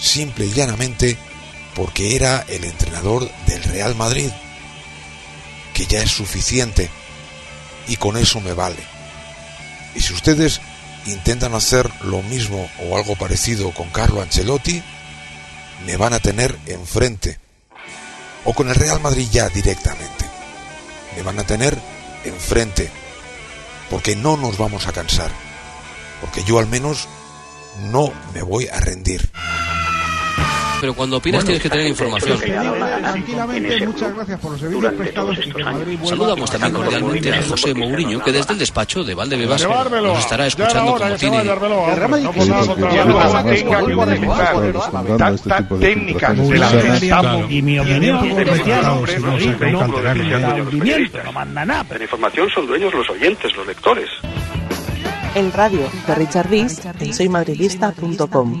[0.00, 1.16] simple y llanamente
[1.80, 4.30] porque era el entrenador del Real Madrid,
[5.72, 6.90] que ya es suficiente
[7.88, 8.82] y con eso me vale.
[9.94, 10.60] Y si ustedes
[11.06, 14.82] intentan hacer lo mismo o algo parecido con Carlo Ancelotti,
[15.86, 17.40] me van a tener enfrente.
[18.44, 20.26] O con el Real Madrid ya directamente.
[21.16, 21.78] Me van a tener
[22.26, 22.90] enfrente.
[23.88, 25.30] Porque no nos vamos a cansar.
[26.20, 27.08] Porque yo al menos
[27.90, 29.30] no me voy a rendir.
[30.80, 32.38] Pero cuando opinas tienes que tener información.
[32.38, 37.42] Tranquilamente, muchas gracias por los servicios prestados y que Madrid vuelva Saludamos también cordialmente a
[37.42, 41.42] José Mourinho, que desde el despacho de Valdebebas nos estará escuchando como tiene.
[45.80, 46.38] técnicas
[47.48, 48.20] y mi opinión
[51.24, 51.86] no manda nada.
[51.90, 54.08] La información son dueños los oyentes, los lectores.
[55.34, 56.80] El radio de Richard Rees
[57.12, 58.60] soymadridista.com.